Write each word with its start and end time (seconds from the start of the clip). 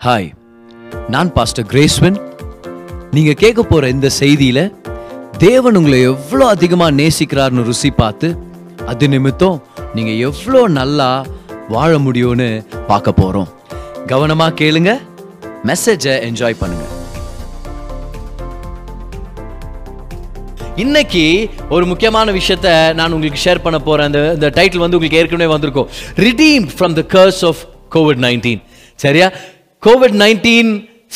Hi 0.00 0.28
நான் 1.08 1.30
pastor 1.36 1.66
கிரேஸ்வன் 1.70 2.14
நீங்க 3.10 3.32
கேட்க 3.32 3.62
போற 3.62 3.88
இந்த 3.88 4.08
செய்தியில 4.18 4.60
தேவன் 5.38 5.76
உங்களை 5.80 5.98
எவ்வளோ 6.12 6.44
அதிகமா 6.46 6.86
நேசிக்கிறார்னு 6.90 7.64
ருசி 7.66 7.90
பார்த்து 7.90 8.28
அது 8.86 9.08
நிமித்தம் 9.08 9.58
நீங்க 9.94 10.12
எவ்வளோ 10.28 10.62
நல்லா 10.78 11.08
வாழ 11.74 11.90
முடியும்னு 11.98 12.48
பார்க்க 12.86 13.14
போறோம். 13.20 13.50
கவனமா 14.12 14.46
கேளுங்க 14.62 14.94
மெசேஜை 15.70 16.14
என்ஜாய் 16.28 16.60
பண்ணுங்க. 16.62 16.86
இன்னைக்கு 20.76 21.24
ஒரு 21.68 21.86
முக்கியமான 21.86 22.32
விஷயத்த 22.40 22.94
நான் 23.00 23.12
உங்களுக்கு 23.12 23.44
ஷேர் 23.46 23.64
பண்ண 23.68 23.80
போகிறேன் 23.90 24.10
அந்த 24.12 24.20
இந்த 24.38 24.50
டைட்டில் 24.58 24.84
வந்து 24.86 24.98
உங்களுக்கு 24.98 25.22
ஏற்கனவே 25.22 25.52
வந்திருக்கும். 25.56 25.90
Redeem 26.26 26.68
from 26.76 26.98
the 27.02 27.04
curse 27.16 27.44
of 27.52 27.62
COVID 27.96 28.26
nineteen 28.28 28.62
சரியா? 28.98 29.30
கோவிட் 29.82 30.16
நைன்டீன் 30.16 30.72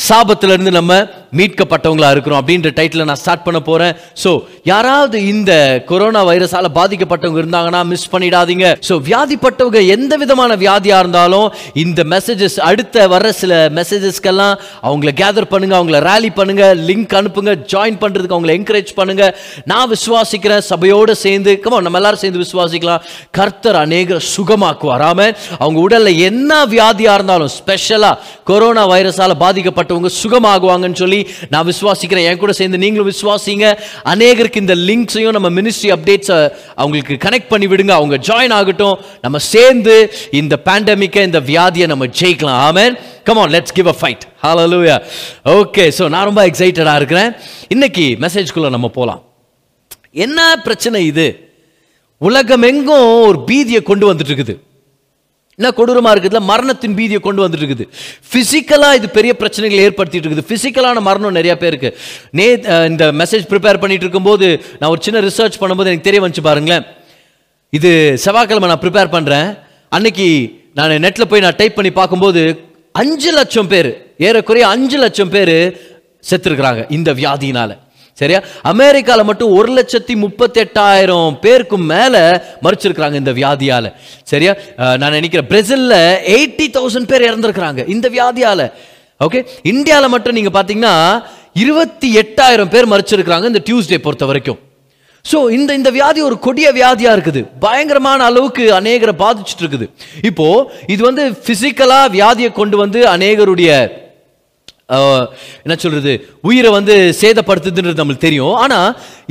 சாபத்திலிருந்து 0.07 0.71
நம்ம 0.71 0.93
மீட்கப்பட்டவங்களா 1.37 2.09
இருக்கிறோம் 2.15 2.39
அப்படின்ற 2.41 2.69
டைட்டில் 2.79 3.07
நான் 3.09 3.21
ஸ்டார்ட் 3.23 3.45
பண்ண 3.47 3.59
போறேன். 3.69 3.93
ஸோ 4.23 4.31
யாராவது 4.71 5.17
இந்த 5.33 5.51
கொரோனா 5.89 6.21
வைரஸால 6.29 6.69
பாதிக்கப்பட்டவங்க 6.79 7.39
இருந்தாங்கன்னா 7.43 7.81
மிஸ் 7.91 8.11
பண்ணிடாதீங்க. 8.13 8.65
ஸோ 8.87 8.93
வியாதிப்பட்டவங்க 9.09 9.81
எந்த 9.95 10.13
விதமான 10.23 10.55
வியாதியா 10.63 10.99
இருந்தாலும் 11.03 11.47
இந்த 11.83 12.03
மெசேஜஸ் 12.13 12.57
அடுத்த 12.69 13.07
வர்ற 13.13 13.29
சில 13.41 13.53
மெசேஜஸ்க்கெல்லாம் 13.79 14.55
அவங்கள 14.87 15.11
கேதர் 15.21 15.49
பண்ணுங்க 15.53 15.75
அவங்கள 15.79 15.99
ரேலி 16.09 16.31
பண்ணுங்க 16.39 16.63
லிங்க் 16.89 17.15
அனுப்புங்க 17.19 17.53
ஜாயின் 17.73 17.99
பண்றதுக்கு 18.03 18.37
அவங்கள 18.37 18.53
என்கரேஜ் 18.59 18.91
பண்ணுங்க. 18.99 19.23
நான் 19.73 19.91
விசுவாசிக்கிறேன் 19.95 20.65
சபையோடு 20.71 21.15
சேர்ந்து 21.25 21.53
கமா 21.65 21.79
நம்ம 21.87 21.99
எல்லாரும் 22.01 22.23
சேர்ந்து 22.23 22.43
விசுவாசிக்கலாம். 22.45 23.03
கர்த்தர் 23.39 23.79
அநேக 23.83 24.19
சுகமாக்குவார் 24.35 25.05
ஆமென். 25.11 25.35
அவங்க 25.61 25.79
உடல்ல 25.87 26.11
என்ன 26.29 26.51
வியாதியா 26.75 27.13
இருந்தாலும் 27.19 27.53
ஸ்பெஷலா 27.59 28.11
கொரோனா 28.51 28.85
வைரஸால 28.93 29.33
பாதிக்கப்பட்டவங்க 29.45 30.11
சுகமாகுவாங்கன்னு 30.21 31.01
சொல்லி 31.03 31.19
நான் 31.53 31.67
விசுவாசிக்கிறேன் 31.71 32.27
என் 32.29 32.41
கூட 32.43 32.53
சேர்ந்து 32.59 32.81
நீங்களும் 32.83 33.09
விசுவாசிங்க. 33.13 33.65
அநேகருக்கு 34.13 34.63
இந்த 34.65 34.75
லிங்க்ஸையும் 34.89 35.35
நம்ம 35.37 35.49
மினிஸ்ட்ரி 35.59 35.91
அப்டேட்ஸை 35.95 36.39
அவங்களுக்கு 36.81 37.15
கனெக்ட் 37.25 37.51
பண்ணி 37.53 37.69
விடுங்க. 37.73 37.93
அவங்க 37.99 38.17
ஜாயின் 38.29 38.55
ஆகட்டும். 38.59 38.97
நம்ம 39.25 39.37
சேர்ந்து 39.53 39.95
இந்த 40.41 40.55
பேண்டமிக்கை 40.69 41.23
இந்த 41.29 41.39
வியாதியை 41.51 41.87
நம்ம 41.93 42.07
ஜெயிக்கலாம். 42.21 42.61
Amen 42.69 42.95
come 43.29 43.39
on 43.43 43.53
let's 43.55 43.75
give 43.77 43.87
a 43.93 43.95
fight 44.01 44.25
hallelujah 44.45 44.97
okay 45.59 45.85
so 45.97 46.03
நான் 46.15 46.27
ரொம்ப 46.29 46.41
எக்ஸைட்டடாக 46.49 46.99
இருக்கிறேன். 47.01 47.31
இன்னைக்கு 47.75 48.05
மெசேஜ்குள்ளே 48.25 48.69
நம்ம 48.75 48.87
போகலாம் 48.97 49.21
என்ன 50.25 50.39
பிரச்சனை 50.65 50.99
இது? 51.11 51.27
உலகம் 52.17 52.65
எங்கும் 52.67 53.07
ஒரு 53.27 53.39
பீதியை 53.47 53.81
கொண்டு 53.89 54.05
வந்துட்டு 54.09 54.31
இருக்குது. 54.31 54.53
என்ன 55.59 55.69
கொடூரமா 55.77 56.11
இருக்குதுல? 56.13 56.41
மரணத்தின் 56.51 56.95
பீதியை 56.97 57.19
கொண்டு 57.27 57.41
வந்துட்டு 57.43 57.63
இருக்குது 57.63 57.85
பிசிக்கலா 58.33 58.89
இது 58.99 59.07
பெரிய 59.17 59.31
பிரச்சனைகள் 59.41 59.83
ஏற்படுத்திட்டு 59.85 60.27
இருக்குது 60.27 60.49
பிசிக்கலான 60.51 61.01
மரணம் 61.07 61.37
நிறைய 61.39 61.53
பேருக்கு. 61.63 61.89
நே 62.39 62.47
இந்த 62.91 63.05
மெசேஜ் 63.21 63.45
ப்ரிப்பேர் 63.51 63.81
பண்ணிட்டு 63.83 64.05
இருக்கும்போது 64.05 64.47
நான் 64.79 64.91
ஒரு 64.95 65.03
சின்ன 65.07 65.21
ரிசர்ச் 65.27 65.59
பண்ணும்போது 65.61 65.91
எனக்கு 65.91 66.07
தெரிய 66.09 66.21
வந்துச்சு 66.23 66.45
பாருங்களேன். 66.49 66.85
இது 67.77 67.91
செவ்வாய்க்கிழமை 68.25 68.69
நான் 68.71 68.83
ப்ரிப்பேர் 68.83 69.15
பண்றேன். 69.15 69.49
அன்னைக்கு 69.97 70.27
நான் 70.77 70.93
நெட்ல 71.05 71.25
போய் 71.31 71.45
நான் 71.45 71.59
டைப் 71.61 71.77
பண்ணி 71.79 71.93
பார்க்கும்போது 72.01 72.41
அஞ்சு 73.01 73.31
லட்சம் 73.39 73.71
பேர் 73.73 73.91
ஏறக்குறைய 74.27 74.65
அஞ்சு 74.75 74.97
லட்சம் 75.05 75.33
பேர் 75.35 75.55
செத்துருக்குறாங்க 76.29 76.83
இந்த 76.97 77.09
வியாதியினால. 77.19 77.71
சரியா? 78.19 78.39
அமெரிக்கால 78.71 79.21
மட்டும் 79.29 79.53
ஒரு 79.59 79.71
லட்சத்தி 79.77 80.13
முப்பத்தி 80.25 80.59
எட்டாயிரம் 80.63 81.37
பேருக்கும் 81.45 81.85
மேல 81.93 82.15
மறிச்சிருக்கிறாங்க 82.65 83.17
இந்த 83.21 83.31
வியாதியால. 83.39 83.85
சரியா? 84.31 84.53
நான் 85.01 85.15
நினைக்கிறேன் 85.19 85.49
பிரேசில்ல 85.53 85.95
எயிட்டி 86.35 86.67
தௌசண்ட் 86.77 87.09
பேர் 87.11 87.27
இறந்துருக்கிறாங்க 87.29 87.87
இந்த 87.95 88.09
வியாதியால. 88.17 88.69
ஓகே? 89.25 89.41
இந்தியாவில் 89.73 90.13
மட்டும் 90.13 90.37
நீங்க 90.37 90.53
பாத்தீங்கன்னா 90.59 90.93
இருபத்தி 91.63 92.07
எட்டாயிரம் 92.21 92.71
பேர் 92.75 92.91
மறிச்சிருக்கிறாங்க 92.93 93.51
இந்த 93.51 93.61
டியூஸ்டே 93.67 93.99
பொறுத்த 94.05 94.25
வரைக்கும். 94.29 94.59
ஸோ 95.25 95.37
இந்த 95.57 95.71
இந்த 95.79 95.89
வியாதி 95.97 96.19
ஒரு 96.29 96.35
கொடிய 96.47 96.67
வியாதியாக 96.79 97.15
இருக்குது. 97.17 97.41
பயங்கரமான 97.63 98.25
அளவுக்கு 98.29 98.63
அநேகரை 98.79 99.13
பாதிச்சுட்டு 99.21 99.63
இருக்குது. 99.63 99.85
இப்போது 100.29 100.65
இது 100.93 101.01
வந்து 101.09 101.23
ஃபிசிக்கலாக 101.45 102.11
வியாதியை 102.17 102.49
கொண்டு 102.59 102.77
வந்து 102.83 102.99
அநேகருடைய 103.15 103.71
என்ன 104.87 105.75
சொல்றது? 105.77 106.11
உயிரை 106.41 106.71
வந்து 106.71 107.15
சேதப்படுத்துதுன்றது 107.21 108.01
நம்மளுக்கு 108.01 108.25
தெரியும். 108.27 108.53
ஆனா 108.53 108.79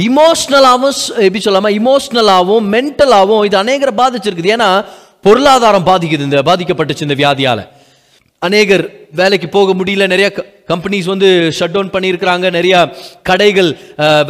இமோஷ்னலாகவும் 0.09 0.97
எப்படி 1.27 1.43
சொல்லாம 1.45 1.71
இமோஷ்னலாகவும் 1.81 2.67
மென்டலாகவும் 2.75 3.45
இது 3.45 3.63
அநேகரை 3.63 3.95
பாதிச்சிருக்குது. 4.01 4.53
ஏன்னா 4.57 4.85
பொருளாதாரம் 5.21 5.87
பாதிக்குது 5.87 6.27
இந்த 6.29 6.43
பாதிக்கப்பட்டுச்சு 6.43 7.07
இந்த 7.07 7.15
வியாதியால. 7.15 7.61
அநேகர் 8.39 8.85
வேலைக்கு 9.21 9.49
போக 9.49 9.75
முடியல 9.75 10.07
நிறைய 10.07 10.29
கம்பெனிஸ் 10.71 11.09
வந்து 11.13 11.29
ஷட் 11.57 11.75
டவுன் 11.75 11.91
பண்ணியிருக்கிறாங்க. 11.95 12.47
நிறைய 12.57 12.75
கடைகள் 13.29 13.69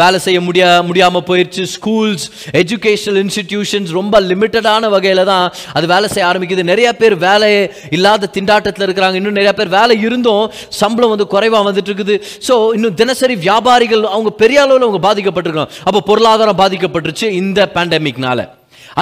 வேலை 0.00 0.18
செய்ய 0.24 0.38
முடியா 0.46 0.68
முடியாமல் 0.88 1.24
போயிடுச்சு 1.28 1.64
ஸ்கூல்ஸ் 1.74 2.24
எஜுகேஷனல் 2.60 3.18
இன்ஸ்டிடியூஷன்ஸ் 3.24 3.90
ரொம்ப 3.98 4.20
லிமிட்டடான 4.30 4.88
வகையில் 4.94 5.22
தான் 5.32 5.44
அது 5.76 5.86
வேலை 5.94 6.08
செய்ய 6.14 6.24
ஆரம்பிக்குது. 6.30 6.62
நிறைய 6.72 6.88
பேர் 7.00 7.16
வேலை 7.28 7.50
இல்லாத 7.98 8.30
திண்டாட்டத்தில் 8.36 8.86
இருக்கிறாங்க. 8.86 9.18
இன்னும் 9.20 9.38
நிறைய 9.40 9.52
பேர் 9.60 9.70
வேலை 9.78 9.96
இருந்தும் 10.06 10.44
சம்பளம் 10.80 11.12
வந்து 11.14 11.26
குறைவாக 11.34 11.64
வந்துட்டு 11.68 11.92
இருக்குது. 11.92 12.16
ஸோ 12.48 12.56
இன்னும் 12.78 12.96
தினசரி 13.02 13.36
வியாபாரிகள் 13.46 14.02
அவங்க 14.14 14.32
பெரிய 14.42 14.60
அளவில் 14.64 14.86
அவங்க 14.88 15.02
பாதிக்கப்பட்டிருக்காங்க. 15.08 15.74
அப்போ 15.88 16.02
பொருளாதாரம் 16.10 16.60
பாதிக்கப்பட்டுருச்சு 16.62 17.28
இந்த 17.42 17.60
பேண்டமிக்னால 17.76 18.48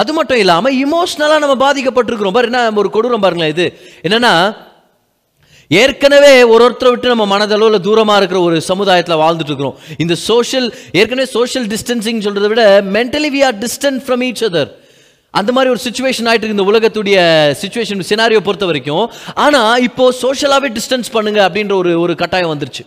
அது 0.01 0.11
மட்டும் 0.17 0.39
இல்லாமல் 0.43 0.75
இமோஷ்னலாக 0.83 1.41
நம்ம 1.43 1.55
பாதிக்கப்பட்டிருக்கிறோம். 1.65 2.35
பாரு 2.37 2.47
என்ன 2.51 2.61
ஒரு 2.83 2.91
கொடூரம் 2.95 3.25
பாருங்களேன் 3.25 3.53
இது. 3.55 3.65
என்னன்னா 4.07 4.31
ஏற்கனவே 5.71 6.33
ஒரு 6.53 6.61
ஒருத்தரை 6.67 6.91
விட்டு 6.93 7.11
நம்ம 7.13 7.25
மனதளவில் 7.33 7.83
தூரமாக 7.87 8.19
இருக்கிற 8.21 8.39
ஒரு 8.47 8.57
சமுதாயத்தில் 8.69 9.21
வாழ்ந்துட்டு 9.23 9.51
இருக்கிறோம் 9.51 9.77
இந்த 10.05 10.15
சோஷியல் 10.29 10.69
ஏற்கனவே 11.01 11.27
சோஷியல் 11.37 11.67
டிஸ்டன்சிங் 11.73 12.23
சொல்கிறத 12.27 12.49
விட 12.53 12.63
mentally 12.97 13.31
we 13.35 13.43
are 13.49 13.59
distant 13.65 14.01
from 14.07 14.23
each 14.29 14.45
other 14.49 14.71
அந்த 15.33 15.51
மாதிரி 15.55 15.69
ஒரு 15.73 15.81
சுச்சுவேஷன் 15.83 16.27
ஆயிட்டு 16.29 16.45
இருக்கு 16.45 16.57
இந்த 16.57 16.65
உலகத்துடைய 16.71 17.19
சுச்சுவேஷன் 17.61 18.09
சினாரியோ 18.09 18.41
பொறுத்த 18.47 18.65
வரைக்கும். 18.69 19.05
ஆனால் 19.45 19.81
இப்போ 19.87 20.03
சோஷியலாகவே 20.23 20.69
டிஸ்டன்ஸ் 20.75 21.09
பண்ணுங்க 21.15 21.39
அப்படின்ற 21.47 21.73
ஒரு 21.83 21.93
ஒரு 22.03 22.15
கட்டாயம் 22.19 22.51
வந்துருச்சு. 22.53 22.83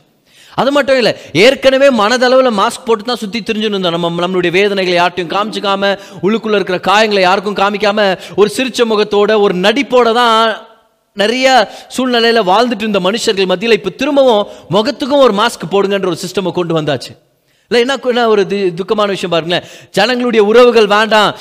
அது 0.61 0.71
மட்டும் 0.77 0.99
இல்லை 1.01 1.13
ஏற்கனவே 1.45 1.89
மனதளவில் 2.03 2.57
மாஸ்க் 2.61 2.87
போட்டு 2.87 3.05
தான் 3.09 3.21
சுற்றி 3.23 3.41
தெரிஞ்சுன்னு 3.41 3.77
இருந்தோம். 3.77 3.97
நம்ம 3.97 4.23
நம்மளுடைய 4.25 4.53
வேதனைகளை 4.59 4.97
யார்ட்டையும் 5.01 5.33
காமிச்சிக்காம 5.35 5.91
உள்ளுக்குள்ளே 6.27 6.59
இருக்கிற 6.61 6.79
காயங்களை 6.91 7.25
யாருக்கும் 7.27 7.59
காமிக்காம 7.63 8.07
ஒரு 8.41 8.51
சிரிச்ச 8.57 8.87
முகத்தோட 8.93 9.41
ஒரு 9.47 9.57
நடிப்போட 9.67 10.13
தான் 10.23 10.41
நிறைய 11.23 11.47
சூழ்நிலையில் 11.97 12.49
வாழ்ந்துட்டு 12.53 12.85
இருந்த 12.87 13.01
மனுஷர்கள் 13.09 13.51
மத்தியில் 13.53 13.79
இப்போ 13.79 13.93
திரும்பவும் 14.01 14.47
முகத்துக்கும் 14.77 15.25
ஒரு 15.27 15.35
மாஸ்க் 15.43 15.73
போடுங்கன்ற 15.75 16.11
ஒரு 16.13 16.23
சிஸ்டமை 16.25 16.53
கொண்டு 16.59 16.75
வந்தாச்சு. 16.79 17.13
இல்லை 17.69 17.87
என்ன 17.87 18.09
என்ன 18.09 18.29
ஒரு 18.29 18.47
து- 18.49 18.75
துக்கமான 18.75 19.07
விஷயம் 19.07 19.31
பாருங்களேன். 19.31 19.63
ஜனங்களுடைய 19.91 20.45
உறவுகள் 20.47 20.87
வேண்டாம் 20.87 21.35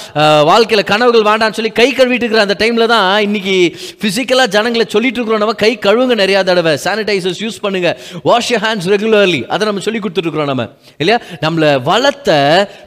வாழ்க்கையில் 0.43 0.85
கனவுகள் 0.85 1.21
வேண்டாம்னு 1.21 1.51
சொல்லி 1.51 1.71
கை 1.71 1.93
கழுவிட்டு 1.93 2.11
இருக்கிற 2.11 2.41
அந்த 2.41 2.55
டைமில் 2.59 2.85
தான் 2.85 3.21
இன்னைக்கு 3.21 3.77
ஃபிசிக்கலாக 4.01 4.47
ஜனங்களை 4.47 4.85
சொல்லிட்டு 4.89 5.21
இருக்கிறோம். 5.21 5.37
நம்ம 5.37 5.53
கை 5.53 5.79
கழுவுங்க 5.81 6.19
நிறையா 6.19 6.43
தடவை. 6.43 6.79
சானிடைசர்ஸ் 6.83 7.39
யூஸ் 7.39 7.59
பண்ணுங்க. 7.61 7.97
வாஷ் 8.23 8.53
யூர் 8.53 8.55
ஹேண்ட்ஸ் 8.55 8.87
ரெகுலர்லி 8.87 9.45
அதை 9.45 9.67
நம்ம 9.67 9.81
சொல்லி 9.81 9.99
கொடுத்துட்ருக்கிறோம் 9.99 10.45
நம்ம. 10.45 10.67
இல்லையா? 10.97 11.21
நம்மளை 11.41 11.81
வளர்த்த 11.81 12.33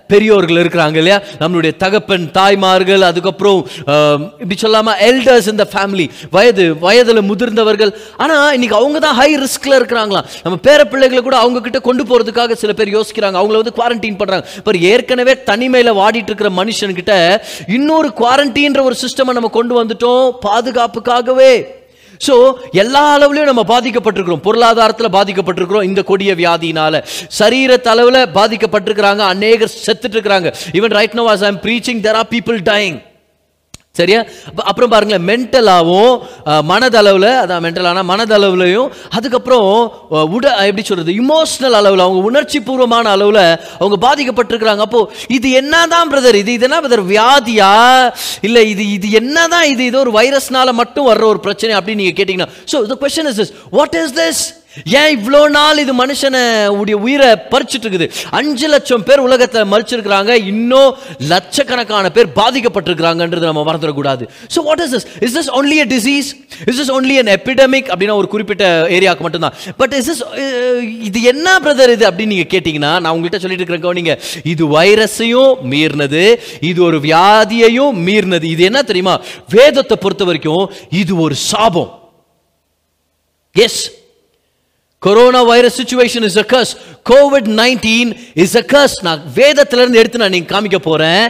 பெரியோர்கள் 0.09 0.57
இருக்கிறாங்க 0.57 0.97
இல்லையா? 0.97 1.23
நம்மளுடைய 1.41 1.77
தகப்பன் 1.77 2.31
தாய்மார்கள் 2.31 3.01
அதுக்கப்புறம் 3.01 3.69
இப்படி 4.33 4.57
சொல்லாமல் 4.57 4.99
எல்டர்ஸ் 4.99 5.49
இந்த 5.49 5.69
ஃபேமிலி 5.73 6.09
வயது 6.31 6.79
வயதில் 6.79 7.23
முதிர்ந்தவர்கள். 7.23 7.93
ஆனால் 8.17 8.53
இன்னைக்கு 8.53 8.77
அவங்க 8.77 8.99
தான் 8.99 9.15
ஹை 9.15 9.39
ரிஸ்கில் 9.39 9.73
இருக்கிறாங்களாம். 9.73 10.25
நம்ம 10.43 10.59
பேர 10.63 10.85
பிள்ளைகளை 10.85 11.23
கூட 11.23 11.37
அவங்க 11.37 11.61
கிட்ட 11.61 11.81
கொண்டு 11.81 12.05
போகிறதுக்காக 12.05 12.53
சில 12.53 12.73
பேர் 12.73 12.97
யோசிக்கிறாங்க. 12.99 13.27
அவங்கள 13.37 13.61
வந்து 13.63 13.77
குவாரண்டைன் 13.79 14.21
பண்றாங்க. 14.21 14.47
இப்போ 14.57 14.73
ஏற்கனவே 14.93 15.35
தனிமையில 15.51 15.93
வாடிட்டு 16.01 16.31
இருக்கிற 16.31 16.51
மனுஷன்கிட்ட 16.61 17.15
இன்னொரு 17.67 18.09
குவாரண்டைன்ற 18.21 18.83
ஒரு 18.89 18.97
சிஸ்டமை 19.05 19.33
நம்ம 19.39 19.49
கொண்டு 19.59 19.75
வந்துட்டோம். 19.81 20.25
பாதுகாப்புக்காகவே. 20.47 21.53
ஸோ 22.27 22.35
எல்லா 22.83 23.03
அளவுலையும் 23.17 23.51
நம்ம 23.51 23.65
பாதிக்கப்பட்டிருக்கிறோம். 23.75 24.45
பொருளாதாரத்தில் 24.47 25.15
பாதிக்கப்பட்டிருக்கிறோம் 25.17 25.87
இந்த 25.89 26.01
கொடிய 26.03 26.35
வியாதியினால. 26.41 27.03
சரீர 27.41 27.81
அளவில் 27.93 28.21
பாதிக்கப்பட்டிருக்கிறாங்க. 28.39 29.23
அநேகர் 29.35 29.77
செத்துட்டு 29.87 30.17
இருக்கிறாங்க 30.17 30.51
even 30.79 30.97
right 30.99 31.17
now 31.21 31.25
as 31.31 31.45
I'm 31.51 31.61
preaching 31.67 32.01
there 32.07 32.19
are 32.21 32.31
people 32.35 32.59
dying 32.73 32.97
சரியா? 33.99 34.21
அப்புறம் 34.71 34.93
பாருங்களேன் 34.95 35.27
மென்டலாகவும் 35.31 36.15
மனதளவில் 36.71 37.31
அதான் 37.43 37.65
மென்டலான 37.67 38.05
மனதளவுலையும் 38.13 38.89
அதுக்கப்புறம் 39.19 39.69
உட 40.37 40.47
எப்படி 40.69 40.85
சொல்கிறது 40.89 41.15
இமோஷ்னல் 41.23 41.79
அளவில் 41.81 42.05
அவங்க 42.07 42.21
உணர்ச்சி 42.31 42.61
பூர்வமான 42.69 43.07
அளவில் 43.17 43.43
அவங்க 43.81 43.97
பாதிக்கப்பட்டிருக்கிறாங்க. 44.07 44.85
அப்போது 44.89 45.11
இது 45.39 45.49
என்ன 45.63 45.75
தான் 45.95 46.11
பிரதர் 46.13 46.41
இது 46.43 46.53
இது 46.59 46.69
பிரதர் 46.85 47.05
வியாதியா? 47.15 47.73
இல்லை 48.49 48.63
இது 48.75 48.85
இது 48.97 49.09
என்ன 49.21 49.47
தான் 49.55 49.67
இது 49.73 49.83
இது 49.91 49.99
ஒரு 50.05 50.13
வைரஸ்னால 50.19 50.73
மட்டும் 50.83 51.09
வர்ற 51.11 51.25
ஒரு 51.33 51.41
பிரச்சனை 51.47 51.73
அப்படின்னு 51.79 52.03
நீங்கள் 52.03 52.19
கேட்டிங்கன்னா. 52.21 52.51
So 52.73 52.77
the 52.93 52.97
question 53.03 53.31
is 53.33 53.41
this 53.43 53.53
what 53.79 53.97
is 54.03 54.15
this 54.21 54.43
ஏன் 55.01 55.13
இவ்வளோ 55.17 55.41
நாள் 55.57 55.83
இது 55.85 55.93
மனுஷனை 56.03 56.43
உடைய 56.81 56.97
உயிரை 57.07 57.29
பறிச்சுட்டு 57.53 57.87
இருக்குது 57.87 58.09
அஞ்சு 58.39 58.69
லட்சம் 58.75 59.05
பேர் 59.09 59.25
உலகத்தை 59.27 59.61
மறிச்சிருக்கிறாங்க. 59.73 60.33
இன்னும் 60.53 60.91
லட்சக்கணக்கான 61.33 62.11
பேர் 62.17 62.29
பாதிக்கப்பட்டிருக்கிறாங்கன்றது 62.41 63.51
நம்ம 63.51 63.65
மறந்துடக்கூடாது. 63.71 64.25
So 64.55 64.63
what 64.69 64.83
is 64.87 64.95
this 64.97 65.07
is 65.27 65.37
this 65.39 65.51
only 65.61 65.79
a 65.85 65.87
disease 65.95 66.29
is 66.73 66.81
is 66.85 66.93
only 66.99 67.17
an 67.23 67.33
epidemic 67.37 67.91
அப்படின்னா 67.93 68.19
ஒரு 68.23 68.31
குறிப்பிட்ட 68.35 68.65
ஏரியாவுக்கு 68.99 69.27
மட்டும்தான். 69.27 69.57
பட் 69.83 69.95
இஸ் 70.01 70.11
இஸ் 70.15 70.23
இது 71.09 71.19
என்ன 71.33 71.59
பிரதர் 71.67 71.95
இது 71.97 72.07
அப்படின்னு 72.11 72.35
நீங்க 72.37 72.49
கேட்டிங்கன்னா 72.55 72.93
நான் 73.03 73.13
உங்கள்கிட்ட 73.15 73.43
சொல்லிட்டு 73.45 73.65
இருக்கிறேன் 73.65 73.87
கவனிங்க. 73.87 74.17
இது 74.55 74.65
வைரஸையும் 74.77 75.55
மீறினது. 75.75 76.25
இது 76.71 76.79
ஒரு 76.89 77.01
வியாதியையும் 77.09 77.97
மீறினது. 78.09 78.47
இது 78.55 78.63
என்ன 78.71 78.83
தெரியுமா? 78.91 79.15
வேதத்தை 79.57 79.97
பொறுத்த 80.05 80.25
வரைக்கும் 80.31 80.65
இது 81.03 81.13
ஒரு 81.27 81.37
சாபம். 81.51 81.91
As 83.57 83.81
corona 84.99 85.43
virus 85.43 85.77
situation 85.81 86.25
is 86.29 86.39
a 86.39 86.45
curse 86.53 86.73
COVID 87.11 87.49
nineteen 87.61 88.11
is 88.35 88.57
a 88.57 88.63
curse 88.73 88.97
நான் 89.03 89.21
வேதத்திலிருந்து 89.35 90.01
எடுத்து 90.01 90.19
நான் 90.19 90.31
நீங்க 90.31 90.49
காமிக்க 90.55 90.79
போறேன். 90.79 91.25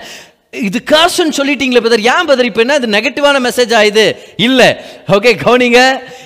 இது 0.52 0.82
காசுன்னு 0.90 1.36
சொல்லிட்டீங்களே 1.36 1.80
பிரதர் 1.84 2.00
ஏன் 2.00 2.26
பிரதர் 2.28 2.44
இப்போ 2.44 2.60
என்ன? 2.60 2.74
இது 2.74 2.86
நெகட்டிவான 2.86 3.40
மெசேஜ் 3.46 3.72
ஆயுது 3.80 4.16
இல்லை. 4.36 4.76
ஓகே 5.08 5.30
கவனிங்க. 5.44 5.80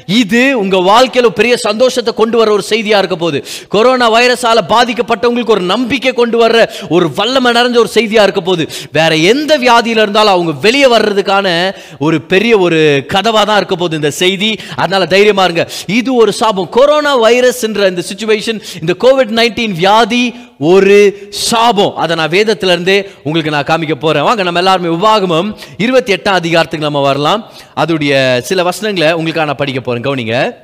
இது 0.07 0.59
உங்க 0.59 0.77
வாழ்க்கையில 0.77 1.27
பெரிய 1.27 1.57
சந்தோஷத்தை 1.57 2.15
கொண்டு 2.15 2.37
வர 2.39 2.53
ஒரு 2.53 2.63
செய்தியா 2.69 2.99
இருக்க 2.99 3.17
போகுது. 3.17 3.45
கொரோனா 3.69 4.15
வைரஸால 4.15 4.59
பாதிக்கப்பட்டவங்களுக்கு 4.69 5.55
ஒரு 5.57 5.61
நம்பிக்கை 5.61 6.13
கொண்டு 6.13 6.47
வர்ற 6.47 6.71
ஒரு 6.89 7.13
வல்லமை 7.15 7.53
நிறைஞ்ச 7.53 7.77
ஒரு 7.77 7.91
செய்தியா 7.95 8.23
இருக்க 8.23 8.41
போகுது. 8.41 8.69
வேற 8.93 9.17
எந்த 9.17 9.59
வியாதியில 9.59 10.05
இருந்தாலும் 10.05 10.33
அவங்க 10.33 10.53
வெளியே 10.61 10.87
வர்றதுக்கான 10.87 11.75
ஒரு 11.99 12.21
பெரிய 12.23 12.59
ஒரு 12.59 13.07
கதவா 13.09 13.45
தான் 13.45 13.57
இருக்க 13.57 13.77
போகுது 13.77 13.97
இந்த 13.97 14.11
செய்தி. 14.11 14.59
அதனால 14.77 15.07
தைரியமா 15.07 15.45
இருங்க. 15.45 15.69
இது 15.87 16.15
ஒரு 16.15 16.33
சாபம். 16.33 16.69
கொரோனா 16.69 17.23
வைரஸ்ன்ற 17.23 17.89
இந்த 17.89 18.03
சுச்சுவேஷன் 18.13 18.63
இந்த 18.81 18.95
கோவிட் 19.05 19.35
நைன்டீன் 19.41 19.77
வியாதி 19.83 20.35
ஒரு 20.59 21.29
சாபம். 21.31 21.97
அதை 21.97 22.17
நான் 22.17 22.31
வேதத்திலிருந்தே 22.31 23.11
உங்களுக்கு 23.23 23.51
நான் 23.51 23.71
காமிக்க 23.71 23.95
போகிறேன் 23.95 24.23
வாங்க 24.23 24.43
நம்ம 24.43 24.59
எல்லாருமே 24.59 24.97
உபாகமம் 24.97 25.57
இருபத்தி 25.77 26.13
எட்டாம் 26.13 26.41
அதிகாரத்துக்கு 26.43 26.91
நம்ம 26.91 27.03
வரலாம். 27.03 27.51
அதோடைய 27.77 28.39
சில 28.39 28.63
வசனங்களை 28.63 29.13
உங்களுக்காக 29.13 29.47
நான் 29.47 29.57
படிக்க 29.57 29.81
போகிறேன் 29.81 30.07
கவனிங்க. 30.09 30.55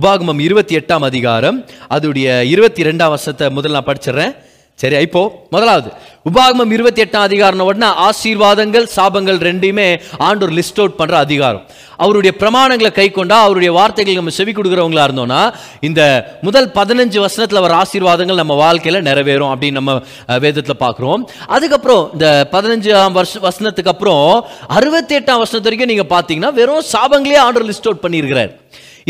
உபாகமம் 0.00 0.40
இருபத்தி 0.40 0.76
எட்டாம் 0.76 1.04
அதிகாரம் 1.04 1.64
அதோடைய 1.90 2.42
இருபத்தி 2.42 2.82
ரெண்டாம் 2.82 3.08
வருஷத்தை 3.08 3.48
முதல்ல 3.48 3.76
நான் 3.78 3.88
படிச்சிடுறேன். 3.90 4.36
சரி 4.80 4.96
இப்போ 5.04 5.20
முதலாவது 5.54 5.90
உபாகமம் 6.28 6.72
இருபத்தி 6.76 7.00
எட்டாம் 7.02 7.26
அதிகாரம் 7.26 7.60
உடனே 7.66 7.88
ஆசீர்வாதங்கள் 8.06 8.86
சாபங்கள் 8.96 9.38
ரெண்டையுமே 9.46 9.86
ஆண்டோர் 10.26 10.52
லிஸ்ட் 10.58 10.80
அவுட் 10.82 10.96
பண்ற 10.98 11.14
அதிகாரம். 11.26 11.62
அவருடைய 12.04 12.32
பிரமாணங்களை 12.40 12.90
கை 12.98 13.06
கொண்டா 13.10 13.36
அவருடைய 13.42 13.70
வார்த்தைகள் 13.76 14.18
நம்ம 14.20 14.34
செவி 14.38 14.52
கொடுக்குறவங்களா 14.52 15.06
இருந்தோம்னா 15.08 15.40
இந்த 15.88 16.00
முதல் 16.48 16.68
பதினஞ்சு 16.78 17.18
வருஷத்துல 17.24 17.62
வர 17.66 17.74
ஆசீர்வாதங்கள் 17.82 18.40
நம்ம 18.42 18.56
வாழ்க்கையில 18.64 19.00
நிறைவேறும் 19.08 19.52
அப்படின்னு 19.52 19.78
நம்ம 19.80 19.94
வேதத்தில் 19.94 20.44
வேதத்துல 20.44 20.76
பார்க்குறோம். 20.84 21.24
அதுக்கப்புறம் 21.56 22.04
இந்த 22.12 22.48
பதினஞ்சாம் 22.52 23.16
வருஷ 23.20 23.40
வசனத்துக்கு 23.48 23.94
அப்புறம் 23.94 24.46
அறுபத்தி 24.78 25.16
எட்டாம் 25.20 25.42
வருஷத்து 25.42 25.68
வரைக்கும் 25.68 25.92
நீங்க 25.94 26.06
பார்த்தீங்கன்னா 26.14 26.52
வெறும் 26.60 26.86
சாபங்களே 26.92 27.40
ஆண்டர் 27.46 27.68
லிஸ்ட் 27.70 27.90
அவுட் 27.90 28.04
பண்ணியிருக்கிறார். 28.06 28.52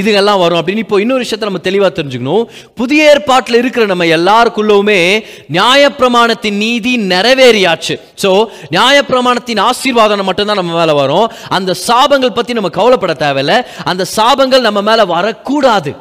இதுங்கெல்லாம் 0.01 0.39
வரும் 0.39 0.59
அப்படின்னு 0.61 0.85
இப்போ 0.87 1.01
இன்னொரு 1.01 1.19
விஷயத்தை 1.19 1.49
நம்ம 1.49 1.63
தெளிவாக 1.69 2.03
தெரிஞ்சுக்கணும். 2.03 2.45
புதிய 2.75 3.11
ஏற்பாட்டில் 3.11 3.61
இருக்கிற 3.63 3.87
நம்ம 3.87 4.05
எல்லாருக்குள்ளவுமே 4.05 5.25
நியாயப்பிரமாணத்தின் 5.59 6.59
நீதி 6.65 6.99
நிறைவேறியாச்சு. 6.99 7.97
ஸோ 8.23 8.33
நியாயப்பிரமாணத்தின் 8.71 9.61
ஆசீர்வாதம் 9.61 10.29
மட்டும்தான் 10.31 10.61
நம்ம 10.63 10.75
மேலே 10.81 10.93
வரும். 10.93 11.29
அந்த 11.49 11.75
சாபங்கள் 11.87 12.37
பற்றி 12.41 12.53
நம்ம 12.53 12.69
கவலைப்பட 12.69 13.17
தேவையில்ல. 13.27 13.67
அந்த 13.85 14.07
சாபங்கள் 14.17 14.67
நம்ம 14.69 14.83
மேலே 14.83 15.03
வரக்கூடாது. 15.03 15.93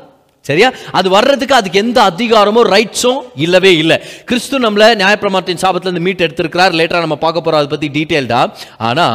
சரியா? 0.47 0.69
அது 0.97 1.07
வர்றதுக்கு 1.15 1.55
அதுக்கு 1.59 1.81
எந்த 1.83 1.99
அதிகாரமோ 2.11 2.61
ரைட்ஸும் 2.75 3.21
இல்லவே 3.45 3.71
இல்லை. 3.81 3.97
கிறிஸ்து 4.29 4.59
நம்மள 4.65 4.87
நியாயப்பிரமாணத்தின் 5.01 5.61
சாபத்துல 5.63 5.89
இருந்து 5.89 6.05
மீட் 6.07 6.23
எடுத்திருக்கிறார். 6.25 6.75
லேட்டரா 6.79 7.03
நம்ம 7.05 7.19
பார்க்க 7.25 7.45
போறோம் 7.45 7.61
அதை 7.61 7.69
பத்தி 7.73 7.89
டீட்டெயில்டா 7.97 8.41
ஆனா 8.89 9.07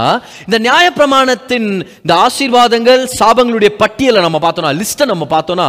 இந்த 0.46 0.58
நியாயப்பிரமாணத்தின் 0.68 1.68
இந்த 2.04 2.14
ஆசீர்வாதங்கள் 2.26 3.02
சாபங்களுடைய 3.20 3.72
பட்டியலை 3.82 4.22
நம்ம 4.28 4.40
பார்த்தோம்னா 4.46 4.74
லிஸ்ட்டை 4.80 5.08
நம்ம 5.14 5.26
பார்த்தோம்னா 5.36 5.68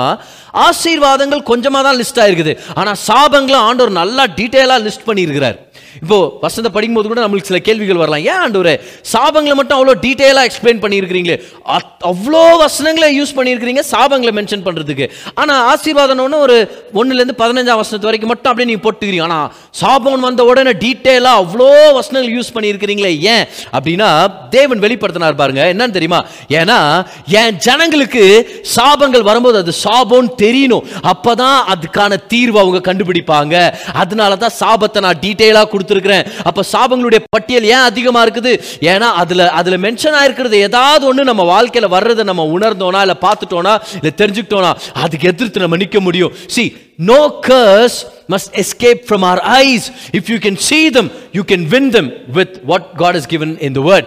ஆசீர்வாதங்கள் 0.68 1.50
கொஞ்சமாக 1.52 1.84
தான் 1.88 2.00
லிஸ்ட் 2.02 2.22
ஆயிருக்குது. 2.24 2.56
ஆனா 2.80 2.94
சாபங்களை 3.08 3.60
ஆண்டவர் 3.70 4.00
நல்லா 4.02 4.26
டீட்டெயிலாக 4.40 4.86
லிஸ்ட் 4.88 5.08
பண்ணியிருக்கிறார். 5.10 5.60
இப்போ 6.02 6.38
வசந்த 6.42 6.70
படிக்கும்போது 6.70 7.16
கூட 7.16 7.28
நம்மளுக்கு 7.28 7.46
சில 7.46 7.60
கேள்விகள் 7.60 7.96
வரலாம். 7.96 8.44
ஏன் 8.46 8.56
ஒரு 8.56 8.82
சாபங்களை 9.14 9.54
மட்டும் 9.54 9.80
அவ்வளோ 9.80 9.98
டீட்டெயிலாக 10.02 10.50
எக்ஸ்பிளைன் 10.50 10.80
பண்ணியிருக்கிறீங்களே? 10.80 11.44
அத்- 11.66 12.06
அவ்வளோ 12.06 12.58
வசனங்களை 12.58 13.22
யூஸ் 13.22 13.38
பண்ணியிருக்கிறீங்க 13.38 13.80
சாபங்களை 13.92 14.32
மென்ஷன் 14.32 14.66
பண்ணுறதுக்கு 14.66 15.10
ஆனால் 15.36 15.78
ஆசீர்வாதம்னு 15.78 16.40
ஒரு 16.40 16.86
ஒன்றுலேருந்து 16.94 17.32
பதினஞ்சாம் 17.38 17.80
வசனத்து 17.82 18.00
வரைக்கும் 18.00 18.30
மட்டும் 18.30 18.52
அப்படியே 18.52 18.76
நீங்கள் 18.76 18.94
போட்டுக்கிறீங்க. 18.94 19.24
ஆனால் 19.24 19.54
சாபம் 19.72 20.20
வந்த 20.20 20.44
உடனே 20.44 20.72
டீட்டெயிலாக 20.72 21.46
அவ்வளோ 21.46 21.94
வசனங்கள் 21.94 22.34
யூஸ் 22.34 22.56
பண்ணியிருக்கிறீங்களே 22.56 23.20
ஏன்? 23.20 23.48
அப்படின்னா 23.74 24.32
தேவன் 24.50 24.80
வெளிப்படுத்தினார் 24.80 25.36
பாருங்க. 25.36 25.74
என்னன்னு 25.74 25.90
தெரியுமா? 25.90 26.26
ஏன்னா 26.50 27.06
என் 27.28 27.56
ஜனங்களுக்கு 27.56 28.50
சாபங்கள் 28.76 29.22
வரும்போது 29.22 29.58
அது 29.58 29.74
சாபம்னு 29.84 30.30
தெரியணும். 30.38 30.82
அப்பதான் 31.04 31.58
அதுக்கான 31.68 32.26
தீர்வு 32.28 32.60
அவங்க 32.60 32.94
கண்டுபிடிப்பாங்க. 32.94 33.74
அதனால 33.94 34.36
தான் 34.36 34.52
சாபத்தை 34.60 35.00
நான் 35.00 35.20
டீட்டெயிலாக 35.22 35.80
கொடுத்துருக்கிறேன். 35.82 36.26
அப்போ 36.52 36.64
சாபங்களுடைய 36.74 37.22
பட்டியல் 37.36 37.70
ஏன் 37.74 37.86
அதிகமாக 37.90 38.26
இருக்குது? 38.28 38.54
ஏன்னா 38.94 39.10
அதில் 39.24 39.46
அதில் 39.60 39.82
மென்ஷன் 39.88 40.18
ஆயிருக்கிறது 40.22 40.64
ஏதாவது 40.70 41.04
ஒன்று 41.12 41.30
நம்ம 41.32 41.44
வாழ்க்கையில் 41.54 41.94
வர்றதை 41.96 42.26
நம்ம 42.32 42.46
உணர்ந்தோனா 42.56 43.02
இல்லை 43.08 43.18
பார்த்துட்டோனா 43.26 43.76
இல்லை 44.00 44.14
தெரிஞ்சுக்கிட்டோனா 44.22 44.72
அதுக்கு 45.04 45.30
எதிர்த்து 45.34 45.66
நம்ம 45.66 45.78
நிற்க 45.84 46.00
முடியும். 46.08 46.34
See 46.56 46.66
no 47.12 47.22
curse 47.50 48.00
must 48.34 48.50
escape 48.62 49.00
from 49.10 49.22
our 49.30 49.40
eyes. 49.60 49.84
If 50.20 50.26
you 50.32 50.38
can 50.46 50.56
see 50.68 50.86
them 50.98 51.08
you 51.38 51.44
can 51.52 51.62
win 51.74 51.86
them 51.96 52.08
with 52.38 52.52
what 52.70 52.84
god 53.02 53.14
has 53.20 53.26
given 53.34 53.52
in 53.68 53.74
the 53.78 53.86
word. 53.92 54.06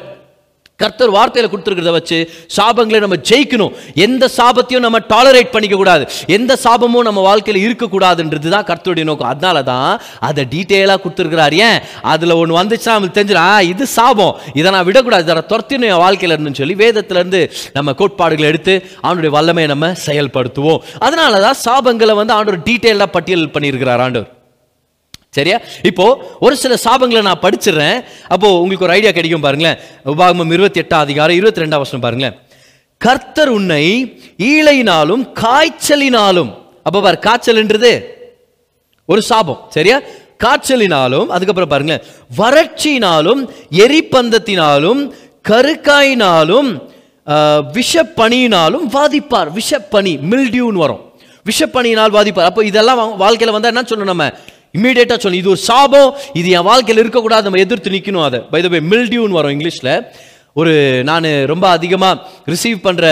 கர்த்தர் 0.76 1.10
வார்த்தையில் 1.10 1.50
கொடுத்துருக்கிறத 1.50 1.90
வச்சு 1.90 2.30
சாபங்களை 2.56 3.00
நம்ம 3.00 3.16
ஜெயிக்கணும். 3.16 3.74
எந்த 3.94 4.28
சாபத்தையும் 4.36 4.78
நம்ம 4.78 4.98
டாலரேட் 4.98 5.50
பண்ணிக்க 5.50 5.76
கூடாது. 5.76 6.06
எந்த 6.26 6.58
சாபமும் 6.64 7.06
நம்ம 7.08 7.20
வாழ்க்கையில் 7.20 7.60
இருக்கக்கூடாதுன்றது 7.66 8.48
தான் 8.48 8.64
கர்த்தருடைய 8.64 9.04
நோக்கம். 9.04 9.28
அதனால 9.28 9.62
தான் 9.62 10.00
அதை 10.20 10.44
டீட்டெயிலாக 10.50 11.00
கொடுத்துருக்கிறார். 11.04 11.54
ஏன்? 11.54 11.78
அதில் 12.02 12.30
ஒன்று 12.30 12.58
வந்துச்சுன்னா 12.60 12.96
நமக்கு 12.96 13.18
தெரிஞ்சிடும் 13.20 13.62
இது 13.62 13.86
சாபம். 13.86 14.34
இதை 14.54 14.70
நான் 14.70 14.84
விடக்கூடாது. 14.84 15.24
இதை 15.30 15.42
துரத்தினும் 15.52 15.90
என் 15.92 16.02
வாழ்க்கையில் 16.04 16.38
இருந்துன்னு 16.38 16.60
சொல்லி 16.62 16.74
வேதத்திலேருந்து 16.74 17.50
நம்ம 17.72 17.92
கோட்பாடுகளை 17.92 18.48
எடுத்து 18.48 18.86
அவனுடைய 19.00 19.36
வல்லமையை 19.38 19.70
நம்ம 19.72 19.92
செயல்படுத்துவோம். 20.06 20.82
அதனால 20.98 21.40
தான் 21.40 21.60
சாபங்களை 21.66 22.14
வந்து 22.14 22.32
ஆண்டவர் 22.32 22.66
டீட்டெயிலாக 22.70 23.06
பட்டியல் 23.06 23.52
பண்ணியிருக்கிறார் 23.58 23.98
ஆண்டவர். 23.98 24.30
சரியா? 25.36 25.58
இப்போ 25.90 26.06
ஒரு 26.46 26.54
சில 26.62 26.74
சாபங்களை 26.84 27.22
நான் 27.28 27.44
படிச்சிடுறேன். 27.44 27.98
அப்போ 28.34 28.48
உங்களுக்கு 28.62 28.86
ஒரு 28.86 28.94
ஐடியா 28.98 29.12
கிடைக்கும் 29.16 29.46
பாருங்களேன். 29.46 29.78
உபாகமம் 30.12 30.52
இருபத்தி 30.56 30.80
எட்டாம் 30.82 31.04
அதிகாரம் 31.06 31.38
இருபத்தி 31.40 31.62
ரெண்டாம் 31.62 31.82
வருஷம் 31.82 32.04
பாருங்களேன். 32.06 32.36
கர்த்தர் 33.00 33.50
உன்னை 33.58 33.84
ஈழையினாலும் 34.50 35.22
காய்ச்சலினாலும் 35.44 36.50
அப்போ 36.86 36.98
பாரு 37.06 37.18
காய்ச்சல்ன்றது 37.26 37.92
ஒரு 39.12 39.20
சாபம் 39.30 39.60
சரியா? 39.76 39.96
காய்ச்சலினாலும் 40.44 41.28
அதுக்கப்புறம் 41.34 41.72
பாருங்களேன். 41.72 42.04
வறட்சியினாலும் 42.40 43.42
எரிப்பந்தத்தினாலும் 43.84 45.00
கருக்காயினாலும் 45.50 46.70
விஷப்பணியினாலும் 47.76 47.76
விஷப்பனியினாலும் 47.76 48.84
வாதிப்பார். 48.96 49.50
விஷப்பணி 49.58 50.12
மில்டியூன்னு 50.30 50.82
வரும். 50.84 51.02
விஷப்பணியினால் 51.50 52.16
வாதிப்பார். 52.16 52.50
அப்போ 52.50 52.62
இதெல்லாம் 52.70 53.00
வாழ்க்கையில் 53.22 53.54
வந்தால் 53.54 53.72
என்ன 53.74 53.84
சொல்லணும் 53.90 54.12
நம்ம? 54.12 54.26
இமீடியட்டா 54.78 55.16
சொல்லணும் 55.22 55.42
இது 55.42 55.52
ஒரு 55.54 55.62
சாபம் 55.70 56.10
இது 56.40 56.48
என் 56.58 56.66
வாழ்க்கையில் 56.70 57.02
இருக்கக்கூடாது 57.02 57.46
நம்ம 57.48 57.60
எதிர்த்து 57.66 57.94
நிற்கணும் 57.96 58.26
அதை. 58.28 58.40
பை 58.52 58.60
த 58.66 58.70
வே 58.74 58.80
மில்டியூன்னு 58.92 59.38
வரும் 59.38 59.54
இங்கிலீஷில். 59.56 59.92
ஒரு 60.60 60.72
நான் 61.08 61.28
ரொம்ப 61.52 61.66
அதிகமாக 61.76 62.14
ரிசீவ் 62.52 62.78
பண்ணுற 62.86 63.06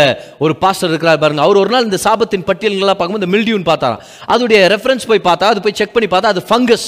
ஒரு 0.44 0.52
பாஸ்டர் 0.62 0.90
இருக்கிறார் 0.92 1.22
பாருங்க. 1.22 1.42
அவர் 1.46 1.60
ஒரு 1.62 1.70
நாள் 1.74 1.86
இந்த 1.88 1.98
சாபத்தின் 2.06 2.44
பட்டியல்கள்லாம் 2.50 2.98
பார்க்கும்போது 2.98 3.22
இந்த 3.22 3.32
மில்டியூன்னு 3.34 3.68
பார்த்தாராம். 3.70 4.02
அதோடைய 4.34 4.60
ரெஃபரன்ஸ் 4.74 5.08
போய் 5.10 5.26
பார்த்தா 5.28 5.50
அது 5.52 5.62
போய் 5.64 5.78
செக் 5.80 5.94
பண்ணி 5.96 6.08
பார்த்தா 6.14 6.32
அது 6.34 6.42
ஃபங்கஸ் 6.50 6.86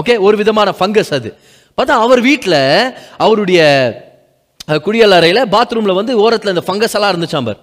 ஓகே 0.00 0.14
ஒரு 0.26 0.36
விதமான 0.42 0.74
ஃபங்கஸ் 0.80 1.12
அது. 1.18 1.30
பார்த்தா 1.78 1.94
அவர் 2.06 2.20
வீட்டில் 2.28 2.60
அவருடைய 3.26 3.60
குடியலறையில் 4.68 4.84
குடியல் 4.86 5.14
அறையில் 5.18 5.42
பாத்ரூமில் 5.54 5.98
வந்து 5.98 6.12
ஓரத்தில் 6.24 6.52
இந்த 6.54 6.64
ஃபங்கஸ் 6.66 6.94
எல்லாம் 6.96 7.12
இருந்துச்சாம் 7.12 7.46
பார். 7.48 7.60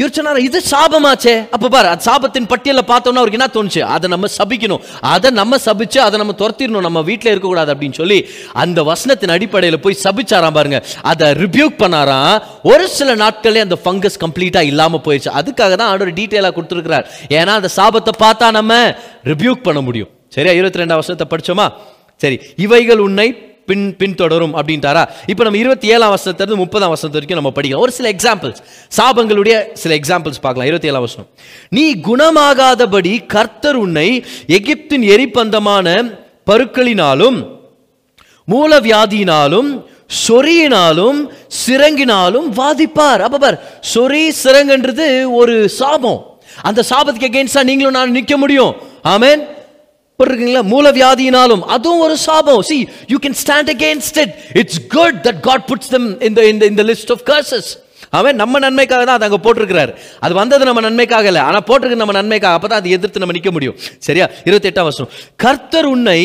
யோசிச்சனாரா 0.00 0.16
சொன்னார் 0.18 0.46
இது 0.48 0.62
சாபமாச்சே. 0.70 1.48
அப்போ 1.54 1.68
பாரு 1.68 1.88
அது 1.88 2.02
சாபத்தின் 2.08 2.46
பட்டியலில் 2.46 2.86
பார்த்தோம்னா 2.90 3.20
அவருக்கு 3.22 3.38
என்ன 3.38 3.48
தோணுச்சு? 3.54 3.80
அதை 3.80 4.10
நம்ம 4.10 4.26
சபிக்கணும். 4.38 4.82
அதை 5.00 5.30
நம்ம 5.30 5.56
சபிச்சு 5.64 5.98
அதை 5.98 6.18
நம்ம 6.18 6.34
துரத்திடணும். 6.38 6.80
நம்ம 6.80 7.02
வீட்டில் 7.02 7.30
இருக்கக்கூடாது 7.30 7.74
அப்படின்னு 7.74 7.92
சொல்லி 7.92 8.28
அந்த 8.52 8.82
வசனத்தின் 8.82 9.28
அடிப்படையில் 9.28 9.80
போய் 9.80 9.96
சபிச்சாராம் 10.04 10.52
பாருங்க. 10.52 10.84
அதை 11.02 11.30
ரிபியூக் 11.30 11.74
பண்ணாராம். 11.82 12.42
ஒரு 12.62 12.88
சில 12.88 13.14
நாட்களே 13.14 13.60
அந்த 13.60 13.78
ஃபங்கஸ் 13.84 14.20
கம்ப்ளீட்டாக 14.26 14.70
இல்லாமல் 14.72 15.00
போயிடுச்சு 15.00 15.34
அதுக்காக 15.40 15.74
தான் 15.74 15.88
ஆண்டவர் 15.88 16.12
டீட்டெயிலாக 16.12 16.54
கொடுத்துருக்கிறார். 16.60 17.04
ஏன்னா 17.28 17.58
அந்த 17.60 17.68
சாபத்தை 17.76 18.14
பார்த்தா 18.24 18.50
நம்ம 18.50 18.94
ரிபியூக் 19.24 19.66
பண்ண 19.68 19.80
முடியும். 19.80 20.08
சரியா? 20.28 20.54
இருபத்தி 20.54 20.80
ரெண்டாம் 20.80 21.02
வசனத்தை 21.02 21.38
படிச்சோமா? 21.38 21.72
சரி. 22.16 22.40
இவைகள் 22.56 22.98
உன்னை 22.98 23.47
பின் 23.68 23.86
பின்தொடரும் 24.00 24.54
அப்படின்ட்டாரா? 24.58 25.02
இப்போ 25.32 25.42
நம்ம 25.46 25.58
இருபத்தி 25.64 25.88
ஏழாம் 25.94 26.12
வருஷத்துலேருந்து 26.14 26.62
முப்பதாம் 26.64 26.92
வருஷத்து 26.92 27.18
வரைக்கும் 27.18 27.40
நம்ம 27.40 27.52
படிக்கலாம். 27.56 27.84
ஒரு 27.86 27.92
சில 27.98 28.08
எக்ஸாம்பிள்ஸ் 28.14 28.60
சாபங்களுடைய 28.98 29.56
சில 29.82 29.94
எக்ஸாம்பிள்ஸ் 30.00 30.42
பார்க்கலாம். 30.46 30.70
இருபத்தி 30.70 30.90
ஏழாம் 30.90 31.04
வருஷம் 31.06 31.28
நீ 31.76 31.84
குணமாகாதபடி 32.08 33.14
கர்த்தர் 33.34 33.78
உன்னை 33.84 34.08
எகிப்தின் 34.58 35.04
எரிப்பந்தமான 35.14 35.86
பருக்களினாலும் 36.50 37.38
மூலவியாதியினாலும் 38.52 39.70
சொறியினாலும் 40.26 41.18
சிறங்கினாலும் 41.64 42.46
வாதிப்பார். 42.60 43.22
அப்போ 43.26 43.38
பார் 43.38 43.56
சொறி 43.94 44.22
சிறங்குன்றது 44.44 45.06
ஒரு 45.40 45.54
சாபம். 45.78 46.20
அந்த 46.68 46.80
சாபத்துக்கு 46.90 47.28
அகேன்ஸ்டா 47.28 47.62
நீங்களும் 47.70 47.96
நான் 47.98 48.14
நிற்க 48.16 48.36
முடியும். 48.42 48.72
ஆமென். 49.14 49.42
போட்டிருக்கீங்களா? 50.18 50.62
மூலவியாதியினாலும். 50.74 51.60
அதுவும் 51.74 52.00
ஒரு 52.06 52.14
சாபம். 52.26 52.62
See 52.68 52.76
you 53.12 53.18
can 53.24 53.36
stand 53.42 53.68
against 53.74 54.16
it 54.22 54.32
it's 54.60 54.80
good 54.94 55.18
that 55.26 55.40
God 55.48 55.64
puts 55.68 55.90
them 55.94 56.08
இந்த 56.28 56.40
இந்த 56.52 56.64
இந்த 56.72 56.82
லிஸ்ட் 56.88 57.12
ஆஃப் 57.14 57.22
கர்சஸ் 57.30 57.68
அவன் 58.18 58.36
நம்ம 58.40 58.58
நன்மைக்காக 58.64 59.02
தான் 59.04 59.16
அது 59.18 59.26
அங்கே 59.26 59.40
போட்டிருக்கிறார். 59.44 59.90
அது 60.24 60.34
வந்தது 60.40 60.68
நம்ம 60.68 60.82
நன்மைக்காக 60.86 61.26
இல்லை. 61.30 61.42
ஆனால் 61.48 61.64
போட்டிருக்கு 61.68 62.02
நம்ம 62.02 62.14
நன்மைக்காக. 62.18 62.54
அப்போ 62.58 62.68
தான் 62.72 62.80
அதை 62.82 62.90
எதிர்த்து 62.96 63.22
நம்ம 63.22 63.36
நிற்க 63.36 63.50
முடியும். 63.56 63.76
சரியா? 64.06 64.26
இருபத்தி 64.48 64.70
எட்டாம் 64.70 64.88
வருஷம் 64.88 65.10
கர்த்தர் 65.44 65.88
உன்னை 65.94 66.20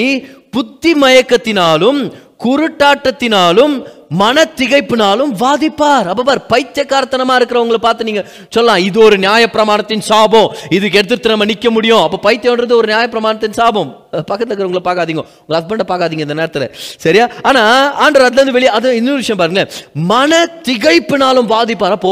புத்தி 0.55 0.93
மயக்கத்தினாலும் 1.03 1.99
குருட்டாட்டத்தினாலும் 2.45 3.75
மன 4.21 4.43
திகைப்பினாலும் 4.59 5.31
வாதிப்பார். 5.43 6.07
அப்ப 6.11 6.23
பார் 6.29 6.41
பைத்தியக்காரத்தனமா 6.53 7.35
இருக்கிறவங்கள 7.39 7.79
பார்த்து 7.85 8.07
நீங்க 8.09 8.23
சொல்லலாம் 8.55 8.83
இது 8.87 8.99
ஒரு 9.07 9.17
நியாயப்பிரமாணத்தின் 9.25 10.03
சாபம். 10.09 10.49
இதுக்கு 10.77 10.97
எடுத்துட்டு 10.99 11.33
நம்ம 11.33 11.47
நிக்க 11.51 11.69
முடியும். 11.77 12.03
அப்ப 12.05 12.19
பைத்தியம்ன்றது 12.25 12.79
ஒரு 12.81 12.89
நியாயப்பிரமாணத்தின் 12.93 13.57
சாபம். 13.59 13.91
பக்கத்தில் 14.11 14.31
பக்கத்துல 14.31 14.51
இருக்கிறவங்கள 14.53 14.83
பார்க்காதீங்க 14.89 15.23
உங்க 15.43 15.55
ஹஸ்பண்டை 15.57 15.85
பார்க்காதீங்க 15.91 16.25
இந்த 16.27 16.37
நேரத்தில். 16.41 16.67
சரியா? 17.05 17.27
ஆனா 17.41 17.61
ஆண்டர் 18.05 18.25
அதுல 18.27 18.39
இருந்து 18.39 18.57
வெளியே 18.57 18.71
அது 18.77 18.95
இன்னொரு 19.01 19.21
விஷயம் 19.23 19.41
பாருங்க. 19.43 19.63
மன 20.11 20.41
திகைப்பினாலும் 20.69 21.51
வாதிப்பார். 21.55 21.95
அப்போ 21.99 22.11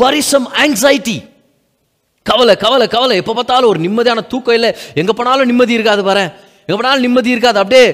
வரிசம் 0.00 0.48
ஆங்ஸைட்டி 0.64 1.16
கவலை 2.26 2.56
கவலை 2.56 2.86
கவலை. 2.96 3.16
எப்போ 3.22 3.32
பார்த்தாலும் 3.38 3.70
ஒரு 3.72 3.80
நிம்மதியான 3.86 4.26
தூக்கம் 4.32 4.56
இல்லை. 4.58 4.70
எங்கே 5.00 5.14
போனாலும் 5.18 5.48
நிம்மதி 5.50 5.72
இருக்காது 5.78 6.04
பாரு 6.10 6.26
எவ்வளோ 6.72 6.90
நிம்மதி 7.04 7.30
இருக்காது. 7.34 7.58
அப்படியே 7.62 7.84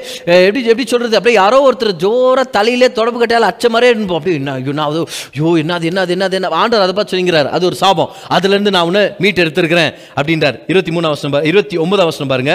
எப்படி 0.49 0.61
எப்படி 0.73 0.87
சொல்கிறது 0.93 1.19
அப்படியே 1.19 1.37
யாரோ 1.41 1.59
ஒருத்தர் 1.69 1.93
ஜோராக 2.05 2.47
தலையிலே 2.57 2.89
தொடர்பு 2.99 3.21
கட்டால் 3.23 3.49
அச்ச 3.51 3.69
மாதிரியே 3.75 3.93
இருப்போம். 3.95 4.19
அப்படியே 4.21 4.39
என்ன 4.41 4.53
ஐயோ 4.59 4.75
நான் 4.81 4.89
அது 4.91 5.01
ஐயோ 5.37 5.51
என்னது 5.63 5.89
என்னது 5.91 6.15
என்னது 6.17 6.37
என்ன? 6.39 6.53
ஆண்டவர் 6.61 6.85
அதை 6.87 6.95
பார்த்து 6.99 7.15
சொல்லிங்கிறார். 7.15 7.51
அது 7.57 7.67
ஒரு 7.71 7.79
சாபம். 7.83 8.13
அதுலேருந்து 8.37 8.75
நான் 8.77 8.89
ஒன்று 8.91 9.03
மீட் 9.25 9.43
எடுத்திருக்கிறேன் 9.45 9.91
அப்படின்றார். 10.19 10.59
இருபத்தி 10.73 10.95
மூணாம் 10.97 11.15
வருஷம் 11.15 11.49
இருபத்தி 11.51 11.79
ஒன்பதாம் 11.85 12.11
வருஷம் 12.11 12.33
பாருங்க. 12.35 12.55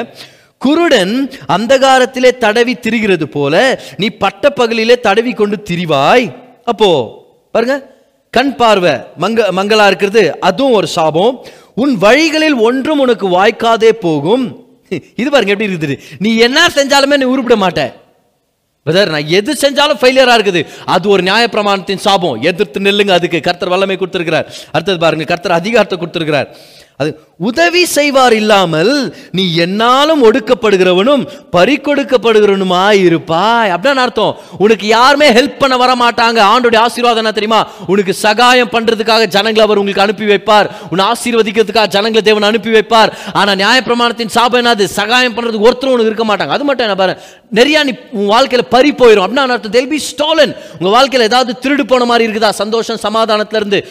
குருடன் 0.61 1.13
அந்தகாரத்திலே 1.55 2.29
தடவி 2.43 2.73
திரிகிறது 2.85 3.25
போல 3.37 3.55
நீ 4.01 4.07
பட்டப்பகலிலே 4.23 4.95
தடவி 5.07 5.33
கொண்டு 5.41 5.57
திரிவாய். 5.69 6.25
அப்போ 6.71 6.89
பாருங்க. 7.55 7.75
கண் 8.33 8.53
பார்வை 8.59 8.93
மங்க 9.23 9.47
மங்களா 9.57 9.85
இருக்கிறது. 9.91 10.23
அதுவும் 10.47 10.77
ஒரு 10.79 10.87
சாபம். 10.97 11.35
உன் 11.83 11.93
வழிகளில் 12.05 12.57
ஒன்றும் 12.67 13.01
உனக்கு 13.03 13.27
வாய்க்காதே 13.35 13.91
போகும். 14.05 14.45
இது 14.89 15.29
பாருங்க 15.31 15.53
எப்படி 15.53 15.69
இருக்குது. 15.73 15.95
நீ 16.19 16.37
என்ன 16.37 16.67
செஞ்சாலுமே 16.67 17.17
நீ 17.17 17.23
உருப்பிட 17.23 17.55
மாட்ட. 17.65 17.83
பிரதர் 18.85 19.09
நான் 19.09 19.27
எது 19.27 19.51
செஞ்சாலும் 19.61 19.99
ஃபெயிலியராக 20.01 20.37
இருக்குது. 20.37 20.61
அது 20.85 21.09
ஒரு 21.09 21.23
நியாயப்பிரமாணத்தின் 21.23 22.03
சாபம். 22.07 22.41
எதிர்த்து 22.41 22.79
நெல்லுங்க 22.79 23.11
அதுக்கு. 23.11 23.39
கர்த்தர் 23.39 23.69
வல்லமை 23.69 23.97
கொடுத்துருக்கிறார். 23.97 24.47
அடுத்தது 24.71 24.99
பாருங்க 24.99 25.23
கர்த்தர் 25.23 25.59
அதிகாரத்தை 25.61 25.97
கொடுத்துருக்கிறார். 25.99 26.49
அது 27.01 27.09
உதவி 27.47 27.81
செய்வார் 27.93 28.33
இல்லாமல் 28.41 28.91
நீ 29.37 29.43
என்னாலும் 29.63 30.21
ஒடுக்கப்படுகிறவனும் 30.27 31.23
பறிக்கொடுக்கப்படுகிறவனுமா 31.55 32.83
இருப்பாய். 33.07 33.71
அப்படின்னு 33.75 34.03
அர்த்தம். 34.03 34.37
உனக்கு 34.65 34.85
யாருமே 34.87 35.27
ஹெல்ப் 35.37 35.57
பண்ண 35.61 35.77
வர 35.81 35.93
மாட்டாங்க 36.03 36.39
ஆண்டோட 36.51 36.77
ஆசீர்வாதம் 36.85 37.21
என்ன 37.23 37.33
தெரியுமா? 37.37 37.59
உனக்கு 37.93 38.13
சகாயம் 38.25 38.71
பண்றதுக்காக 38.75 39.25
ஜனங்களை 39.35 39.63
அவர் 39.65 39.81
உங்களுக்கு 39.81 40.05
அனுப்பி 40.05 40.27
வைப்பார். 40.31 40.69
உன்னை 40.91 41.05
ஆசீர்வதிக்கிறதுக்காக 41.11 41.93
ஜனங்களை 41.95 42.23
தேவன் 42.29 42.49
அனுப்பி 42.51 42.73
வைப்பார். 42.77 43.11
ஆனா 43.39 43.53
நியாயப்பிரமாணத்தின் 43.63 44.33
சாபம் 44.37 44.61
என்னது? 44.61 44.87
சகாயம் 44.99 45.35
பண்றதுக்கு 45.37 45.67
ஒருத்தரும் 45.69 45.95
உனக்கு 45.97 46.11
இருக்க 46.13 46.27
மாட்டாங்க. 46.31 46.55
அது 46.57 46.67
மட்டும் 46.69 46.87
என்ன 46.87 46.97
பாரு? 47.03 47.15
நிறைய 47.59 47.83
நீ 47.87 47.91
உன் 48.19 48.31
வாழ்க்கையில 48.35 48.63
பறி 48.75 48.89
போயிடும் 49.01 49.25
அப்படின்னா 49.25 49.45
அர்த்தம்? 49.57 49.75
தெல் 49.77 49.91
பி 49.91 49.99
ஸ்டாலன் 50.07 50.55
உங்க 50.79 50.89
வாழ்க்கையில 50.95 51.29
ஏதாவது 51.31 51.51
திருடு 51.65 51.83
போன 51.91 52.05
மாதிரி 52.13 52.23
இருக்குதா? 52.27 52.53
சந்தோஷம் 52.63 53.03
சமாதானத்துல 53.05 53.61
இருந்து 53.61 53.81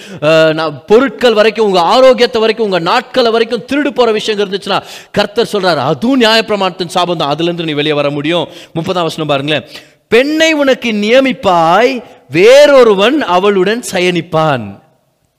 பொருட்கள் 0.91 1.39
வரைக்கும் 1.41 1.69
உங்க 1.71 1.81
ஆரோக்கியத்தை 1.95 2.41
வரைக்கும் 2.47 2.69
உங்க 2.71 2.81
நாட்களை 2.95 3.33
வரைக்கும் 3.37 3.65
திருடு 3.71 3.93
போற 3.99 4.11
விஷயம் 4.19 4.43
இருந்துச்சுன்னா 4.45 4.81
கர்த்தர் 5.19 5.53
சொல்றாரு 5.55 5.83
அதுவும் 5.93 6.23
நியாயப்பிரமாணத்தின் 6.25 6.95
சாபம் 6.97 7.21
தான். 7.23 7.33
அதுல 7.35 7.49
இருந்து 7.51 7.69
நீ 7.71 7.77
வெளியே 7.81 7.97
வர 8.01 8.11
முடியும். 8.19 8.47
முப்பதாம் 8.79 9.09
வசனம் 9.11 9.33
பாருங்களேன். 9.33 9.67
பெண்ணை 10.13 10.51
உனக்கு 10.63 10.91
நியமிப்பாய் 11.05 11.95
வேறொருவன் 12.37 13.19
அவளுடன் 13.37 13.83
சயனிப்பான். 13.93 14.67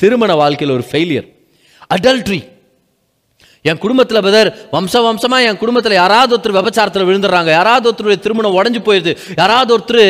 திருமண 0.01 0.31
வாழ்க்கையில் 0.41 0.75
ஒரு 0.79 0.85
ஃபெயிலியர் 0.89 1.29
அடல்ட்ரி 1.95 2.41
என் 3.69 3.79
குடும்பத்தில் 3.83 4.24
பதர் 4.25 4.50
வம்ச 4.74 5.00
வம்சமா 5.05 5.38
என் 5.45 5.59
குடும்பத்தில் 5.62 5.95
யாராவது 6.00 6.33
ஒருத்தர் 6.35 6.55
விபச்சாரத்தில் 6.57 7.07
விழுந்துடுறாங்க 7.07 7.50
யாராவது 7.55 7.85
ஒருத்தருடைய 7.89 8.19
திருமணம் 8.25 8.57
உடஞ்சு 8.59 8.81
போயிடுது 8.88 9.13
யாராவது 9.39 9.71
ஒருத்தர் 9.75 10.03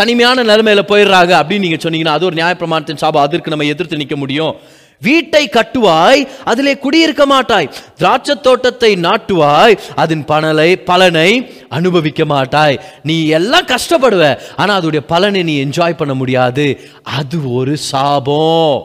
தனிமையான 0.00 0.44
நிலைமையில 0.50 0.82
போயிடுறாங்க 0.90 1.32
அப்படின்னு 1.40 1.64
நீங்க 1.66 1.78
சொன்னீங்கன்னா 1.84 2.16
அது 2.16 2.28
ஒரு 2.30 2.38
நியாயப்பிரமாணத்தின் 2.40 3.00
சாபம். 3.04 3.24
அதற்கு 3.26 3.52
நம்ம 3.54 3.68
எதிர்த்து 3.74 4.00
நிற்க 4.02 4.16
முடியும். 4.24 4.52
வீட்டை 5.00 5.48
கட்டுவாய் 5.52 6.28
அதிலே 6.44 6.78
குடியிருக்க 6.78 7.26
மாட்டாய். 7.26 7.70
திராட்சை 7.96 8.34
தோட்டத்தை 8.40 8.96
நாட்டுவாய் 8.96 9.78
அதன் 9.96 10.24
பணலை 10.28 10.76
பலனை 10.84 11.54
அனுபவிக்க 11.68 12.24
மாட்டாய். 12.24 12.80
நீ 13.02 13.26
எல்லாம் 13.26 13.66
கஷ்டப்படுவ 13.66 14.38
ஆனா 14.56 14.80
அதோடைய 14.80 15.00
பலனை 15.06 15.42
நீ 15.42 15.64
என்ஜாய் 15.64 15.96
பண்ண 15.96 16.14
முடியாது. 16.14 16.80
அது 17.02 17.52
ஒரு 17.52 17.76
சாபம். 17.76 18.84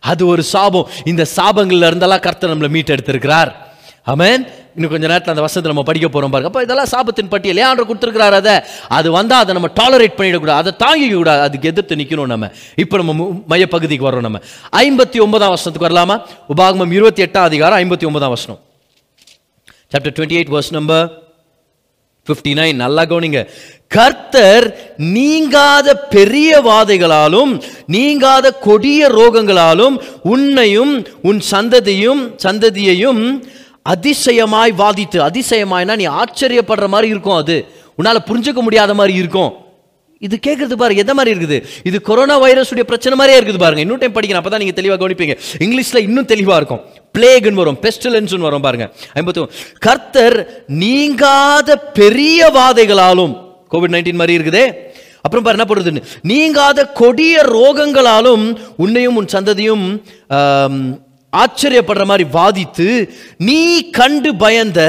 அது 0.00 0.26
ஒரு 0.26 0.42
சாபம். 0.42 0.88
இந்த 1.04 1.26
சாபங்கள்ல 1.36 1.88
இருந்தெல்லாம் 1.90 2.20
கர்த்தர் 2.20 2.58
நம்மளை 2.58 2.72
மீட்டெடுத்திருக்கிறார். 2.76 3.52
அமேன் 4.06 4.46
இன்னும் 4.74 4.90
கொஞ்ச 4.90 5.06
நேரத்தில் 5.06 5.34
அந்த 5.34 5.40
வசனத்தை 5.40 5.62
நம்ம 5.62 5.82
படிக்க 5.82 6.08
போகிறோம் 6.08 6.30
பாருங்க. 6.30 6.58
அப்போ 6.58 6.62
இதெல்லாம் 6.62 6.86
சாபத்தின் 6.96 7.28
பட்டியல். 7.28 7.56
ஏன் 7.56 7.84
கொடுத்துருக்கிறார் 7.84 8.30
அதை. 8.30 8.60
அது 8.88 9.10
வந்தால் 9.10 9.40
அதை 9.40 9.54
நம்ம 9.54 9.68
டாலரேட் 9.80 10.18
பண்ணிடக்கூடாது. 10.18 10.74
அதை 10.74 10.74
தாங்கிக்க 10.78 11.14
கூடாது. 11.14 11.40
அதுக்கு 11.40 11.68
எதிர்த்து 11.68 11.96
நிற்கணும் 11.96 12.26
நம்ம. 12.26 12.50
இப்போ 12.76 12.96
நம்ம 12.96 13.12
மு- 13.12 13.52
மையப்பகுதிக்கு 13.52 14.10
வரோம் 14.10 14.20
நம்ம. 14.20 14.38
ஐம்பத்தி 14.76 15.20
ஒன்பதாம் 15.20 15.48
வருஷத்துக்கு 15.48 15.88
வரலாமா? 15.88 16.22
உபாகமம் 16.56 16.92
இருபத்தி 16.92 17.22
எட்டாம் 17.22 17.36
அதிகாரம் 17.36 17.78
ஐம்பத்தி 17.78 18.06
ஒன்பதாம் 18.06 18.28
வருஷம் 18.28 18.58
chapter 19.68 20.06
twenty 20.06 20.34
eight 20.34 20.58
verse 20.58 20.70
number 20.70 21.22
59 22.26 22.74
நல்லா 22.74 23.02
கவனிங்க. 23.02 23.46
கர்த்தர் 23.88 24.94
நீங்காத 24.96 25.96
பெரிய 25.96 26.60
வாதைகளாலும் 26.60 27.62
நீங்காத 27.86 28.52
கொடிய 28.52 29.08
ரோகங்களாலும் 29.08 29.96
உன்னையும் 30.22 31.06
உன் 31.22 31.42
சந்ததியும் 31.50 32.34
சந்ததியையும் 32.42 33.42
அதிசயமாய் 33.86 34.72
வாதித்து 34.82 35.18
அதிசயமாய்னா 35.28 35.96
நீ 36.00 36.06
ஆச்சரியப்படுற 36.20 36.88
மாதிரி 36.94 37.08
இருக்கும் 37.14 37.40
அது. 37.42 37.56
உன்னால 37.98 38.18
புரிஞ்சுக்க 38.28 38.60
முடியாத 38.66 38.94
மாதிரி 39.00 39.14
இருக்கும். 39.22 39.52
இது 40.26 40.36
கேட்கறது 40.46 40.74
பாருங்க 40.80 41.02
எந்த 41.04 41.14
மாதிரி 41.18 41.30
இருக்குது? 41.34 41.56
இது 41.88 41.96
கொரோனா 42.08 42.34
வைரஸுடைய 42.42 42.84
பிரச்சனை 42.90 43.14
மாதிரியே 43.18 43.38
இருக்குது 43.40 43.62
பாருங்க. 43.62 43.82
இன்னும் 43.84 44.00
டைம் 44.02 44.14
படிக்கணும் 44.16 44.40
அப்பதான் 44.42 44.62
நீங்க 44.62 44.76
தெளிவாக 44.78 44.98
கவனிப்பீங்க. 45.02 45.34
இங்கிலீஷ்ல 45.64 46.02
இன்னும் 46.08 46.28
தெளிவா 46.32 46.56
இருக்கும். 46.60 46.82
பிளேகுன்னு 47.16 47.62
வரும் 47.62 47.78
பெஸ்டிலன்ஸ்னு 47.86 48.48
வரும் 48.48 48.66
பாருங்க. 48.66 48.86
ஐம்பத்தி 49.18 49.46
கர்த்தர் 49.86 50.36
நீங்காத 50.82 51.76
பெரிய 52.00 52.50
வாதைகளாலும் 52.58 53.34
கோவிட் 53.72 53.94
நைன்டீன் 53.96 54.20
மாதிரி 54.22 54.36
இருக்குதே. 54.38 54.64
அப்புறம் 55.24 55.44
பாரு 55.46 55.56
என்ன 55.58 55.66
பண்ணுறதுன்னு 55.70 56.04
நீங்காத 56.30 56.86
கொடிய 57.00 57.42
ரோகங்களாலும் 57.56 58.44
உன்னையும் 58.84 59.16
உன் 59.16 59.32
சந்ததியும் 59.34 59.84
ஆச்சரியப்படுற 61.40 62.04
மாதிரி 62.04 62.24
வாதித்து 62.32 63.08
நீ 63.36 63.90
கண்டு 63.90 64.34
பயந்த 64.34 64.80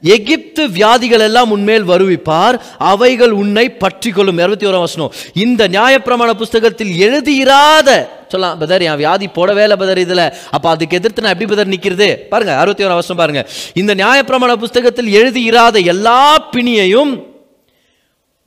எகிப்து 0.00 0.68
வியாதிகள் 0.70 1.20
எல்லாம் 1.20 1.50
உன்மேல் 1.50 1.84
வருவிப்பார் 1.84 2.56
அவைகள் 2.78 3.30
உன்னை 3.30 3.66
பற்றி 3.70 4.10
கொள்ளும் 4.10 4.38
இருபத்தி 4.38 4.66
ஓராம் 4.66 4.86
வசனம். 4.86 5.12
இந்த 5.34 5.68
நியாயப்பிரமாண 5.68 6.30
புஸ்தகத்தில் 6.42 6.92
எழுதியிராத 7.06 7.88
சொல்லலாம் 8.28 8.58
பதர் 8.58 8.82
என் 8.82 8.96
வியாதி 8.96 9.26
போடவே 9.26 9.62
இல்லை 9.62 9.76
பதர் 9.76 9.98
இதில். 9.98 10.32
அப்போ 10.50 10.68
அதுக்கு 10.70 10.96
எதிர்த்து 10.96 11.22
நான் 11.22 11.32
எப்படி 11.32 11.50
பதர் 11.50 11.72
நிற்கிறது? 11.74 12.08
பாருங்க 12.30 12.56
அறுபத்தி 12.56 12.84
ஓராம் 12.84 13.00
வசனம் 13.02 13.22
பாருங்க. 13.22 13.42
இந்த 13.74 13.94
நியாயப்பிரமாண 13.94 14.56
புஸ்தகத்தில் 14.56 15.10
எழுதியிராத 15.20 15.84
எல்லா 15.94 16.48
பிணியையும் 16.52 17.12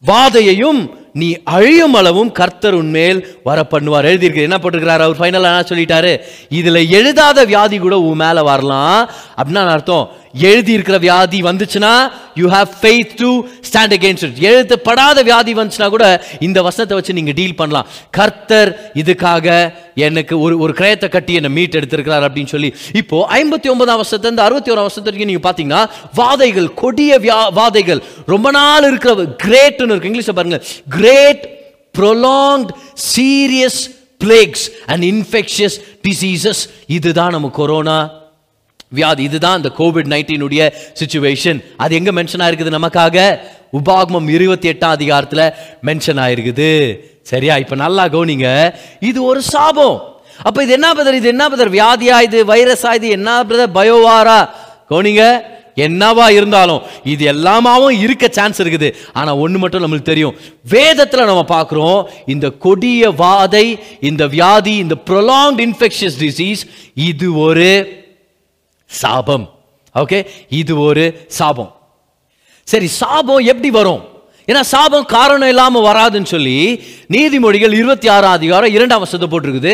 வாதையையும் 0.04 0.80
நீ 1.20 1.28
அழியும் 1.56 1.94
அளவும் 1.94 2.32
கர்த்தர் 2.32 2.76
உன்மேல் 2.80 3.20
வர 3.44 3.60
பண்ணுவார் 3.74 4.08
எழுதியிருக்கு 4.12 4.46
என்ன 4.48 4.58
போட்டிருக்கிறார்? 4.58 5.04
அவர் 5.06 5.20
ஃபைனலாக 5.20 5.52
என்ன 5.54 5.66
சொல்லிட்டாரு. 5.70 6.14
இதில் 6.60 6.80
எழுதாத 6.98 7.46
வியாதி 7.52 7.78
கூட 7.78 7.98
உன் 8.08 8.22
மேலே 8.24 8.42
வரலாம். 8.42 9.10
அப்படின்னா 9.40 9.64
அர்த்தம்? 9.76 10.06
எழுதியிருக்கிற 10.48 10.98
வியாதி 11.06 11.40
வந்துச்சுன்னா 11.48 11.92
you 12.42 12.48
have 12.54 12.72
faith 12.80 13.14
to 13.22 13.30
stand 13.68 13.94
against 13.98 14.26
it 14.28 14.40
எழுதப்படாத 14.50 15.22
வியாதி 15.30 15.54
வந்துச்சுன்னா 15.60 15.90
கூட 15.94 16.06
இந்த 16.48 16.62
வசனத்தை 16.68 16.96
வச்சு 16.98 17.16
நீங்கள் 17.20 17.38
டீல் 17.40 17.56
பண்ணலாம். 17.62 17.88
கர்த்தர் 18.18 18.72
இதுக்காக 19.02 19.48
எனக்கு 20.08 20.34
ஒரு 20.46 20.56
ஒரு 20.64 20.74
கிரயத்தை 20.80 21.10
கட்டி 21.10 21.34
என்னை 21.40 21.52
மீட் 21.58 21.78
எடுத்திருக்கிறார் 21.80 22.26
அப்படின்னு 22.28 22.54
சொல்லி 22.56 22.70
இப்போ 23.02 23.20
ஐம்பத்தி 23.40 23.70
ஒன்பதாம் 23.74 24.00
வருஷத்துல 24.02 24.30
இருந்து 24.30 24.46
அறுபத்தி 24.48 24.72
ஓராம் 24.74 24.88
வருஷத்து 24.88 25.10
வரைக்கும் 25.10 25.32
நீங்கள் 25.32 25.46
பார்த்தீங்கன்னா 25.48 25.84
வாதைகள் 26.20 26.70
கொடிய 26.84 27.20
வியா 27.26 27.40
வாதைகள் 27.60 28.02
ரொம்ப 28.34 28.52
நாள் 28.58 28.88
இருக்கிற 28.90 29.14
கிரேட்னு 29.46 29.92
இருக்கு. 29.92 30.12
இங்கிலீஷில் 30.12 30.38
பாருங்க. 30.42 30.60
Great 30.98 31.46
prolonged 32.00 32.72
serious 33.14 33.82
plagues 34.24 34.68
and 34.92 35.04
infectious 35.14 35.80
diseases 36.08 36.62
இதுதான் 36.98 37.36
நம்ம 37.38 37.52
கொரோனா 37.62 37.98
வியாதி 38.92 39.24
இதுதான் 39.24 39.58
இந்த 39.62 39.72
கோவிட் 39.78 40.12
நைன்டீனுடைய 40.14 40.62
சுச்சுவேஷன் 41.00 41.60
அது 41.78 41.96
எங்க 41.96 42.12
மென்ஷன் 42.12 42.44
ஆயிருக்குது 42.46 42.78
நமக்காக? 42.80 43.18
உபாகமம் 43.80 44.28
இருபத்தி 44.36 44.68
எட்டாம் 44.72 44.96
அதிகாரத்தில் 44.98 45.54
மென்ஷன் 45.88 46.22
ஆயிருக்குது. 46.26 46.70
சரியா? 47.32 47.58
இப்போ 47.58 47.76
நல்லா 47.76 48.04
கவனிங்க. 48.08 48.50
இது 49.00 49.24
ஒரு 49.24 49.42
சாபம். 49.42 49.98
அப்போ 50.48 50.64
இது 50.64 50.74
என்ன 50.78 50.94
பிரதர் 50.94 51.14
இது 51.14 51.28
என்ன 51.28 51.44
பிரதர் 51.50 51.76
வியாதியா 51.80 52.18
இது 52.28 52.40
வைரஸா 52.54 52.94
இது 53.00 53.10
என்ன 53.10 53.44
பிரதர் 53.50 53.76
பயோவாரா 53.80 54.40
கவனிங்க. 54.92 55.26
என்னவா 55.86 56.26
இருந்தாலும் 56.38 56.82
இது 57.04 57.24
எல்லாமாவும் 57.32 57.96
இருக்க 58.04 58.26
சான்ஸ் 58.32 58.62
இருக்குது. 58.64 58.90
ஆனால் 59.14 59.40
ஒன்று 59.44 59.58
மட்டும் 59.60 59.84
நம்மளுக்கு 59.84 60.12
தெரியும். 60.12 60.36
வேதத்தில் 60.76 61.30
நம்ம 61.32 61.44
பார்க்குறோம் 61.50 62.02
இந்த 62.26 62.50
கொடிய 62.66 63.10
வாதை 63.24 63.80
இந்த 64.10 64.26
வியாதி 64.28 64.76
இந்த 64.84 64.96
ப்ரொலாங்ட் 65.10 65.60
இன்ஃபெக்ஷியஸ் 65.68 66.18
டிசீஸ் 66.24 66.64
இது 66.94 67.28
ஒரு 67.48 67.70
சாபம். 69.02 69.46
ஓகே 69.96 70.20
இது 70.50 70.74
ஒரு 70.80 71.04
சாபம். 71.28 71.72
சரி 72.64 72.88
சாபம் 72.88 73.48
எப்படி 73.54 73.70
வரும்? 73.70 74.04
ஏன்னா 74.50 74.62
சாபம் 74.74 75.06
காரணம் 75.16 75.52
இல்லாமல் 75.54 75.86
வராதுன்னு 75.90 76.30
சொல்லி 76.34 76.58
நீதிமொழிகள் 77.14 77.74
இருபத்தி 77.80 78.08
ஆறாம் 78.16 78.36
அதிகாரம் 78.38 78.74
இரண்டாம் 78.76 79.04
வசத்தை 79.04 79.28
போட்டிருக்குது. 79.32 79.74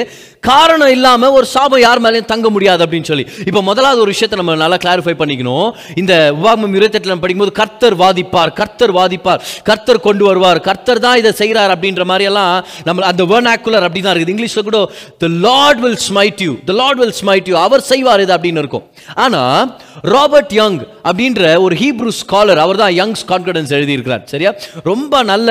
காரணம் 0.49 0.91
இல்லாமல் 0.95 1.33
ஒரு 1.37 1.45
சாபம் 1.53 1.81
யார் 1.85 2.01
மேலேயும் 2.05 2.29
தங்க 2.31 2.47
முடியாது 2.55 2.81
அப்படின்னு 2.85 3.09
சொல்லி. 3.09 3.25
இப்போ 3.49 3.61
முதலாவது 3.69 3.99
ஒரு 4.03 4.11
விஷயத்தை 4.13 4.37
நம்ம 4.41 4.55
நல்லா 4.63 4.77
கிளாரிஃபை 4.85 5.15
பண்ணிக்கணும். 5.21 5.67
இந்த 6.01 6.13
உபாகமம் 6.37 6.75
இருபத்தெட்டில் 6.77 7.13
நம்ம 7.13 7.23
படிக்கும்போது 7.25 7.55
கர்த்தர் 7.61 7.97
வாதிப்பார் 8.03 8.53
கர்த்தர் 8.59 8.93
வாதிப்பார் 8.99 9.43
கர்த்தர் 9.69 10.01
கொண்டு 10.07 10.25
வருவார் 10.29 10.61
கர்த்தர் 10.69 11.03
தான் 11.05 11.19
இதை 11.21 11.33
செய்கிறார் 11.41 11.73
அப்படின்ற 11.75 12.05
மாதிரியெல்லாம் 12.11 12.55
நம்ம 12.87 13.05
அந்த 13.11 13.25
வேர்னாக்குலர் 13.33 13.87
அப்படி 13.89 14.03
தான் 14.03 14.13
இருக்குது. 14.15 14.35
இங்கிலீஷில் 14.35 14.67
கூட 14.69 14.81
the 15.25 15.29
lord 15.47 15.81
will 15.85 16.01
smite 16.07 16.41
you 16.47 16.53
the 16.71 16.77
lord 16.81 17.01
will 17.03 17.15
smite 17.21 17.49
you 17.51 17.57
அவர் 17.65 17.85
செய்வார் 17.91 18.25
இது 18.25 18.35
அப்படின்னு 18.37 18.63
இருக்கும். 18.65 18.87
ஆனால் 19.25 19.75
ராபர்ட் 20.15 20.55
யங் 20.61 20.79
அப்படின்ற 21.09 21.43
ஒரு 21.67 21.75
ஹீப்ரூ 21.83 22.11
ஸ்காலர் 22.23 22.63
அவர் 22.65 22.81
தான் 22.83 22.95
யங்ஸ் 23.01 23.25
கான்ஃபிடன்ஸ் 23.33 23.71
எழுதியிருக்கிறார். 23.79 24.25
சரியா? 24.33 24.53
ரொம்ப 24.83 25.23
நல்ல 25.23 25.49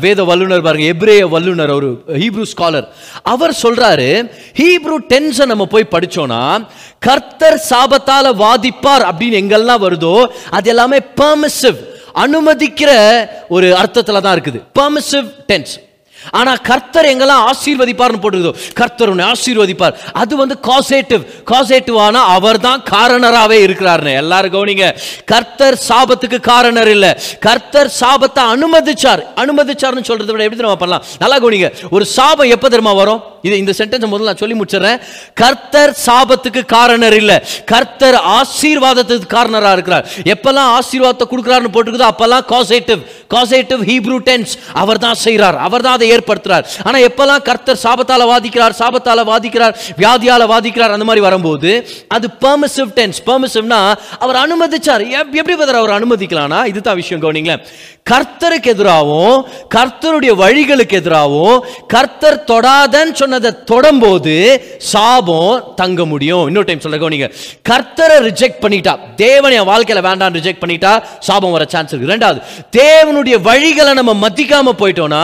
வேத 0.00 0.24
வல்லுனர் 0.24 0.60
பாருங்க 0.60 0.86
எப்ரேய 0.94 1.28
வல்லுனர் 1.28 1.70
ஒரு 1.70 1.90
ஹீப்ரூ 2.14 2.46
ஸ்காலர் 2.54 2.88
அவர் 3.22 3.54
சொல்றாரு 3.62 4.08
ஹீப்ரூ 4.56 4.98
டென்ஸை 5.12 5.46
நம்ம 5.46 5.66
போய் 5.66 5.92
படிச்சோம்னா 5.94 6.42
கர்த்தர் 6.98 7.58
சாபத்தால 7.70 8.32
வாதிப்பார் 8.36 9.06
அப்படின்னு 9.10 9.40
எங்கெல்லாம் 9.42 9.84
வருதோ 9.86 10.14
அது 10.50 10.70
எல்லாமே 10.70 11.00
பெர்மிசிவ் 11.20 11.80
அனுமதிக்கிற 12.14 12.90
ஒரு 13.48 13.66
அர்த்தத்துல 13.72 14.20
தான் 14.20 14.34
இருக்குது. 14.36 14.58
பெர்மிசிவ் 14.78 15.26
டென்ஸ் 15.46 15.74
ஆனா 16.38 16.52
கர்த்தர் 16.68 17.10
எங்கெல்லாம் 17.12 17.44
ஆசீர்வதிப்பார்னு 17.50 18.20
போட்டுருதோ 18.24 18.52
கர்த்தர் 18.80 19.12
உன்னை 19.12 19.24
ஆசீர்வதிப்பார். 19.32 19.94
அது 20.22 20.32
வந்து 20.42 20.56
காசேட்டிவ் 20.68 21.22
காசேட்டிவ் 21.52 21.98
ஆனா 22.06 22.20
அவர் 22.36 22.60
தான் 22.68 22.82
காரணராகவே 22.92 23.58
இருக்கிறாருன்னு 23.66 24.14
எல்லாரும் 24.22 24.54
கவனிங்க. 24.56 24.86
கர்த்தர் 25.32 25.78
சாபத்துக்கு 25.88 26.40
காரணர் 26.50 26.92
இல்லை. 26.96 27.12
கர்த்தர் 27.46 27.90
சாபத்தை 28.00 28.44
அனுமதிச்சார். 28.54 29.22
அனுமதிச்சார்னு 29.44 30.08
சொல்றதை 30.10 30.32
விட 30.34 30.44
எப்படி 30.46 30.66
நம்ம 30.66 30.80
பண்ணலாம்? 30.84 31.04
நல்லா 31.22 31.38
கவனிங்க. 31.44 31.70
ஒரு 31.96 32.04
சாபம் 32.16 32.52
எப்ப 32.56 32.68
தெரியுமா 32.68 32.94
வரும்? 33.02 33.22
இது 33.46 33.54
இந்த 33.62 33.72
சென்டென்ஸ் 33.78 34.10
முதல்ல 34.12 34.30
நான் 34.30 34.40
சொல்லி 34.42 34.56
முடிச்சிடறேன். 34.60 34.98
கர்த்தர் 35.40 35.92
சாபத்துக்கு 36.06 36.62
காரணர் 36.74 37.16
இல்லை. 37.20 37.36
கர்த்தர் 37.72 38.18
ஆசீர்வாதத்துக்கு 38.38 39.28
காரணரா 39.36 39.70
இருக்கிறார். 39.76 40.04
எப்பெல்லாம் 40.34 40.70
ஆசீர்வாதத்தை 40.78 41.26
கொடுக்குறாருன்னு 41.30 41.72
போட்டுருக்குதோ 41.74 42.10
அப்பெல்லாம் 42.12 42.44
காசேட்டிவ் 42.52 43.00
காசேட்டிவ் 43.34 43.82
ஹீப்ரூ 43.90 44.18
டென்ஸ் 44.28 44.52
அவர் 44.82 45.02
தான் 45.06 45.18
செய்கிறார் 45.24 45.58
அவர் 45.66 45.84
தான் 45.86 45.96
அதை 45.98 46.08
ஏற்படுத்துறார். 46.14 46.64
ஆனா 46.84 46.98
எப்பெல்லாம் 47.08 47.42
கர்த்தர் 47.48 47.82
சாபத்தால 47.84 48.22
வாதிக்கிறார் 48.32 48.78
சாபத்தால 48.80 49.24
வாதிக்கிறார் 49.32 49.76
வியாதியால 50.00 50.48
வாதிக்கிறார் 50.54 50.96
அந்த 50.96 51.08
மாதிரி 51.10 51.24
வரும்போது 51.28 51.72
அது 52.08 52.28
பெர்மிசிவ் 52.44 52.90
டென்ஸ் 52.98 53.20
பெர்மிசிவ்னா 53.26 53.80
அவர் 54.24 54.40
அனுமதிச்சார். 54.44 55.04
எப்படி 55.32 55.56
பதர் 55.56 55.80
அவர் 55.82 55.96
அனுமதிக்கலாம்னா 55.98 56.60
இதுதான் 56.72 57.00
விஷயம் 57.02 57.22
கவனிங்களேன். 57.24 57.64
கர்த்தருக்கு 58.10 58.70
எதிராகவும் 58.72 59.46
கர்த்தருடைய 59.74 60.32
வழிகளுக்கு 60.42 60.94
எதிராகவும் 61.00 61.64
கர்த்தர் 61.86 62.44
தொடாதன்னு 62.50 63.12
சொன்னதை 63.12 63.50
தொடும்போது 63.70 64.34
சாபம் 64.92 65.72
தங்க 65.76 66.04
முடியும். 66.04 66.46
இன்னொரு 66.46 66.66
டைம் 66.66 66.80
சொல்ல 66.80 66.98
கவனிங்க. 67.02 67.28
கர்த்தரை 67.70 68.16
ரிஜெக்ட் 68.28 68.60
பண்ணிட்டா 68.62 68.94
தேவன் 69.16 69.52
என் 69.52 69.68
வாழ்க்கையில 69.68 70.02
வேண்டாம் 70.08 70.34
ரிஜெக்ட் 70.34 70.62
பண்ணிட்டா 70.64 70.92
சாபம் 71.18 71.54
வர 71.56 71.64
சான்ஸ் 71.68 71.92
இருக்கு. 71.92 72.12
ரெண்டாவது 72.14 72.40
தேவனுடைய 72.78 73.36
வழிகளை 73.48 73.92
நம்ம 74.00 74.28
மதிக்காம 74.28 74.74
போயிட்டோம்னா 74.82 75.22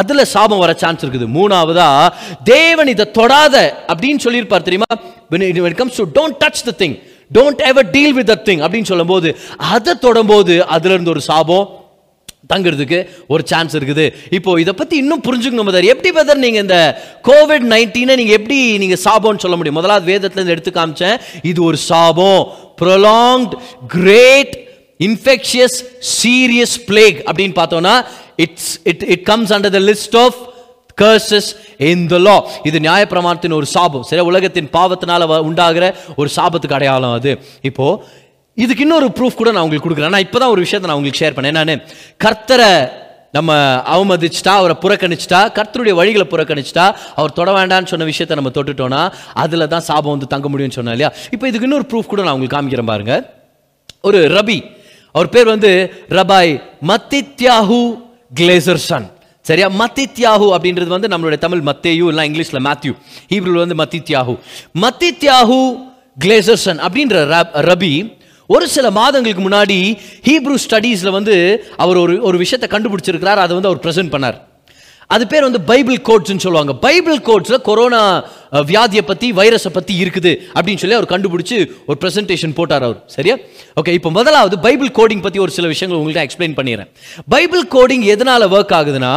அதுல 0.00 0.23
சாபம் 0.24 0.58
வர 0.58 0.72
சான்ஸ் 0.72 1.06
இருக்குது. 1.06 1.26
மூணாவதா 1.38 2.08
தேவன் 2.44 2.86
இதை 2.86 3.10
தொடாத 3.10 3.56
அப்படின்னு 3.88 4.18
சொல்லியிருப்பார் 4.18 4.62
தெரியுமா? 4.62 4.90
When 5.30 5.74
comes 5.74 5.96
to 5.96 6.06
don't 6.18 6.36
touch 6.44 6.64
the 6.64 6.74
thing 6.78 6.96
don't 7.34 7.62
ever 7.70 7.90
deal 7.90 8.12
with 8.12 8.30
thing 8.30 8.34
deal 8.34 8.38
with 8.38 8.42
that 8.44 8.44
thing 8.48 8.60
அப்படின்னு 8.60 8.90
சொல்லும்போது 8.92 9.36
அதை 9.56 9.94
தொடும்போது 10.02 10.58
அதுல 10.58 10.92
இருந்து 10.92 11.10
ஒரு 11.10 11.20
சாபம் 11.20 11.82
தங்குறதுக்கு 12.52 13.08
ஒரு 13.28 13.42
சான்ஸ் 13.46 13.76
இருக்குது. 13.76 14.12
இப்போ 14.30 14.60
இதை 14.60 14.72
பத்தி 14.74 14.96
இன்னும் 14.96 15.22
புரிஞ்சுக்கணும் 15.22 15.68
பதர் 15.68 15.84
எப்படி 15.84 16.10
பதர் 16.14 16.42
நீங்க 16.44 16.58
இந்த 16.58 16.78
கோவிட் 17.28 17.64
நைன்டீனை 17.74 18.16
நீங்க 18.20 18.32
எப்படி 18.38 18.78
நீங்க 18.78 18.94
சாபம்னு 18.94 19.42
சொல்ல 19.44 19.56
முடியும்? 19.56 19.78
முதலாவது 19.80 20.04
வேதத்துல 20.12 20.40
இருந்து 20.40 20.54
எடுத்து 20.56 20.70
காமிச்சேன். 20.70 21.20
இது 21.42 21.64
ஒரு 21.64 21.76
சாபம். 21.76 22.52
Prolonged 22.82 23.52
great 23.88 24.54
infectious 24.98 25.78
serious 26.22 26.76
plague 26.86 27.22
அப்படின்னு 27.30 27.56
பார்த்தோம்னா 27.60 28.04
it's 28.46 28.72
it 28.92 29.04
it 29.14 29.24
comes 29.30 29.52
under 29.56 29.74
the 29.76 29.82
list 29.90 30.18
of 30.24 30.40
curses 31.02 31.50
in 31.90 32.04
the 32.12 32.18
law 32.26 32.36
இது 32.68 32.78
நியாயப்பிரமாணத்தின் 32.88 33.56
ஒரு 33.60 33.68
சாபம். 33.76 34.04
சரி 34.10 34.24
உலகத்தின் 34.32 34.68
பாவத்தினால 34.76 35.22
உண்டாகிற 35.48 35.84
ஒரு 36.20 36.28
சாபத்துக்கு 36.36 36.76
அடையாளம் 36.80 37.16
அது. 37.20 37.32
இப்போ 37.70 37.86
இதுக்கு 38.64 38.84
இன்னொரு 38.86 39.06
ப்ரூஃப் 39.16 39.40
கூட 39.40 39.50
நான் 39.54 39.64
உங்களுக்கு 39.66 39.86
கொடுக்குறேன். 39.86 40.14
நான் 40.16 40.26
இப்பதான் 40.26 40.52
ஒரு 40.54 40.62
விஷயத்தை 40.64 40.88
நான் 40.88 40.98
உங்களுக்கு 40.98 41.22
ஷேர் 41.22 41.36
பண்ணேன். 41.38 41.58
நான் 41.60 41.82
கர்த்தரை 42.24 42.68
நம்ம 43.36 43.52
அவமதிச்சிட்டா 43.94 44.52
அவரை 44.60 44.74
புறக்கணிச்சிட்டா 44.82 45.38
கர்த்தருடைய 45.56 45.94
வழிகளை 46.00 46.26
புறக்கணிச்சிட்டா 46.32 46.84
அவர் 47.18 47.34
தொட 47.38 47.50
வேண்டாம்னு 47.56 47.90
சொன்ன 47.92 48.06
விஷயத்தை 48.10 48.34
நம்ம 48.40 48.52
தொட்டுட்டோம்னா 48.58 49.00
அதில் 49.44 49.70
தான் 49.72 49.84
சாபம் 49.88 50.14
வந்து 50.14 50.28
தங்க 50.34 50.48
முடியும்னு 50.52 50.76
சொன்னேன் 50.78 50.94
இல்லையா? 50.96 51.10
இப்போ 51.34 51.44
இதுக்கு 51.50 51.66
இன்னொரு 51.68 51.86
ப்ரூஃப் 51.90 52.10
கூட 52.12 52.22
நான் 52.24 52.34
உங்களுக்கு 52.36 52.56
காமிக்கிறேன் 52.56 52.90
பாருங்க. 52.92 53.14
ஒரு 54.08 54.20
ரபி 54.36 54.58
அவர் 55.14 55.32
பேர் 55.34 55.52
வந்து 55.54 55.72
ரபாய் 56.18 56.52
மத்தித்யாஹு 56.90 57.82
கிளேசர்சன் 58.38 59.06
சரியா? 59.48 59.66
மத்தித்யாஹு 59.80 60.46
அப்படின்றது 60.56 60.92
வந்து 60.96 61.10
நம்மளுடைய 61.12 61.38
தமிழ் 61.44 61.62
மத்தேயு 61.68 62.04
இல்லை 62.12 62.22
இங்கிலீஷில் 62.28 62.64
மேத்யூ. 62.68 62.92
ஹீப்ரூவில் 63.32 63.62
வந்து 63.64 63.78
மத்தித்யாஹு 63.82 64.34
மத்தித்யாகு 64.84 65.60
கிளேசர்சன் 66.24 66.80
அப்படின்ற 66.86 67.16
ரபி 67.70 67.92
ஒரு 68.50 68.66
சில 68.74 68.86
மாதங்களுக்கு 69.00 69.42
முன்னாடி 69.48 69.78
ஹீப்ரூ 70.28 70.56
ஸ்டடீஸில் 70.64 71.16
வந்து 71.18 71.34
அவர் 71.84 71.98
ஒரு 72.04 72.14
ஒரு 72.28 72.36
விஷயத்தை 72.42 72.68
கண்டுபிடிச்சிருக்கிறார் 72.74 73.42
அதை 73.44 73.52
வந்து 73.58 73.70
அவர் 73.70 73.82
ப்ரெசென்ட் 73.84 74.12
பண்ணார். 74.14 74.38
அது 75.14 75.24
பேர் 75.32 75.46
வந்து 75.48 75.60
பைபிள் 75.70 75.98
கோட்ஸ்னு 76.08 76.44
சொல்லுவாங்க. 76.44 76.72
பைபிள் 76.86 77.18
கோட்ஸில் 77.28 77.64
கொரோனா 77.68 78.00
வியாதியை 78.70 79.04
பற்றி 79.10 79.28
வைரஸை 79.38 79.70
பற்றி 79.76 79.94
இருக்குது 80.04 80.32
அப்படின்னு 80.56 80.82
சொல்லி 80.82 80.98
அவர் 80.98 81.12
கண்டுபிடிச்சி 81.12 81.56
ஒரு 81.88 81.96
ப்ரெசன்டேஷன் 82.02 82.54
போட்டார் 82.58 82.86
அவர். 82.88 82.98
சரியா? 83.16 83.36
ஓகே 83.80 83.94
இப்போ 83.98 84.10
முதலாவது 84.18 84.58
பைபிள் 84.66 84.92
கோடிங் 84.98 85.24
பற்றி 85.26 85.38
ஒரு 85.46 85.54
சில 85.56 85.66
விஷயங்கள் 85.72 86.00
உங்கள்கிட்ட 86.00 86.26
எக்ஸ்பிளைன் 86.28 86.58
பண்ணிடுறேன். 86.58 86.90
பைபிள் 87.34 87.64
கோடிங் 87.76 88.04
எதனால் 88.14 88.50
ஒர்க் 88.56 88.76
ஆகுதுன்னா 88.80 89.14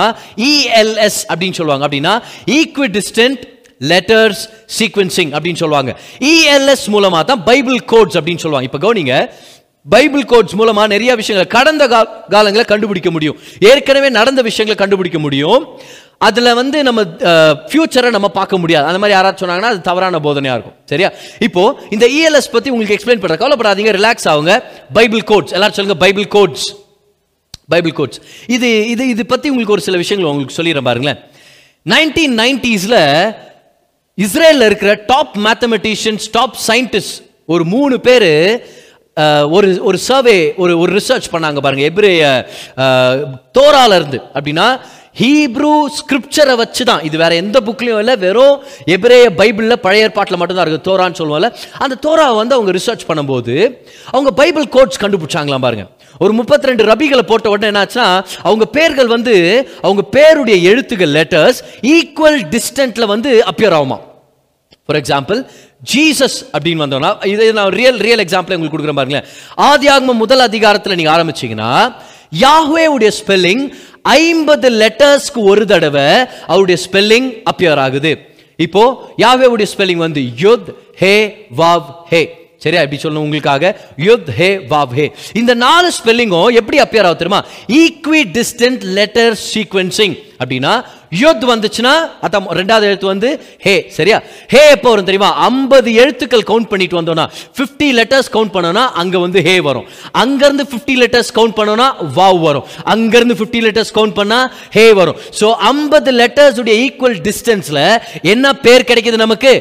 இஎல்எஸ் 0.49 1.21
அப்படின்னு 1.33 1.59
சொல்லுவாங்க. 1.59 1.85
அப்படின்னா 1.87 2.15
ஈக்விடிஸ்டன்ட் 2.59 3.43
லெட்டர்ஸ் 3.91 4.43
சீக்வென்சிங் 4.77 5.31
அப்படின்னு 5.37 5.61
சொல்லுவாங்க. 5.63 5.91
இஎல்எஸ் 6.31 6.87
மூலமாக 6.93 7.23
தான் 7.31 7.43
பைபிள் 7.49 7.79
கோட்ஸ் 7.93 8.17
அப்படின்னு 8.19 8.43
சொல்லுவாங்க. 8.45 8.69
இப்போ 8.69 8.81
கவனிங்க 8.85 9.15
பைபிள் 9.89 10.25
கோட்ஸ் 10.25 10.53
மூலமாக 10.53 10.87
நிறைய 10.87 11.15
விஷயங்களை 11.15 11.61
கடந்த 11.61 11.87
கா- 11.87 12.33
காலங்களை 12.33 12.65
கண்டுபிடிக்க 12.65 13.11
முடியும். 13.11 13.39
ஏற்கனவே 13.59 14.09
நடந்த 14.09 14.41
விஷயங்களை 14.41 14.75
கண்டுபிடிக்க 14.75 15.19
முடியும். 15.19 15.79
அதில் 16.17 16.53
வந்து 16.53 16.83
நம்ம 16.83 17.03
ஃபியூச்சரை 17.03 18.09
நம்ம 18.09 18.29
பார்க்க 18.29 18.57
முடியாது. 18.57 18.85
அந்த 18.85 18.99
மாதிரி 18.99 19.17
யாராவது 19.17 19.47
சொன்னாங்கன்னா 19.47 19.71
அது 19.71 19.81
தவறான 19.81 20.19
போதனையாக 20.19 20.51
இருக்கும். 20.51 20.73
சரியா? 20.85 21.11
இப்போ 21.39 21.79
இந்த 21.89 22.07
இஎல்எஸ் 22.07 22.51
பற்றி 22.51 22.69
உங்களுக்கு 22.69 22.95
எக்ஸ்பிளைன் 22.95 23.25
பண்றேன் 23.25 23.51
கவலைப்படாதீங்க. 23.51 23.97
ரிலாக்ஸ் 23.97 24.27
ஆகுங்க. 24.27 24.63
பைபிள் 24.93 25.23
கோட்ஸ் 25.23 25.51
எல்லாரும் 25.51 25.75
சொல்லுங்க 25.75 25.99
பைபிள் 25.99 26.27
கோட்ஸ் 26.27 26.75
பைபிள் 27.67 27.91
கோட்ஸ் 27.91 28.19
இது 28.47 28.87
இது 28.87 29.07
இது 29.07 29.25
பற்றி 29.25 29.49
உங்களுக்கு 29.49 29.73
ஒரு 29.73 29.81
சில 29.81 29.97
விஷயங்கள் 29.97 30.31
உங்களுக்கு 30.31 30.63
சொல்லிடுறேன் 30.63 30.83
பாருங்களேன். 30.83 31.19
நைன்டீன் 31.89 32.41
நைன்டிஸில் 32.41 33.35
இஸ்ரேலில் 34.15 34.65
இருக்கிற 34.65 34.99
டாப் 35.07 35.37
மேத்தமெட்டிஷியன்ஸ் 35.37 36.25
டாப் 36.31 36.55
சயின்டிஸ்ட் 36.67 37.25
ஒரு 37.45 37.65
மூணு 37.65 37.99
பேர் 37.99 38.76
ஒரு 39.55 39.69
ஒரு 39.89 39.97
சர்வே 40.09 40.37
ஒரு 40.63 40.73
ஒரு 40.81 40.91
ரிசர்ச் 40.99 41.31
பண்ணாங்க 41.33 41.61
பாருங்க. 41.65 41.83
எப்ரேய 41.89 42.23
தோரால 43.57 43.97
இருந்து 43.99 44.19
அப்படின்னா 44.37 44.67
ஹீப்ரூ 45.21 45.71
ஸ்கிரிப்சரை 45.97 46.55
வச்சு 46.61 46.83
தான் 46.89 47.03
இது 47.07 47.15
வேற 47.21 47.31
எந்த 47.41 47.57
புக்லையும் 47.67 48.01
இல்லை. 48.01 48.15
வெறும் 48.23 48.57
எபிரேய 48.95 49.29
பைபிளில் 49.39 49.81
பழைய 49.85 50.07
ஏற்பாட்டில் 50.07 50.39
மட்டும்தான் 50.39 50.65
இருக்குது 50.65 50.87
தோரான்னு 50.89 51.19
சொல்லுவோம்ல. 51.19 51.49
அந்த 51.83 51.95
தோராவை 52.05 52.35
வந்து 52.41 52.55
அவங்க 52.57 52.73
ரிசர்ச் 52.77 53.07
பண்ணும்போது 53.09 53.55
அவங்க 54.13 54.31
பைபிள் 54.41 54.67
கோட்ஸ் 54.75 55.01
கண்டுபிடிச்சாங்களாம் 55.03 55.65
பாருங்க. 55.67 55.85
ஒரு 56.23 56.33
முப்பத்தி 56.39 56.69
ரெண்டு 56.69 56.83
ரபிகளை 56.91 57.23
போட்ட 57.31 57.47
உடனே 57.53 57.69
என்னாச்சுன்னா 57.71 58.07
அவங்க 58.47 58.65
பேர்கள் 58.77 59.09
வந்து 59.15 59.35
அவங்க 59.85 60.03
பேருடைய 60.15 60.57
எழுத்துக்கள் 60.71 61.15
லெட்டர்ஸ் 61.19 61.61
ஈக்குவல் 61.95 62.39
டிஸ்டன்ட்ல 62.55 63.07
வந்து 63.13 63.31
அப்பியர் 63.51 63.77
ஆகுமா 63.79 63.97
ஃபார் 64.85 64.99
எக்ஸாம்பிள் 65.01 65.39
ஜீசஸ் 65.93 66.37
அப்படின்னு 66.57 66.81
வந்தோம்னா 66.83 67.25
இதை 67.25 67.51
நான் 67.51 67.69
ரியல் 67.69 67.97
ரியல் 67.97 68.25
எக்ஸாம்பிள் 68.25 68.53
உங்களுக்கு 68.53 68.77
கொடுக்குறேன் 68.77 68.95
பாருங்களேன். 68.95 69.25
ஆதியாகமம் 69.57 70.13
முதல் 70.13 70.39
அதிகாரத்தில் 70.39 70.95
நீங்கள் 70.95 71.15
ஆரம்பிச்சீங்கன்னா 71.15 71.95
யாஹ்வே 72.39 72.85
உடைய 72.85 73.13
ஸ்பெல்லிங் 73.25 73.71
ஐம்பது 74.01 74.69
லெட்டர்ஸ்க்கு 74.69 75.19
ஒரு 75.33 75.65
தடவை 75.65 76.25
அவருடைய 76.47 76.83
ஸ்பெல்லிங் 76.91 77.43
அப்பியர் 77.57 77.75
ஆகுது. 77.75 78.17
இப்போ 78.55 79.13
யாவே 79.17 79.43
உடைய 79.43 79.73
ஸ்பெல்லிங் 79.77 79.95
வந்து 79.95 80.21
யுத் 80.21 80.73
ஹே 80.95 81.45
வாவ் 81.57 81.83
ஹே. 82.09 82.45
சரியா? 82.57 82.81
எப்படி 82.81 83.01
சொல்லணும் 83.01 83.25
உங்களுக்காக. 83.27 83.81
யுத் 83.97 84.29
ஹே 84.29 84.57
வாவ் 84.57 84.93
ஹே. 84.93 85.11
இந்த 85.33 85.53
நாலு 85.53 85.91
ஸ்பெல்லிங்கும் 86.03 86.53
எப்படி 86.53 86.77
அப்பியர் 86.79 87.03
ஆகும் 87.03 87.17
தெரியுமா? 87.17 87.45
ஈக்வி 87.67 88.21
டிஸ்டன்ட் 88.31 88.81
லெட்டர் 88.81 89.39
சீக்வன்சிங் 89.53 90.17
அப்படின்னா 90.43 90.83
யுத் 91.11 91.45
வந்துச்சுன்னா 91.51 91.93
அதான் 92.25 92.47
ரெண்டாவது 92.59 92.85
எழுத்து 92.89 93.07
வந்து 93.11 93.29
ஹே 93.65 93.73
சரியா? 93.97 94.17
ஹே 94.53 94.61
எப்போ 94.75 94.87
வரும் 94.93 95.07
தெரியுமா? 95.09 95.29
ஐம்பது 95.49 95.89
எழுத்துக்கள் 96.01 96.45
கவுண்ட் 96.49 96.69
பண்ணிட்டு 96.71 96.99
வந்தோம்னா 96.99 97.25
50 97.59 97.89
லெட்டர்ஸ் 97.99 98.29
கவுண்ட் 98.35 98.53
பண்ணோம்னா 98.55 98.83
அங்கே 99.01 99.19
வந்து 99.25 99.41
ஹே 99.47 99.55
வரும். 99.67 99.85
அங்கேருந்து 100.23 100.65
ஃபிஃப்டி 100.71 100.95
லெட்டர்ஸ் 101.03 101.31
கவுண்ட் 101.37 101.57
பண்ணோம்னா 101.59 101.87
வாவ் 102.17 102.39
வரும். 102.47 102.65
அங்கேருந்து 102.93 103.37
ஃபிஃப்டி 103.41 103.61
லெட்டர்ஸ் 103.67 103.93
கவுண்ட் 103.97 104.17
பண்ணால் 104.19 104.47
ஹே 104.77 104.85
வரும். 105.01 105.19
ஸோ 105.39 105.49
ஐம்பது 105.73 106.11
லெட்டர்ஸ் 106.21 106.59
உடைய 106.63 106.77
ஈக்குவல் 106.87 107.17
டிஸ்டன்ஸில் 107.27 107.83
என்ன 108.33 108.55
பேர் 108.65 108.89
கிடைக்குது 108.89 109.23
நமக்கு? 109.25 109.53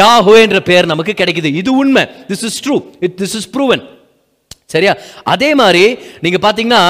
யாஹோ 0.00 0.34
என்ற 0.44 0.60
பேர் 0.70 0.92
நமக்கு 0.92 1.14
கிடைக்குது. 1.22 1.50
இது 1.62 1.72
உண்மை. 1.82 2.04
This 2.30 2.46
is 2.50 2.60
true 2.66 2.78
it 3.06 3.16
this 3.22 3.36
is 3.40 3.50
proven 3.56 3.84
சரியா? 4.72 4.92
அதே 5.32 5.48
மாதிரி 5.60 5.82
நீங்கள் 6.24 6.42
பார்த்தீங்கன்னா 6.44 6.80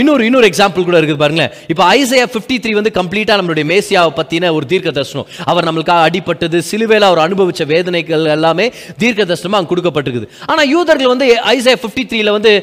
இன்னொரு 0.00 0.22
இன்னொரு 0.28 0.46
எக்ஸாம்பிள் 0.50 0.86
கூட 0.88 0.96
இருக்குது 1.00 1.22
பாருங்களேன். 1.22 1.52
இப்போ 1.72 1.82
ஐசையா 1.96 2.24
53 2.34 2.60
த்ரீ 2.62 2.72
வந்து 2.78 2.92
கம்ப்ளீட்டாக 2.98 3.38
நம்மளுடைய 3.40 3.66
மேசியாவை 3.72 4.12
பற்றின 4.20 4.52
ஒரு 4.56 4.66
தீர்க்க 4.72 4.96
தர்சனம் 5.00 5.28
அவர் 5.50 5.68
நம்மளுக்காக 5.70 6.06
அடிப்பட்டது 6.08 6.60
சிலுவையில் 6.70 7.08
அவர் 7.10 7.24
அனுபவித்த 7.26 7.64
வேதனைகள் 7.74 8.24
எல்லாமே 8.36 8.66
தீர்க்க 9.02 9.30
தர்சனமாக 9.32 9.60
அங்கே 9.62 9.72
கொடுக்கப்பட்டிருக்குது. 9.72 10.28
ஆனால் 10.50 10.70
யூதர்கள் 10.74 11.12
வந்து 11.14 11.28
ஐசையா 11.54 11.76
53 11.84 12.08
த்ரீல 12.12 12.32
வந்து 12.38 12.54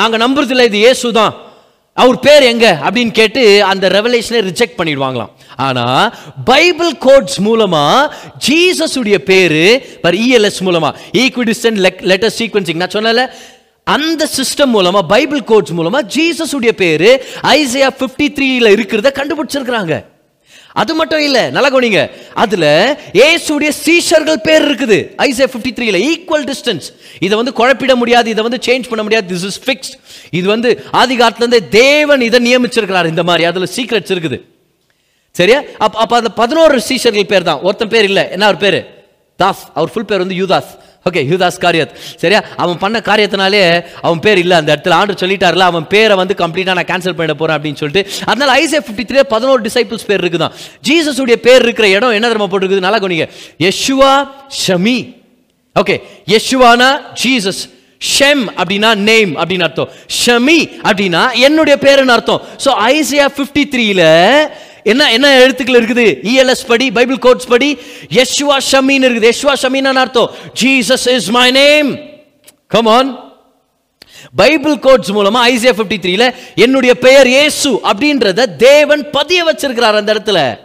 நாங்கள் 0.00 0.06
நாங்க 0.08 0.16
நம்புறதில்ல 0.24 0.64
இது 0.68 0.78
இயேசு 0.84 1.12
தான் 1.20 1.34
அவர் 2.02 2.18
பேர் 2.24 2.44
எங்க? 2.50 2.66
அப்படின்னு 2.86 3.12
கேட்டு 3.18 3.42
அந்த 3.70 3.86
ரெவலேஷனை 3.94 4.40
ரிஜெக்ட் 4.48 4.76
பண்ணிடுவாங்களாம். 4.78 5.30
ஆனா 5.66 5.84
பைபிள் 6.50 6.92
கோட்ஸ் 7.06 7.38
மூலமா 7.46 7.82
ஜீசஸ் 8.46 8.96
உடைய 9.00 9.18
பேரு 9.30 9.62
இஎல்எஸ் 10.24 10.60
மூலமா. 10.68 10.90
ஈக்விடிஸ்டன் 11.22 11.80
லெட்டர் 12.10 12.34
சீக்வன்சிங் 12.38 12.80
நான் 12.82 12.94
சொன்னல 12.96 13.24
அந்த 13.94 14.28
சிஸ்டம் 14.36 14.72
மூலமா 14.74 15.00
பைபிள் 15.08 15.42
கோட்ஸ் 15.44 15.72
மூலமா 15.72 16.00
ஜீசஸ் 16.16 16.54
உடைய 16.58 16.72
பேரு 16.82 17.10
ஐசியா 17.42 17.88
53 18.00 18.28
த்ரீல 18.36 18.68
இருக்கிறத 18.76 19.08
கண்டுபிடிச்சிருக்கிறாங்க. 19.18 20.04
அது 20.72 20.94
மட்டும் 20.94 21.22
இல்ல 21.22 21.50
நல்லா 21.50 21.70
கவனிங்க. 21.70 22.10
அதுல 22.34 22.64
ஏசுடைய 23.12 23.70
சீஷர்கள் 23.84 24.40
பேர் 24.48 24.64
இருக்குது. 24.70 24.98
ஐசியா 25.26 25.46
53 25.54 25.72
த்ரீல 25.78 26.00
ஈக்குவல் 26.10 26.46
டிஸ்டன்ஸ் 26.50 26.86
இதை 27.20 27.34
வந்து 27.36 27.52
குழப்பிட 27.52 27.96
முடியாது 27.96 28.30
இதை 28.30 28.42
வந்து 28.42 28.60
சேஞ்ச் 28.66 28.88
பண்ண 28.88 29.02
முடியாது 29.02 29.26
திஸ் 29.34 29.46
இஸ் 29.50 29.60
ஃபிக்ஸ்ட் 29.66 29.96
இது 30.30 30.48
வந்து 30.48 30.70
ஆதி 30.90 31.16
காலத்துல 31.16 31.68
தேவன் 31.68 32.20
இதை 32.20 32.38
நியமிச்சிருக்கிறார். 32.48 33.08
இந்த 33.14 33.22
மாதிரி 33.22 33.44
அதுல 33.44 33.68
சீக்ரெட்ஸ் 33.76 34.14
இருக்குது. 34.16 34.40
சரியா? 35.30 35.62
அப்ப 35.78 35.98
அப்ப 35.98 36.16
அந்த 36.16 36.28
பதினோரு 36.28 36.82
சீஷர்கள் 36.88 37.32
பேர் 37.32 37.42
தான் 37.42 37.60
ஒருத்தன் 37.60 37.94
பேர் 37.94 38.04
இல்ல. 38.04 38.20
என்ன 38.30 38.44
அவர் 38.44 38.62
பேரு? 38.66 38.80
தாஸ். 39.36 39.64
அவர் 39.74 39.90
ஃபுல் 39.92 40.10
பேர் 40.10 40.24
வந்து 40.24 40.38
யூதாஸ். 40.42 40.72
ஓகே 41.06 41.20
யூதாஸ் 41.30 41.58
காரியத் 41.64 41.92
சரியா? 42.22 42.40
அவன் 42.62 42.78
பண்ண 42.82 42.96
காரியத்தினாலே 43.08 43.62
அவன் 44.06 44.20
பேர் 44.24 44.40
இல்லை. 44.42 44.56
அந்த 44.60 44.70
இடத்துல 44.74 44.96
ஆண்டு 45.00 45.14
சொல்லிட்டார்ல 45.22 45.66
அவன் 45.70 45.86
பேரை 45.92 46.14
வந்து 46.20 46.34
கம்ப்ளீட்டாக 46.42 46.76
நான் 46.78 46.90
கேன்சல் 46.90 47.16
பண்ணிட 47.18 47.34
போகிறேன் 47.40 47.56
அப்படின்னு 47.58 47.80
சொல்லிட்டு 47.82 48.02
அதனால 48.30 48.56
ஐசே 48.62 48.80
ஃபிஃப்டி 48.86 49.06
த்ரீ 49.10 49.22
பதினோரு 49.34 49.62
டிசைபிள்ஸ் 49.68 50.06
பேர் 50.10 50.22
இருக்குதான். 50.24 50.54
ஜீசஸுடைய 50.88 51.36
பேர் 51.46 51.64
இருக்கிற 51.66 51.88
இடம் 51.96 52.16
என்ன 52.18 52.28
தர்மம் 52.32 52.52
போட்டுருக்குது? 52.52 52.86
நல்லா 52.86 53.00
கவனிங்க. 53.04 53.28
யஷுவா 53.66 54.12
ஷமி 54.66 54.98
ஓகே 55.76 55.96
யஷுவானா 56.34 56.90
ஜீசஸ் 57.24 57.62
ஷெம் 58.16 58.42
அப்படின்னா 58.60 58.90
நேம் 59.08 59.30
அப்படின்னு 59.40 59.66
அர்த்தம். 59.66 59.88
ஷமி 60.24 60.58
அப்படின்னா 60.88 61.22
என்னுடைய 61.46 61.76
பேருன்னு 61.84 62.14
அர்த்தம். 62.16 62.42
ஸோ 62.64 62.70
ஐசியா 62.94 63.26
ஃபிஃப்டி 63.36 63.64
த்ரீல 63.72 64.02
என்ன 64.82 65.12
என்ன 65.12 65.40
எழுத்துக்கள் 65.40 65.84
இருக்குது? 65.84 66.06
இஎல்எஸ் 66.30 66.66
படி 66.66 66.90
பைபிள் 66.90 67.18
கோட்ஸ் 67.18 67.46
படி 67.46 67.78
யெஷுவா 68.14 68.56
ஷமீன் 68.72 69.06
இருக்குது. 69.06 69.32
யஷ்வா 69.32 69.52
ஷமீன் 69.62 69.94
அர்த்தம். 69.94 70.30
Jesus 70.62 71.08
is 71.14 71.30
my 71.30 71.50
name 71.50 71.98
come 72.66 72.86
on 72.86 73.26
Bible 74.36 74.78
codes 74.78 75.12
மூலமா 75.12 75.40
ஐசியா 75.52 75.72
53 75.72 75.98
த்ரீல 76.04 76.34
என்னுடைய 76.54 76.94
பெயர் 76.94 77.28
ஏசு 77.28 77.80
அப்படின்றத 77.84 78.56
தேவன் 78.56 79.10
பதிய 79.10 79.44
வச்சிருக்கிறார் 79.44 80.00
அந்த 80.00 80.14
இடத்துல. 80.14 80.58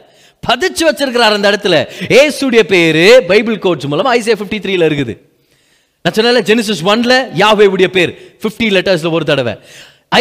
பதிச்சு 0.48 0.84
வச்சிருக்கிறார் 0.90 1.38
அந்த 1.38 1.52
இடத்துல. 1.52 1.86
ஏசுடைய 2.10 2.64
பேரு 2.64 3.24
பைபிள் 3.28 3.60
கோட்ஸ் 3.60 3.88
மூலமா 3.88 4.12
ஐசியா 4.18 4.36
53 4.42 4.64
த்ரீல 4.66 4.88
இருக்குது. 4.90 5.18
நான் 6.02 6.14
சொன்னல 6.14 6.42
ஜெனிசஸ் 6.42 6.84
ஒன்ல 6.86 7.30
யாவேவுடைய 7.38 7.88
பேர். 7.88 8.38
50 8.44 8.70
லெட்டர்ஸ்ல 8.70 9.12
ஒரு 9.12 9.26
தடவை. 9.26 9.60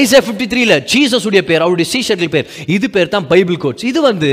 ஐசா 0.00 0.18
53 0.26 0.46
த்ரீல 0.52 0.74
ஜீசஸ் 0.92 1.24
உடைய 1.28 1.42
பேர் 1.48 1.62
அவருடைய 1.64 1.87
சீஷர்கள் 1.94 2.31
பேர். 2.35 2.46
இது 2.76 2.87
பேர் 2.94 3.14
தான் 3.14 3.26
பைபிள் 3.33 3.57
கோட்ஸ். 3.64 3.85
இது 3.90 4.00
வந்து 4.11 4.31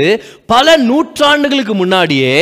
பல 0.52 0.76
நூற்றாண்டுகளுக்கு 0.90 1.74
முன்னாடியே 1.82 2.34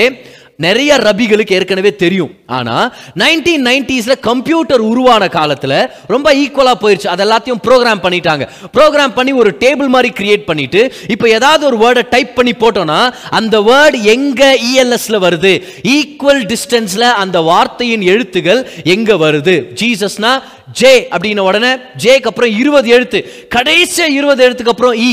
நிறைய 0.65 0.91
ரபிகளுக்கு 1.07 1.57
ஏற்கனவே 1.57 1.91
தெரியும். 2.03 2.31
ஆனால் 2.57 2.87
நைன்டீன் 3.23 3.65
நைன்டிஸில் 3.69 4.21
கம்ப்யூட்டர் 4.29 4.83
உருவான 4.91 5.29
காலத்தில் 5.37 5.77
ரொம்ப 6.15 6.29
ஈக்குவலாக 6.43 6.79
போயிடுச்சு 6.83 7.09
அது 7.13 7.25
எல்லாத்தையும் 7.27 7.63
ப்ரோக்ராம் 7.67 8.03
பண்ணிட்டாங்க. 8.05 8.45
ப்ரோக்ராம் 8.77 9.15
பண்ணி 9.19 9.33
ஒரு 9.43 9.53
டேபிள் 9.63 9.93
மாதிரி 9.95 10.11
கிரியேட் 10.21 10.49
பண்ணிட்டு 10.51 10.83
இப்போ 11.15 11.29
ஏதாவது 11.39 11.65
ஒரு 11.71 11.79
வேர்டை 11.85 12.05
டைப் 12.15 12.35
பண்ணி 12.35 12.55
போட்டோம்னா 12.65 13.01
அந்த 13.41 13.57
வேர்டு 13.71 14.03
எங்கே 14.17 14.51
இஎல்எஸ்ல 14.71 15.19
வருது? 15.27 15.55
ஈக்குவல் 15.97 16.43
டிஸ்டன்ஸில் 16.53 17.09
அந்த 17.23 17.41
வார்த்தையின் 17.51 18.05
எழுத்துகள் 18.13 18.63
எங்கே 18.97 19.19
வருது? 19.27 19.57
ஜீசஸ்னா 19.81 20.35
ஜே 20.81 20.95
அப்படின்ன 21.11 21.49
உடனே 21.51 21.73
ஜேக்கு 22.05 22.31
அப்புறம் 22.33 22.55
இருபது 22.63 22.89
எழுத்து. 22.99 23.21
கடைசி 23.49 24.15
இருபது 24.21 24.43
எழுத்துக்கு 24.49 24.75
அப்புறம் 24.77 24.97
இ 25.11 25.13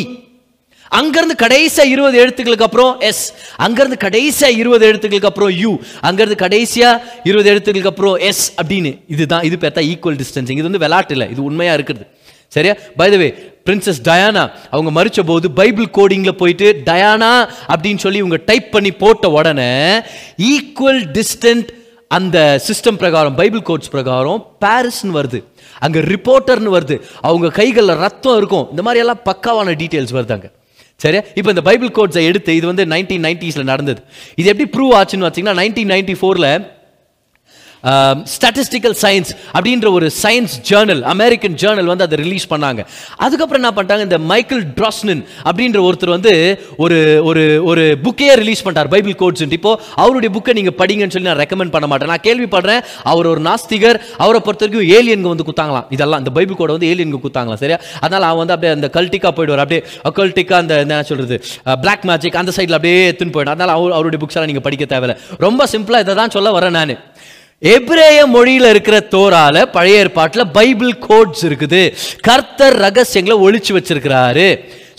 அங்கிருந்து 0.98 1.36
கடைசியா 1.46 1.86
இருபது 1.94 2.18
எழுத்துக்களுக்கு 2.24 2.68
அப்புறம் 2.68 3.00
எஸ் 3.10 3.24
அங்கிருந்து 3.66 3.98
கடைசியா 4.06 4.50
இருபது 4.62 4.86
எழுத்துக்களுக்கு 4.92 5.32
அப்புறம் 5.32 5.52
யூ 5.64 5.72
அங்கிருந்து 6.02 6.38
கடைசியா 6.46 6.90
இருபது 7.24 7.50
எழுத்துக்களுக்கு 7.54 7.92
அப்புறம் 7.94 8.16
எஸ் 8.30 8.46
அப்படின்னு. 8.62 8.92
இதுதான் 9.08 9.44
இது 9.48 9.56
பார்த்தா 9.62 9.84
ஈக்குவல் 9.94 10.20
டிஸ்டன்சிங் 10.22 10.60
இது 10.60 10.68
வந்து 10.70 10.84
விளையாட்டு 10.86 11.16
இல்லை 11.18 11.28
இது 11.34 11.44
உண்மையா 11.50 11.74
இருக்கிறது. 11.80 12.06
சரியா? 12.56 12.74
By 12.98 13.08
the 13.12 13.18
way 13.22 13.28
princess 13.68 14.02
Diana 14.10 14.44
அவங்க 14.76 14.90
மறிச்ச 14.98 15.20
போது 15.32 15.48
பைபிள் 15.60 15.88
கோடிங்ல 15.98 16.32
போயிட்டு 16.42 16.68
டயானா 16.90 17.32
அப்படின்னு 17.74 18.02
சொல்லி 18.04 18.20
இவங்க 18.24 18.40
டைப் 18.50 18.68
பண்ணி 18.76 18.92
போட்ட 18.92 19.30
உடனே 19.38 19.72
ஈக்குவல் 20.52 21.02
டிஸ்டன்ட் 21.18 21.72
அந்த 22.18 22.38
சிஸ்டம் 22.68 23.00
பிரகாரம் 23.04 23.36
பைபிள் 23.36 23.62
கோட்ஸ் 23.62 23.94
பிரகாரம் 23.96 24.42
பாரிஸ்னு 24.66 25.16
வருது. 25.20 25.40
அங்கே 25.80 26.00
ரிப்போர்ட்டர்னு 26.14 26.76
வருது. 26.78 26.98
அவங்க 27.22 27.50
கைகளில் 27.62 28.02
ரத்தம் 28.06 28.38
இருக்கும். 28.38 28.68
இந்த 28.70 28.82
மாதிரி 28.82 29.02
எல்லாம் 29.04 29.24
பக்காவான 29.26 29.74
டீட்டெயில்ஸ் 29.82 30.16
வருது 30.18 30.36
அங்கே. 30.38 30.52
சரியா? 31.04 31.22
இப்போ 31.36 31.50
இந்த 31.50 31.62
பைபிள் 31.62 31.90
கோட்ஸை 31.98 32.24
எடுத்து 32.26 32.56
இது 32.56 32.66
வந்து 32.68 32.84
நைன்டீன் 32.86 33.26
நைன்டிஸில் 33.28 33.70
நடந்தது. 33.72 34.02
இது 34.36 34.48
எப்படி 34.52 34.68
ப்ரூவ் 34.76 34.94
ஆச்சுன்னு 35.00 35.28
வச்சிங்கன்னா 35.28 35.58
நைன்டீன் 35.62 35.92
நைன்டி 35.94 36.16
ஃபோரில் 36.22 36.50
Um, 37.92 38.18
ஸ்டாட்டிஸ்டிக்கல் 38.34 38.96
சயின்ஸ் 39.02 39.32
அப்படின்ற 39.56 39.88
ஒரு 39.98 40.08
சயின்ஸ் 40.22 40.54
ஜேர்னல் 40.70 41.02
அமெரிக்கன் 41.12 41.56
ஜேர்னல் 41.62 41.90
வந்து 41.92 42.06
அதை 42.06 42.16
ரிலீஸ் 42.22 42.46
பண்ணாங்க. 42.54 42.82
அதுக்கப்புறம் 43.26 43.60
என்ன 43.62 43.72
பண்ணிட்டாங்க 43.76 44.06
இந்த 44.08 44.18
மைக்கேல் 44.32 44.64
ட்ராஸ்னின் 44.78 45.22
அப்படின்ற 45.50 45.80
ஒருத்தர் 45.88 46.12
வந்து 46.16 46.34
ஒரு 46.84 46.98
ஒரு 47.30 47.44
ஒரு 47.72 47.84
புக்கே 48.06 48.30
ரிலீஸ் 48.42 48.64
பண்ணிட்டார் 48.66 48.90
பைபிள் 48.94 49.16
கோட்ஸ் 49.22 49.44
இப்போ 49.58 49.74
அவருடைய 50.04 50.30
புக்கை 50.38 50.56
நீங்கள் 50.60 50.78
படிங்கன்னு 50.82 51.16
சொல்லி 51.16 51.30
நான் 51.32 51.42
ரெக்கமெண்ட் 51.44 51.74
பண்ண 51.76 51.90
மாட்டேன். 51.92 52.12
நான் 52.14 52.26
கேள்விப்படுறேன் 52.28 52.82
அவர் 53.12 53.30
ஒரு 53.34 53.44
நாஸ்திகர் 53.50 54.00
அவரை 54.24 54.42
பொறுத்த 54.48 54.66
வரைக்கும் 54.66 54.90
ஏலியன்க 54.98 55.30
வந்து 55.34 55.48
குத்தாங்களாம். 55.50 55.88
இதெல்லாம் 55.98 56.24
இந்த 56.24 56.34
பைபிள் 56.40 56.60
கோடை 56.62 56.76
வந்து 56.78 56.90
ஏலியன்க 56.94 57.22
குத்தாங்களாம் 57.28 57.62
சரியா? 57.64 57.80
அதனால 58.04 58.24
அவன் 58.32 58.44
வந்து 58.44 58.56
அப்படியே 58.58 58.74
அந்த 58.78 58.90
கல்டிக்கா 58.98 59.32
போயிடுவார். 59.40 59.64
அப்படியே 59.66 59.84
அக்கல்டிக்கா 60.12 60.58
அந்த 60.64 60.76
என்ன 60.86 61.02
சொல்றது 61.12 61.38
பிளாக் 61.86 62.08
மேஜிக் 62.12 62.42
அந்த 62.44 62.54
சைடில் 62.58 62.80
அப்படியே 62.80 63.06
எடுத்துன்னு 63.12 63.38
போயிடும் 63.38 63.56
அதனால 63.56 63.78
அவர் 63.78 63.96
அவருடைய 64.00 64.22
புக்ஸ் 64.24 64.40
எல்லாம் 64.40 64.52
நீங்கள் 64.54 64.68
படிக்க 64.70 64.88
தேவையில்லை. 64.96 65.18
ரொம்ப 65.48 65.68
சிம்பிளா 65.76 66.04
இதை 66.08 66.16
தான் 66.24 66.36
சொல்ல 66.38 66.58
வரேன் 66.60 66.78
நான். 66.80 66.98
எப்ரேய 67.74 68.20
மொழியில் 68.36 68.70
இருக்கிற 68.72 68.96
தோரால 69.14 69.66
பழைய 69.76 70.02
ஏற்பாட்டில் 70.04 70.52
பைபிள் 70.58 70.94
கோட்ஸ் 71.08 71.44
இருக்குது. 71.48 71.82
கர்த்தர் 72.28 72.78
ரகசியங்களை 72.86 73.36
ஒழிச்சு 73.46 73.72
வச்சிருக்கிறாரு. 73.78 74.48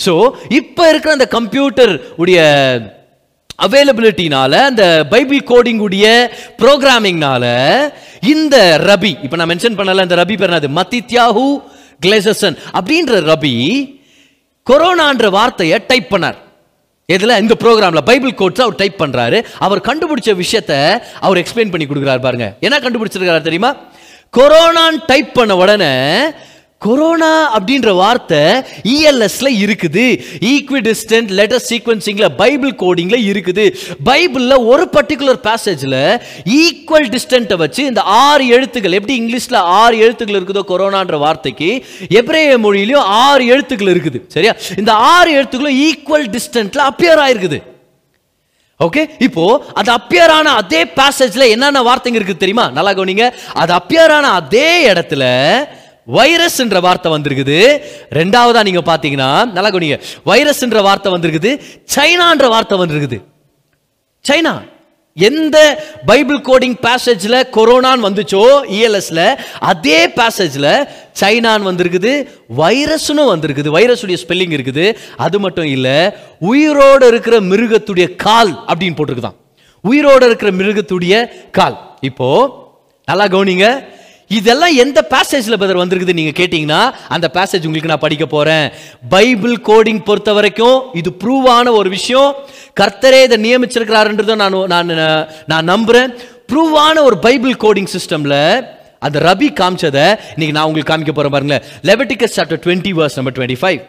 ஸோ 0.04 0.12
இப்போ 0.60 0.82
இருக்கிற 0.90 1.12
அந்த 1.16 1.28
கம்ப்யூட்டர் 1.36 1.92
உடைய 2.22 2.40
அவைலபிலிட்டினால 3.66 4.52
அந்த 4.70 4.84
பைபிள் 5.12 5.42
கோடிங் 5.50 5.82
உடைய 5.86 6.06
ப்ரோக்ராமிங்னால 6.62 7.44
இந்த 8.32 8.56
ரபி 8.90 9.12
இப்போ 9.26 9.36
நான் 9.40 9.50
மென்ஷன் 9.52 9.78
பண்ணல 9.78 10.06
இந்த 10.06 10.18
ரபி 10.22 10.34
பேர் 10.40 10.50
என்னது? 10.52 10.70
மத்தித்யாஹு 10.78 11.46
கிளேசசன் 12.04 12.58
அப்படின்ற 12.78 13.20
ரபி 13.32 13.54
கொரோனான்ற 14.66 15.26
வார்த்தையை 15.38 15.78
டைப் 15.90 16.10
பண்ணார். 16.14 16.38
இதில் 17.12 17.40
இந்த 17.40 17.54
ப்ரோக்ராம்ல 17.58 18.00
பைபிள் 18.00 18.34
கோட்ஸ் 18.34 18.60
அவர் 18.60 18.74
டைப் 18.74 19.02
பண்ணுறாரு 19.02 19.44
அவர் 19.58 19.80
கண்டுபிடிச்ச 19.80 20.30
விஷயத்த 20.42 20.72
அவர் 21.20 21.38
எக்ஸ்பிளைன் 21.38 21.70
பண்ணி 21.70 21.86
கொடுக்குறாரு 21.86 22.20
பாருங்க. 22.20 22.56
என்ன 22.60 22.78
கண்டுபிடிச்சிருக்காரு 22.78 23.40
தெரியுமா? 23.40 23.70
கொரோனான்னு 24.36 24.98
டைப் 25.06 25.34
பண்ண 25.34 25.56
உடனே 25.56 25.92
கொரோனா 26.84 27.30
அப்படின்ற 27.56 27.90
வார்த்தை 28.00 28.40
இஎல்எஸ்ல 28.94 29.48
இருக்குது. 29.62 30.04
ஈக்விடிஸ்டன்ட் 30.50 31.30
லெட்டர் 31.38 31.62
சீக்வன்சிங்ல 31.68 32.26
பைபிள் 32.40 32.72
கோடிங்ல 32.82 33.16
இருக்குது. 33.30 33.64
பைபிள்ல 34.08 34.54
ஒரு 34.72 34.84
பர்டிகுலர் 34.96 35.40
பேசேஜ்ல 35.48 35.96
ஈக்குவல் 36.58 37.08
டிஸ்டன்ட்டை 37.14 37.56
வச்சு 37.62 37.84
இந்த 37.90 38.00
ஆறு 38.00 38.46
எழுத்துக்கள் 38.56 38.96
எப்படி 38.98 39.14
இங்கிலீஷ்ல 39.20 39.60
ஆறு 39.80 39.96
எழுத்துக்கள் 39.98 40.38
இருக்குதோ 40.40 40.64
கொரோனான்ற 40.72 41.18
வார்த்தைக்கு 41.24 41.70
எப்ரேய 42.20 42.58
மொழியிலும் 42.66 43.08
ஆறு 43.22 43.46
எழுத்துக்கள் 43.46 43.92
இருக்குது. 43.94 44.20
சரியா? 44.28 44.52
இந்த 44.76 44.92
ஆறு 44.92 45.32
எழுத்துக்களும் 45.38 45.80
ஈக்குவல் 45.86 46.28
டிஸ்டன்ட்ல 46.36 46.82
அப்பியர் 46.90 47.24
ஆயிருக்குது. 47.24 47.60
ஓகே 48.80 49.02
இப்போ 49.26 49.44
அது 49.80 49.90
அப்பியர் 49.92 50.32
ஆன 50.36 50.52
அதே 50.60 50.84
பேசேஜ்ல 51.00 51.44
என்னென்ன 51.54 51.82
வார்த்தைங்க 51.88 52.20
இருக்கு 52.20 52.36
தெரியுமா? 52.36 52.68
நல்லா 52.78 52.92
கவனிங்க. 52.92 53.26
அது 53.62 53.72
அப்பியர் 53.80 54.14
ஆன 54.18 54.30
அதே 54.40 54.70
இடத்துல 54.92 55.24
வைரஸ் 56.06 56.58
என்ற 56.58 56.80
வார்த்தை 56.80 57.12
வந்திருக்குது. 57.12 57.80
ரெண்டாவதா 58.10 58.62
நீங்க 58.62 58.96
பாத்தீங்கன்னா 58.96 59.52
நல்லா 59.52 59.68
கவனிங்க. 59.68 60.00
வைரஸ் 60.24 60.62
என்ற 60.62 60.82
வார்த்தை 60.82 61.12
வந்திருக்குது. 61.12 61.60
சைனான்ற 61.96 62.48
வார்த்தை 62.48 62.78
வந்திருக்குது. 62.78 63.22
சைனா. 64.28 64.74
எந்த 65.18 65.84
பைபிள் 66.06 66.40
கோடிங் 66.40 66.76
பேசேஜில் 66.82 67.42
கொரோனான்னு 67.52 68.02
வந்துச்சோ 68.02 68.44
இஎல்எஸ்ல 68.70 69.38
அதே 69.58 70.06
பேசேஜில் 70.06 70.86
சைனான்னு 71.20 71.68
வந்திருக்குது. 71.70 72.28
வைரஸ்னு 72.56 73.32
வந்திருக்குது. 73.32 73.70
வைரஸுடைய 73.76 74.16
ஸ்பெல்லிங் 74.26 74.56
இருக்குது. 74.56 74.96
அது 75.16 75.40
மட்டும் 75.40 75.64
இல்லை 75.64 76.10
உயிரோடு 76.38 77.06
இருக்கிற 77.06 77.40
மிருகத்துடைய 77.40 78.16
கால் 78.16 78.64
அப்படின்னு 78.68 78.96
போட்டிருக்குதான். 78.96 79.36
உயிரோடு 79.80 80.26
இருக்கிற 80.26 80.50
மிருகத்துடைய 80.50 81.28
கால். 81.50 81.78
இப்போ 82.00 82.52
நல்லா 83.06 83.24
கவனிங்க. 83.24 83.94
இதெல்லாம் 84.30 84.74
எந்த 84.84 84.98
பேசேஜில் 85.14 85.58
பதர் 85.62 85.80
வந்திருக்குது 85.80 86.18
நீங்க 86.18 86.32
கேட்டீங்கன்னா 86.38 86.80
அந்த 87.14 87.26
பேசேஜ் 87.36 87.66
உங்களுக்கு 87.66 87.92
நான் 87.92 88.04
படிக்க 88.04 88.26
போறேன். 88.34 88.66
பைபிள் 89.14 89.54
கோடிங் 89.68 90.00
பொறுத்த 90.08 90.32
வரைக்கும் 90.38 90.78
இது 91.00 91.10
ப்ரூவ் 91.22 91.46
ஆன 91.56 91.72
ஒரு 91.80 91.88
விஷயம். 91.96 92.30
கர்த்தரே 92.80 93.20
இதை 93.26 93.38
நியமிச்சிருக்கிறாருன்றதை 93.46 94.36
நான் 94.42 94.58
நான் 94.74 94.92
நான் 95.52 95.70
நம்புறேன். 95.72 96.10
ப்ரூவ் 96.52 96.74
ஆன 96.86 97.02
ஒரு 97.08 97.18
பைபிள் 97.26 97.54
கோடிங் 97.66 97.90
சிஸ்டம்ல 97.96 98.36
அந்த 99.06 99.18
ரபி 99.28 99.48
காமிச்சதை 99.60 100.06
இன்னைக்கு 100.34 100.56
நான் 100.58 100.66
உங்களுக்கு 100.68 100.90
காமிக்க 100.92 101.12
போறேன் 101.16 101.34
பாருங்களேன். 101.34 101.64
Leviticus 101.88 102.36
chapter 102.36 102.62
twenty 102.66 102.92
verse 103.00 103.18
number 103.18 103.36
twenty 103.38 103.60
five 103.62 103.80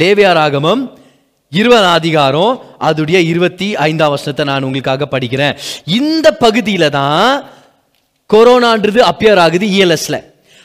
லேவியார் 0.00 0.40
ஆகமம் 0.46 0.82
இருபது 1.52 1.88
அதிகாரம் 1.98 2.52
அதுடைய 2.88 3.18
இருபத்தி 3.30 3.68
ஐந்தாம் 3.86 4.12
வருஷத்தை 4.12 4.44
நான் 4.50 4.66
உங்களுக்காக 4.66 5.08
படிக்கிறேன். 5.14 5.56
இந்த 6.00 6.26
பகுதியில் 6.44 6.94
தான் 6.98 7.24
கொரோனான்றது 8.32 9.00
அப்பியர் 9.10 9.40
ஆகுது 9.44 9.66
இஎல்எஸ்ல 9.66 10.16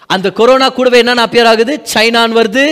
அந்த 0.09 0.27
கொரோனா 0.39 0.67
கூடவே 0.69 0.97
என்னென்ன 0.97 1.25
அப்பியர் 1.25 1.49
ஆகுது? 1.51 1.73
சைனான் 1.93 2.33
வருது 2.39 2.65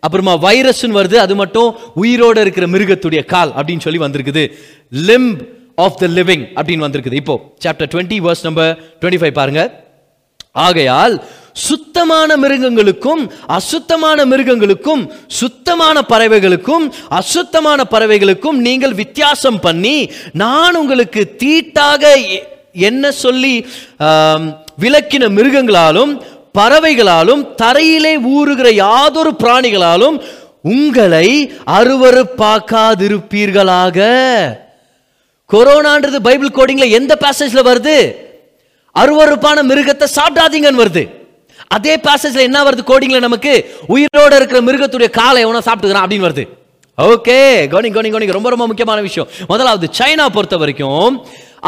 அப்புறமா 0.00 0.32
வைரஸ்னு 0.44 0.96
வருது 0.98 1.16
அது 1.24 1.34
மட்டும் 1.40 1.68
உயிரோட 2.02 2.36
இருக்கிற 2.44 2.66
மிருகத்துடைய 2.66 3.24
கால் 3.24 3.52
அப்படின்னு 3.58 3.84
சொல்லி 3.86 4.00
வந்திருக்குது. 4.04 4.44
லிம்ப் 5.08 5.42
ஆஃப் 5.84 5.98
த 6.00 6.06
லிவிங் 6.06 6.44
அப்படின்னு 6.56 6.86
வந்திருக்குது. 6.86 7.20
இப்போ 7.22 7.36
chapter 7.64 7.90
twenty 7.92 8.18
verse 8.26 8.42
number 8.42 8.72
twenty 9.00 9.20
five 9.22 9.38
பாருங்க. 9.40 9.62
ஆகையால் 10.66 11.14
சுத்தமான 11.66 12.36
மிருகங்களுக்கும் 12.42 13.22
அசுத்தமான 13.56 14.24
மிருகங்களுக்கும் 14.24 15.02
சுத்தமான 15.40 16.02
பறவைகளுக்கும் 16.12 16.84
அசுத்தமான 17.20 17.84
பறவைகளுக்கும் 17.90 18.58
நீங்கள் 18.66 18.94
வித்தியாசம் 19.02 19.60
பண்ணி 19.60 19.96
நான் 20.42 20.78
உங்களுக்கு 20.80 21.22
தீட்டாக 21.42 22.12
என்ன 22.72 23.04
சொல்லி 23.22 23.54
விளக்கின 24.82 25.24
மிருகங்களாலும் 25.36 26.12
பறவைகளாலும் 26.58 27.42
தரையிலே 27.62 28.12
ஊறுகிற 28.36 28.68
யாதொரு 28.74 29.32
பிராணிகளாலும் 29.42 30.16
உங்களை 30.72 31.28
அருவருப்பாக்காதிருப்பீர்களாக. 31.78 33.98
கொரோனான்றது 35.50 36.18
பைபிள் 36.26 36.56
கோடிங்ல 36.58 36.86
எந்த 36.98 37.12
பேசேஜ்ல 37.24 37.60
வருது? 37.70 37.96
அருவருப்பான 38.96 39.58
மிருகத்தை 39.70 40.06
சாப்பிடாதீங்கன்னு 40.18 40.82
வருது. 40.84 41.04
அதே 41.76 41.94
பேசேஜ்ல 42.08 42.46
என்ன 42.48 42.58
வருது 42.68 42.82
கோடிங்ல 42.90 43.18
நமக்கு? 43.26 43.52
உயிரோட 43.88 44.32
இருக்கிற 44.38 44.58
மிருகத்துடைய 44.68 45.08
காலை 45.20 45.38
எவனோ 45.42 45.60
சாப்பிட்டுக்கிறான் 45.66 46.06
அப்படின்னு 46.06 46.28
வருது. 46.28 46.44
ஓகே 46.98 47.38
கவனி 47.70 47.88
கோனி 47.88 48.08
கவனி 48.12 48.36
ரொம்ப 48.38 48.50
ரொம்ப 48.54 48.66
முக்கியமான 48.70 48.98
விஷயம். 49.08 49.28
முதலாவது 49.48 49.86
சைனா 49.98 50.24
பொறுத்த 50.36 50.56
வரைக்கும் 50.56 51.14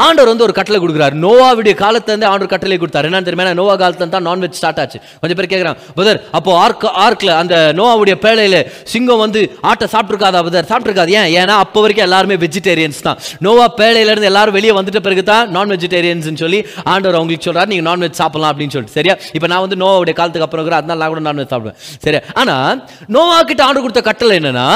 ஆண்டவர் 0.02 0.30
வந்து 0.30 0.44
ஒரு 0.46 0.54
கட்டளை 0.58 0.78
கொடுக்குறாரு. 0.80 1.14
நோவாவுடைய 1.24 1.74
காலத்துல 1.82 2.12
இருந்து 2.12 2.28
ஆண்டவர் 2.30 2.52
கட்டளை 2.52 2.78
கொடுத்தாரு. 2.78 3.08
என்னன்னு 3.08 3.26
தெரியுமா? 3.28 3.52
நோவா 3.60 3.74
காலத்துல 3.82 4.08
தான் 4.14 4.26
நான்வெஜ் 4.28 4.58
ஸ்டார்ட் 4.60 4.80
ஆச்சு. 4.82 4.98
கொஞ்சம் 5.20 5.38
பேர் 5.40 5.50
கேட்குறான் 5.52 5.78
பதர் 5.98 6.20
அப்போ 6.38 6.56
ஆர்க் 6.64 6.86
ஆர்க்ல 7.04 7.30
அந்த 7.42 7.54
நோவாவுடைய 7.80 8.16
பேழையில 8.24 8.58
சிங்கம் 8.92 9.22
வந்து 9.24 9.42
ஆட்டை 9.70 9.88
சாப்பிட்டுருக்காதா 9.94 10.42
பதர் 10.48 10.68
சாப்பிட்டுருக்காது. 10.70 11.14
ஏன்? 11.18 11.28
ஏன்னா 11.40 11.56
அப்போ 11.64 11.80
வரைக்கும் 11.84 12.06
எல்லாருமே 12.08 12.36
வெஜிடேரியன்ஸ் 12.44 13.00
தான். 13.08 13.18
நோவா 13.38 13.66
பேழையிலேருந்து 13.80 14.30
எல்லாரும் 14.32 14.56
வெளியே 14.58 14.74
வந்துட்ட 14.80 15.02
பிறகு 15.06 15.22
தான் 15.22 15.50
நான் 15.50 15.72
வெஜிடேரியன்ஸ் 15.76 16.42
சொல்லி 16.44 16.66
ஆண்டவர் 16.84 17.18
அவங்களுக்கு 17.20 17.52
சொல்றாரு. 17.52 17.66
நீங்க 17.66 17.86
நான்வெஜ் 17.90 18.20
சாப்பிடலாம் 18.22 18.52
அப்படின்னு 18.54 18.76
சொல்லிட்டு. 18.76 18.98
சரியா? 18.98 19.16
இப்போ 19.32 19.46
நான் 19.46 19.64
வந்து 19.68 19.80
நோவாவுடைய 19.84 20.16
காலத்துக்கு 20.20 20.48
அப்புறம் 20.48 20.64
இருக்கிற 20.64 20.82
அதனால 20.82 21.00
நான் 21.00 21.14
கூட 21.14 21.24
நான்வெஜ் 21.30 21.52
சாப்பிடுவேன். 21.54 21.80
சரியா 22.06 22.22
ஆனா 22.34 22.58
நோவா 23.06 23.42
கிட்ட 23.42 23.64
ஆண்டர் 23.68 23.86
கொடுத்த 23.86 24.00
கட்டளை 24.00 24.38
என்னன்னா 24.42 24.68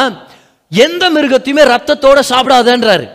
எந்த 0.72 1.04
மிருகத்தையுமே 1.10 1.62
ரத்தத்தோட 1.74 2.20
சாப்பிடாதன்றாரு. 2.32 3.06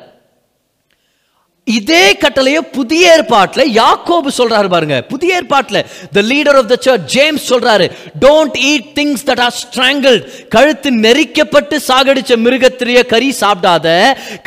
இதே 1.68 2.06
கட்டளையை 2.22 2.62
புதிய 2.76 3.12
ஏற்பாட்டில் 3.12 3.70
யாக்கோபு 3.78 4.30
சொல்றாரு 4.38 4.68
பாருங்க. 4.74 4.96
புதிய 5.12 5.38
ஏற்பாட்டில் 5.40 5.78
the 6.16 6.22
leader 6.32 6.58
of 6.62 6.68
the 6.72 6.76
church 6.86 7.06
James 7.14 7.46
சொல்றாரு 7.52 7.86
don't 8.26 8.58
eat 8.72 8.90
things 8.98 9.24
that 9.30 9.42
are 9.46 9.54
strangled 9.60 10.24
கழுத்து 10.56 10.90
நெரிக்கப்பட்டு 11.06 11.76
சாகடிச்ச 11.88 12.38
மிருகத்திலேயே 12.46 13.04
கறி 13.14 13.30
சாப்பிடாத 13.42 13.88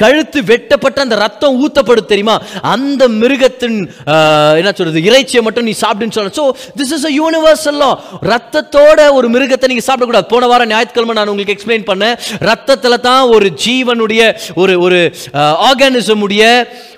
கழுத்து 0.03 0.43
வெட்டப்பட்ட 0.51 1.01
அந்த 1.07 1.19
ரத்தம் 1.25 1.57
ஊத்தப்படும் 1.65 2.11
தெரியுமா? 2.13 2.37
அந்த 2.75 3.03
மிருகத்தின் 3.23 3.79
என்ன 4.61 4.73
சொல்றது 4.81 5.07
இறைச்சியை 5.09 5.43
மட்டும் 5.47 5.69
நீ 5.71 5.75
சாப்பிடுன்னு 5.85 6.19
சொல்ல 6.19 6.35
so 6.41 6.47
this 6.81 6.95
is 6.99 7.09
a 7.11 7.15
universal 7.21 7.81
law 7.85 7.91
ரத்தத்தோட 8.33 9.09
ஒரு 9.19 9.31
மிருகத்தை 9.37 9.71
நீங்க 9.73 9.87
சாப்பிடக்கூடாது 9.89 10.31
போன 10.35 10.51
வாரம் 10.53 10.73
ஞாயிற்றுக்கிழமை 10.75 11.17
நான் 11.21 11.33
உங்களுக்கு 11.35 11.57
எக்ஸ்பிளைன் 11.57 11.89
பண்ணேன். 11.91 12.15
ரத்தத்தில் 12.51 13.05
தான் 13.09 13.25
ஒரு 13.37 13.49
ஜீவனுடைய 13.65 14.23
ஒரு 14.63 14.77
ஒரு 14.87 15.01
ஆர்கானிசம் 15.69 16.25
உடைய 16.29 16.45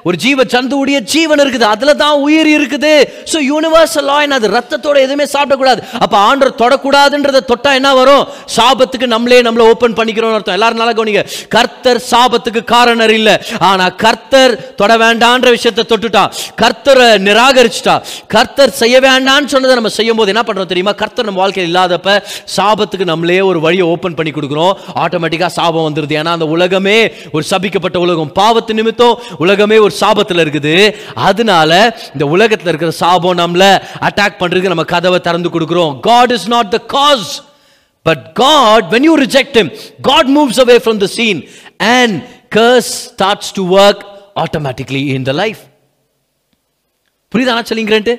ஒரு 0.09 0.17
ஜீவ 0.25 0.45
ஜந்துவுடைய 0.55 0.99
ஜீவன் 1.13 1.43
இருக்குது. 1.45 1.67
அதுல 1.75 1.95
தான் 2.03 2.17
உயிர் 2.27 2.51
இருக்குது. 2.57 2.93
ஸோ 3.33 3.39
யூனிவர்சல் 3.51 4.09
லாயின் 4.11 4.37
அது 4.39 4.53
ரத்தத்தோட 4.57 4.97
எதுவுமே 5.07 5.27
சாப்பிடக்கூடாது. 5.35 5.81
அப்ப 6.05 6.15
ஆண்டர் 6.29 6.53
தொடக்கூடாதுன்றதை 6.63 7.43
தொட்டா 7.51 7.73
என்ன 7.81 7.91
வரும்? 8.01 8.25
சாபத்துக்கு 8.57 9.07
நம்மளே 9.15 9.41
நம்மள 9.49 9.65
ஓபன் 9.73 9.97
பண்ணிக்கிறோம் 9.99 10.37
அர்த்தம். 10.39 10.57
எல்லாரும் 10.59 10.81
நல்லா 10.83 10.95
கவனிங்க. 10.99 11.25
கர்த்தர் 11.57 12.01
சாபத்துக்கு 12.11 12.63
காரணர் 12.75 13.15
இல்ல. 13.19 13.31
ஆனா 13.71 13.87
கர்த்தர் 14.05 14.55
தொட 14.81 14.93
வேண்டான்ற 15.05 15.49
விஷயத்தை 15.57 15.85
தொட்டுட்டா 15.93 16.25
கர்த்தரை 16.63 17.09
நிராகரிச்சுட்டா 17.27 17.95
கர்த்தர் 18.35 18.73
செய்ய 18.81 18.97
வேண்டாம்னு 19.09 19.53
சொன்னதை 19.55 19.75
நம்ம 19.79 19.93
செய்யும் 19.99 20.19
போது 20.21 20.33
என்ன 20.35 20.43
பண்றோம் 20.49 20.71
தெரியுமா? 20.73 20.93
கர்த்தர் 21.03 21.29
நம்ம 21.29 21.41
வாழ்க்கையில் 21.43 21.71
இல்லாதப்ப 21.71 22.15
சாபத்துக்கு 22.57 23.07
நம்மளே 23.13 23.41
ஒரு 23.51 23.59
வழியை 23.67 23.87
ஓபன் 23.93 24.17
பண்ணி 24.19 24.33
கொடுக்குறோம். 24.37 24.75
ஆட்டோமேட்டிக்கா 25.05 25.49
சாபம் 25.59 25.87
வந்துருது. 25.89 26.17
ஏன்னா 26.21 26.35
அந்த 26.39 26.49
உலகமே 26.57 26.99
ஒரு 27.37 27.45
சபிக்கப்பட்ட 27.53 27.99
உலகம். 28.07 28.33
பாவத்து 28.41 28.79
நிமித்தம் 28.81 29.15
உலகமே 29.45 29.79
ஒரு 29.87 29.95
சாபத்தில் 30.03 30.43
இருக்குது. 30.45 30.75
அதனால 31.29 31.71
இந்த 32.15 32.25
உலகத்துல 32.35 32.71
இருக்கிற 32.73 32.93
சாபம் 33.03 33.39
நம்மள 33.43 33.65
அட்டாக் 34.09 34.41
பண்றதுக்கு 34.41 34.73
நம்ம 34.75 34.87
கதவை 34.95 35.21
திறந்து 35.29 35.53
கொடுக்குறோம். 35.55 35.95
God 36.09 36.35
is 36.37 36.49
not 36.55 36.73
the 36.77 36.81
cause 36.97 37.31
but 38.07 38.25
God 38.43 38.87
when 38.95 39.07
you 39.09 39.15
reject 39.25 39.57
him 39.61 39.71
God 40.09 40.31
moves 40.37 40.61
away 40.65 40.77
from 40.85 41.01
the 41.05 41.09
scene 41.19 41.41
and 41.97 42.17
curse 42.59 42.93
starts 43.13 43.55
to 43.61 43.65
work 43.79 44.03
automatically 44.45 45.03
in 45.17 45.27
the 45.31 45.35
life 45.43 45.63
புரியுதா 47.33 47.63
சொல்லிங்கிறேன்ட்டு 47.71 48.17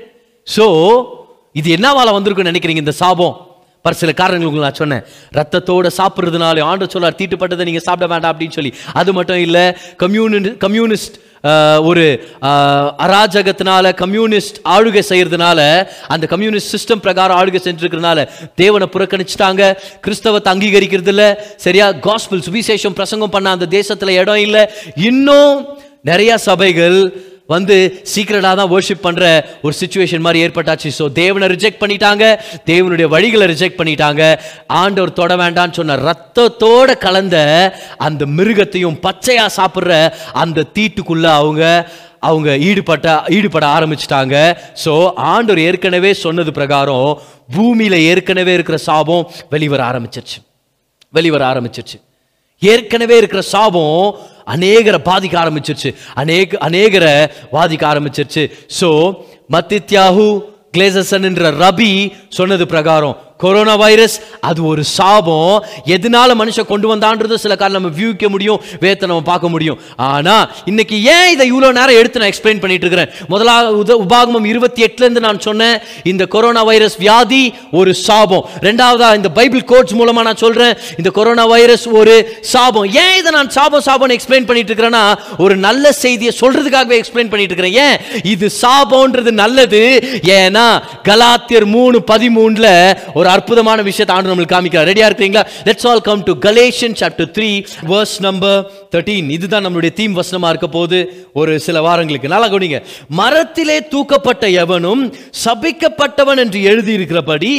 ஸோ 0.47 0.65
இது 1.59 1.69
என்னவால 1.77 2.09
வந்திருக்குன்னு 2.15 2.51
நினைக்கிறீங்க 2.51 2.81
இந்த 2.83 2.93
சாபம்? 3.03 3.35
பர் 3.85 3.97
சில 3.99 4.11
காரணங்கள் 4.19 4.65
நான் 4.65 4.79
சொன்னேன். 4.79 5.03
ரத்தத்தோட 5.37 5.89
சாப்பிட்றதுனால 5.97 6.63
ஆண்டு 6.71 6.89
சொல்லார் 6.93 7.17
தீட்டுப்பட்டதை 7.19 7.63
நீங்க 7.69 7.81
சாப்பிட 7.85 8.07
வேண்டாம் 8.11 8.31
அப்படின்னு 8.33 8.55
சொல்லி. 8.57 8.71
அது 8.99 9.11
மட்டும் 9.17 9.41
இல்லை 9.45 9.63
கம்யூனி 10.03 10.51
கம்யூனிஸ்ட் 10.65 11.15
ஒரு 11.89 12.05
அராஜகத்தினால 13.05 13.93
கம்யூனிஸ்ட் 14.01 14.57
ஆளுகை 14.75 15.03
செய்கிறதுனால 15.09 15.59
அந்த 16.07 16.25
கம்யூனிஸ்ட் 16.33 16.73
சிஸ்டம் 16.75 17.03
பிரகாரம் 17.05 17.37
ஆளுகை 17.39 17.59
செஞ்சுருக்கிறதுனால 17.67 18.27
தேவனை 18.55 18.87
புறக்கணிச்சிட்டாங்க. 18.93 19.63
கிறிஸ்தவத்தை 20.05 20.49
அங்கீகரிக்கிறது 20.53 21.13
இல்ல 21.13 21.25
சரியா? 21.65 21.87
காஸ்பிள் 22.07 22.45
சுவிசேஷம் 22.47 22.97
பிரசங்கம் 22.99 23.33
பண்ண 23.35 23.49
அந்த 23.49 23.69
தேசத்தில் 23.77 24.17
இடம் 24.21 24.43
இல்லை. 24.47 24.63
இன்னும் 25.09 25.55
நிறையா 26.05 26.35
சபைகள் 26.49 26.99
வந்து 27.53 27.75
சீக்கிரடாக 28.11 28.55
தான் 28.59 28.71
ஒர்ஷிப் 28.75 29.05
பண்ணுற 29.05 29.25
ஒரு 29.65 29.73
சுச்சுவேஷன் 29.81 30.25
மாதிரி 30.25 30.43
ஏற்பட்டாச்சு. 30.45 30.89
ஸோ 30.99 31.05
தேவனை 31.21 31.47
ரிஜெக்ட் 31.53 31.81
பண்ணிட்டாங்க. 31.83 32.25
தேவனுடைய 32.71 33.07
வழிகளை 33.15 33.45
ரிஜெக்ட் 33.53 33.79
பண்ணிட்டாங்க. 33.79 34.23
ஆண்டவர் 34.81 35.17
தொட 35.21 35.35
வேண்டாம்னு 35.43 35.77
சொன்ன 35.79 35.97
ரத்தத்தோட 36.09 36.97
கலந்த 37.05 37.37
அந்த 38.07 38.25
மிருகத்தையும் 38.39 38.99
பச்சையாக 39.07 39.55
சாப்பிட்ற 39.59 39.97
அந்த 40.43 40.67
தீட்டுக்குள்ளே 40.77 41.31
அவங்க 41.41 41.63
அவங்க 42.29 42.49
ஈடுபட்ட 42.69 43.07
ஈடுபட 43.35 43.65
ஆரம்பிச்சிட்டாங்க. 43.77 44.35
ஸோ 44.83 44.93
ஆண்டவர் 45.33 45.61
ஏற்கனவே 45.67 46.11
சொன்னது 46.25 46.51
பிரகாரம் 46.57 47.09
பூமியில் 47.55 47.97
ஏற்கனவே 48.09 48.53
இருக்கிற 48.57 48.77
சாபம் 48.89 49.25
வெளிவர 49.55 49.81
ஆரம்பிச்சிருச்சு. 49.91 50.39
வெளிவர 51.17 51.43
ஆரம்பிச்சிருச்சு. 51.51 51.97
ஏற்கனவே 52.59 53.17
இருக்கிற 53.17 53.41
சாபம் 53.41 54.15
அநேகரை 54.47 54.99
பாதிக்க 55.09 55.35
ஆரம்பிச்சிருச்சு. 55.43 55.95
அநேக 56.15 56.57
அநேகரை 56.69 57.31
பாதிக்க 57.51 57.83
ஆரம்பிச்சிருச்சு. 57.93 58.51
ஸோ 58.79 58.89
மத்தித்யாஹு 59.51 60.41
கிளேசன் 60.77 61.23
என்ற 61.23 61.51
ரபி 61.51 62.11
சொன்னது 62.29 62.65
பிரகாரம் 62.65 63.17
கொரோனா 63.39 63.75
வைரஸ் 63.75 64.21
அது 64.39 64.65
ஒரு 64.65 64.83
சாபம். 64.83 65.65
எதனால 65.85 66.35
மனுஷன் 66.39 66.65
கொண்டு 66.65 66.95
வந்தான்றது 66.95 67.35
சில 67.35 67.55
காரணம் 67.55 67.81
நம்ம 67.81 68.01
வியூக்க 68.01 68.27
முடியும் 68.27 68.61
வேத்தை 68.79 69.07
நம்ம 69.07 69.23
பார்க்க 69.23 69.49
முடியும். 69.49 69.79
ஆனா 69.95 70.49
இன்னைக்கு 70.65 71.03
ஏன் 71.03 71.31
இதை 71.31 71.53
இவ்வளோ 71.53 71.71
நேரம் 71.71 71.87
எடுத்து 71.87 72.19
நான் 72.19 72.29
எக்ஸ்பிளைன் 72.29 72.59
பண்ணிட்டு 72.59 72.87
இருக்கிறேன்? 72.87 73.09
முதலாக 73.27 73.69
உத- 73.69 74.01
உபாகமம் 74.07 74.45
இருபத்தி 74.45 74.83
எட்டுலேருந்து 74.83 75.19
நான் 75.19 75.39
சொன்னேன் 75.39 75.79
இந்த 76.03 76.25
கொரோனா 76.25 76.63
வைரஸ் 76.63 76.97
வியாதி 76.97 77.53
ஒரு 77.71 77.93
சாபம். 77.93 78.49
ரெண்டாவதா 78.61 79.15
இந்த 79.15 79.29
பைபிள் 79.29 79.63
கோட்ஸ் 79.63 79.93
மூலமாக 79.93 80.25
நான் 80.25 80.35
சொல்கிறேன் 80.35 80.77
இந்த 80.97 81.09
கொரோனா 81.09 81.45
வைரஸ் 81.45 81.87
ஒரு 81.87 82.37
சாபம். 82.41 82.85
ஏன் 82.85 83.17
இதை 83.19 83.31
நான் 83.31 83.49
சாபம் 83.49 83.81
சாபம் 83.81 84.09
எக்ஸ்பிளைன் 84.09 84.45
பண்ணிட்டு 84.45 84.73
இருக்கிறேன்னா 84.73 85.17
ஒரு 85.37 85.57
நல்ல 85.57 85.91
செய்தியை 85.91 86.33
சொல்றதுக்காகவே 86.41 87.03
எக்ஸ்பிளைன் 87.03 87.29
பண்ணிட்டு 87.29 87.55
இருக்கிறேன். 87.55 87.73
ஏன்? 87.73 87.97
இது 88.23 88.49
சாபம்ன்றது 88.61 89.31
நல்லது. 89.31 90.03
ஏன்னா 90.21 90.81
கலாத்தியர் 91.03 91.65
மூணு 91.65 92.03
பதிமூணுல 92.11 92.97
ஒரு 93.13 93.27
அற்புதமான 93.35 93.81
விஷயத்தை 93.81 94.15
ஆண்டு 94.15 94.31
நம்மளுக்கு 94.31 94.55
காமிக்கிறார். 94.55 94.89
ரெடியா 94.91 95.07
இருக்கீங்களா 95.09 95.43
let's 95.67 95.87
all 95.87 96.01
come 96.01 96.23
to 96.29 96.33
Galatians 96.47 96.95
chapter 97.01 97.31
three 97.37 97.49
verse 97.91 98.15
number 98.27 98.59
thirteen 98.95 99.29
இதுதான் 99.37 99.65
நம்மளுடைய 99.65 99.93
தீம் 99.93 100.17
வசனமா 100.21 100.49
இருக்க 100.49 100.67
போது 100.77 101.27
ஒரு 101.33 101.59
சில 101.59 101.81
வாரங்களுக்கு. 101.87 102.33
நல்லா 102.33 102.49
கவனிங்க. 102.53 102.81
மரத்திலே 103.19 103.79
தூக்கப்பட்ட 103.93 104.51
எவனும் 104.63 105.03
சபிக்கப்பட்டவன் 105.45 106.41
என்று 106.45 106.61
எழுதி 106.63 106.97
இருக்கிறபடி 106.97 107.53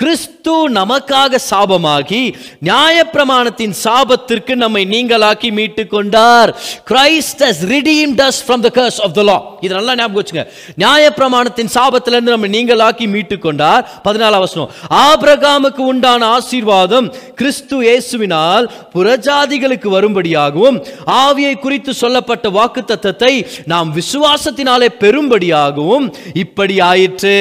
கிறிஸ்து 0.00 0.54
நமக்காக 0.76 1.38
சாபமாகி 1.50 2.20
நியாயப்பிரமாணத்தின் 2.68 3.74
சாபத்திற்கு 3.82 4.54
நம்மை 4.62 4.82
நீங்களாக்கி 4.92 5.52
மீட்டு 5.58 5.86
கொண்டார். 5.92 6.50
Christ 6.90 7.42
has 7.46 7.60
redeemed 7.72 8.20
us 8.24 8.40
from 8.46 8.64
the 8.66 8.70
curse 8.78 8.98
of 9.04 9.14
the 9.18 9.22
law 9.28 9.36
இது 9.64 9.74
நல்லா 9.74 9.94
ஞாபகம் 10.00 10.20
வச்சுங்க. 10.20 10.44
நியாயப்பிரமாணத்தின் 10.82 11.70
சாபத்திலிருந்து 11.76 12.34
நம்மை 12.34 12.50
நீங்களாக்கி 12.56 13.06
மீட்டு 13.14 13.38
கொண்டார். 13.38 13.84
பதினாலாம் 14.06 14.44
வசனம். 14.46 14.72
ஆபிரகாமுக்கு 15.04 15.84
உண்டான 15.92 16.26
ஆசீர்வாதம் 16.38 17.08
கிறிஸ்து 17.42 17.78
இயேசுவினால் 17.88 18.66
புறஜாதிகளுக்கு 18.96 19.90
வரும்படியாகவும் 19.96 20.82
ஆவியை 21.22 21.54
குறித்து 21.66 21.94
சொல்லப்பட்ட 22.02 22.48
வாக்குத்தத்தத்தை 22.58 23.32
நாம் 23.74 23.94
விசுவாசத்தினாலே 24.00 24.90
பெரும்படியாகவும் 25.04 26.08
இப்படி 26.44 26.76
ஆயிற்று. 26.90 27.38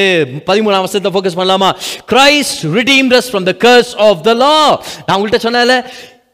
பதிமூணாம் 0.52 0.88
வசத்தை 0.88 1.12
ஃபோக்கஸ் 1.14 1.40
பண்ணலாமா? 1.42 1.72
Christ 2.14 2.42
Christ 2.44 2.64
redeemed 2.78 3.20
us 3.20 3.30
from 3.32 3.50
the 3.52 3.54
curse 3.68 3.98
of 3.98 4.24
the 4.24 4.34
law 4.34 4.84
நான் 5.06 5.22
உங்கள்கிட்ட 5.22 5.42
சொன்னேன்ல 5.48 5.86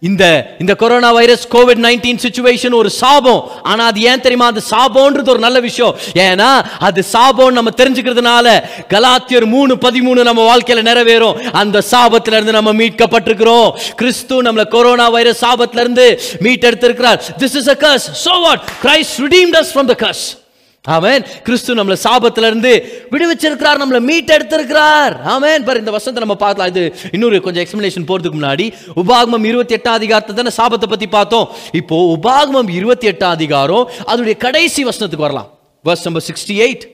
இந்த 0.02 0.56
இந்த 0.60 0.76
corona 0.76 1.12
virus 1.12 1.48
COVID 1.48 1.82
nineteen 1.86 2.20
situation 2.26 2.74
ஒரு 2.74 2.90
சாபம். 2.90 3.52
ஆனா 3.64 3.86
அது 3.86 4.02
ஏன் 4.02 4.22
தெரியுமா? 4.22 4.46
அது 4.46 4.62
சாபம்ன்றது 4.70 5.30
ஒரு 5.30 5.40
நல்ல 5.40 5.60
விஷயம். 5.60 5.96
ஏன்னா 6.14 6.66
அது 6.80 7.04
சாபம் 7.04 7.54
நம்ம 7.54 7.70
தெரிஞ்சுக்கிறதுனால 7.78 8.64
கலாத்தியர் 8.90 9.46
மூணு 9.46 9.76
பதிமூணு 9.76 10.24
நம்ம 10.24 10.56
வாழ்க்கையில 10.56 10.88
நிறைவேறும். 10.90 11.52
அந்த 11.52 11.84
சாபத்துல 11.92 12.38
இருந்து 12.40 12.52
நம்ம 12.52 12.74
மீட்கப்பட்டிருக்கிறோம். 12.74 13.72
கிறிஸ்து 13.96 14.44
நம்மள 14.44 14.68
கொரோனா 14.68 15.10
வைரஸ் 15.10 15.46
சாபத்துல 15.46 15.80
இருந்து 15.80 16.22
மீட்டெடுத்திருக்கிறார். 16.42 17.20
This 17.38 17.58
is 17.62 17.68
a 17.68 17.78
curse. 17.80 18.08
So 18.26 18.42
what 18.42 18.62
Christ 18.84 19.18
redeemed 19.18 19.60
us 19.62 19.74
from 19.74 19.96
the 19.96 20.08
curse. 20.08 20.39
ஆமேன். 20.88 21.24
கிறிஸ்து 21.46 21.76
நம்மள 21.76 21.96
சாபத்துல 22.04 22.50
இருந்து 22.52 22.72
விடுவிச்சிருக்கிறார் 23.12 23.80
நம்மளை 23.82 24.00
மீட் 24.10 24.32
எடுத்திருக்கிறார் 24.36 25.14
ஆமேன். 25.34 25.64
பாரு 25.68 25.82
இந்த 25.84 25.92
வசனத்தை 25.92 26.22
நம்ம 26.26 26.38
பார்க்கலாம். 26.46 26.70
இது 26.74 26.84
இன்னொரு 27.12 27.42
கொஞ்சம் 27.42 27.64
எக்ஸ்பிளேஷன் 27.64 28.08
போறதுக்கு 28.10 28.40
முன்னாடி 28.40 28.66
உபாகமம் 29.02 29.48
இருபத்தி 29.52 29.76
எட்டாம் 29.78 30.00
அதிகாரத்தை 30.00 30.36
தானே 30.36 30.54
சாபத்தை 30.60 30.90
பத்தி 30.94 31.08
பார்த்தோம். 31.08 31.50
இப்போ 31.82 31.98
உபாகமம் 32.16 32.72
இருபத்தி 32.80 33.10
எட்டாம் 33.12 33.36
அதிகாரம் 33.40 33.90
அதனுடைய 34.06 34.38
கடைசி 34.46 34.84
வசனத்துக்கு 34.86 35.28
வரலாம். 35.28 35.52
Verse 35.86 36.06
number 36.08 36.28
sixty 36.30 36.58
eight 36.66 36.86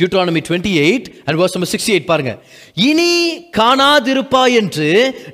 Deuteronomy 0.00 0.40
twenty 0.46 0.70
eight 0.84 1.04
and 1.24 1.36
verse 1.40 1.52
number 1.54 1.70
sixty 1.72 1.92
eight 1.94 2.08
பாருங்க. 2.08 2.32
இனி 2.86 3.10
காணாதிருப்பாய் 3.58 4.54
என்று 4.60 4.88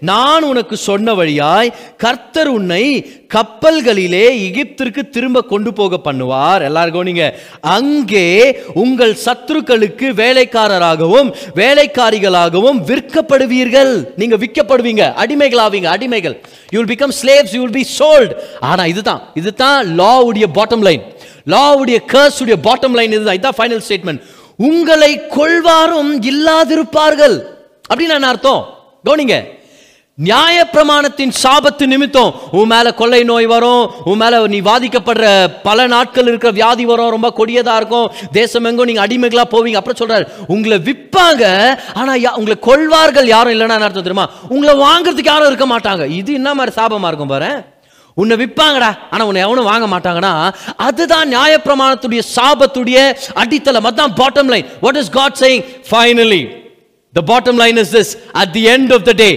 நான் 0.09 0.47
உனக்கு 0.49 0.77
சொன்ன 0.89 1.15
வழியாய் 1.21 1.71
கர்த்தர் 2.03 2.51
உன்னை 2.57 2.83
கப்பல்களிலே 3.35 4.27
எகிப்திற்கு 4.47 5.03
திரும்ப 5.15 5.43
கொண்டு 5.53 5.71
போக 5.79 6.01
பண்ணுவார். 6.07 6.65
எல்லாருக்கும் 6.69 7.09
நீங்க 7.11 7.27
அங்கே 7.77 8.27
உங்கள் 8.83 9.15
சத்துருக்களுக்கு 9.25 10.09
வேலைக்காரராகவும் 10.21 11.31
வேலைக்காரிகளாகவும் 11.61 12.81
விற்கப்படுவீர்கள். 12.91 13.95
நீங்க 14.23 14.39
விற்கப்படுவீங்க. 14.43 15.07
அடிமைகளாவீங்க. 15.23 15.89
அடிமைகள். 15.97 16.37
You 16.75 16.77
will 16.81 16.93
become 16.95 17.15
slaves 17.21 17.55
you 17.57 17.63
will 17.65 17.79
be 17.81 17.87
sold 18.01 18.35
ஆனா 18.73 18.85
இதுதான். 18.93 19.23
இதுதான் 19.43 19.95
லா 20.03 20.13
உடைய 20.29 20.49
பாட்டம் 20.59 20.85
லைன் 20.89 21.07
லா 21.55 21.65
உடைய 21.81 22.01
கர்ஸ் 22.13 22.41
உடைய 22.45 22.59
பாட்டம் 22.69 22.99
லைன் 23.01 23.17
இதுதான். 23.17 23.39
இதுதான் 23.39 23.59
ஃபைனல் 23.61 23.83
ஸ்டேட்மெண்ட் 23.89 24.23
உங்களை 24.61 25.27
கொள்வாரும் 25.27 26.23
இல்லாதிருப்பார்கள். 26.23 27.43
அப்படின்னு 27.91 28.09
என்ன 28.09 28.29
அர்த்தம்? 28.29 28.67
கவனிங்க. 29.05 29.37
நியாயப்பிரமாணத்தின் 30.25 31.33
சாபத்து 31.43 31.87
நிமித்தம் 31.87 32.35
உன் 32.53 32.67
மேல 32.67 32.95
கொள்ளை 32.95 33.25
நோய் 33.25 33.47
வரும் 33.47 33.91
உன் 34.05 34.19
மேல 34.19 34.47
நீ 34.47 34.61
பாதிக்கப்படுற 34.61 35.51
பல 35.63 35.87
நாட்கள் 35.87 36.27
இருக்கிற 36.27 36.53
வியாதி 36.53 36.85
வரும் 36.85 37.11
ரொம்ப 37.11 37.33
கொடியதா 37.37 37.77
இருக்கும் 37.77 38.11
தேசம் 38.33 38.65
எங்கோ 38.65 38.85
நீங்க 38.85 39.07
அடிமைகளா 39.07 39.43
போவீங்க 39.51 39.75
அப்புறம் 39.75 40.01
சொல்றாரு. 40.01 40.27
உங்களை 40.47 40.79
விற்பாங்க 40.79 41.45
ஆனா 41.95 42.15
யா- 42.15 42.35
உங்களை 42.35 42.59
கொள்வார்கள் 42.61 43.27
யாரும் 43.27 43.53
இல்லைன்னா 43.53 43.79
அர்த்தம் 43.81 43.93
தெரியுமா? 43.93 44.29
உங்களை 44.49 44.75
வாங்குறதுக்கு 44.75 45.25
யாரும் 45.25 45.47
இருக்க 45.47 45.79
மாட்டாங்க. 45.79 46.11
இது 46.11 46.33
என்ன 46.33 46.55
மாதிரி 46.55 46.77
சாபமா 46.83 47.07
இருக்கும் 47.07 47.29
பாரு 47.29 47.65
உன்னை 48.21 48.35
விற்பாங்கடா. 48.43 48.91
ஆனால் 49.11 49.27
உன்னை 49.31 49.43
எவனும் 49.47 49.71
வாங்க 49.73 49.87
மாட்டாங்கன்னா 49.95 50.33
அதுதான் 50.89 51.29
நியாயப்பிரமாணத்துடைய 51.35 52.23
சாபத்துடைய 52.37 52.99
அடித்தளம். 53.43 53.89
அதான் 53.91 54.17
bottom 54.23 54.51
line 54.55 54.67
what 54.87 54.99
is 55.03 55.13
God 55.19 55.39
saying 55.43 55.65
finally 55.91 56.43
the 57.15 57.23
bottom 57.31 57.61
line 57.63 57.79
is 57.83 57.95
this 57.97 58.13
at 58.41 58.53
the 58.57 58.63
end 58.75 58.93
of 58.97 59.07
the 59.09 59.13
day 59.23 59.31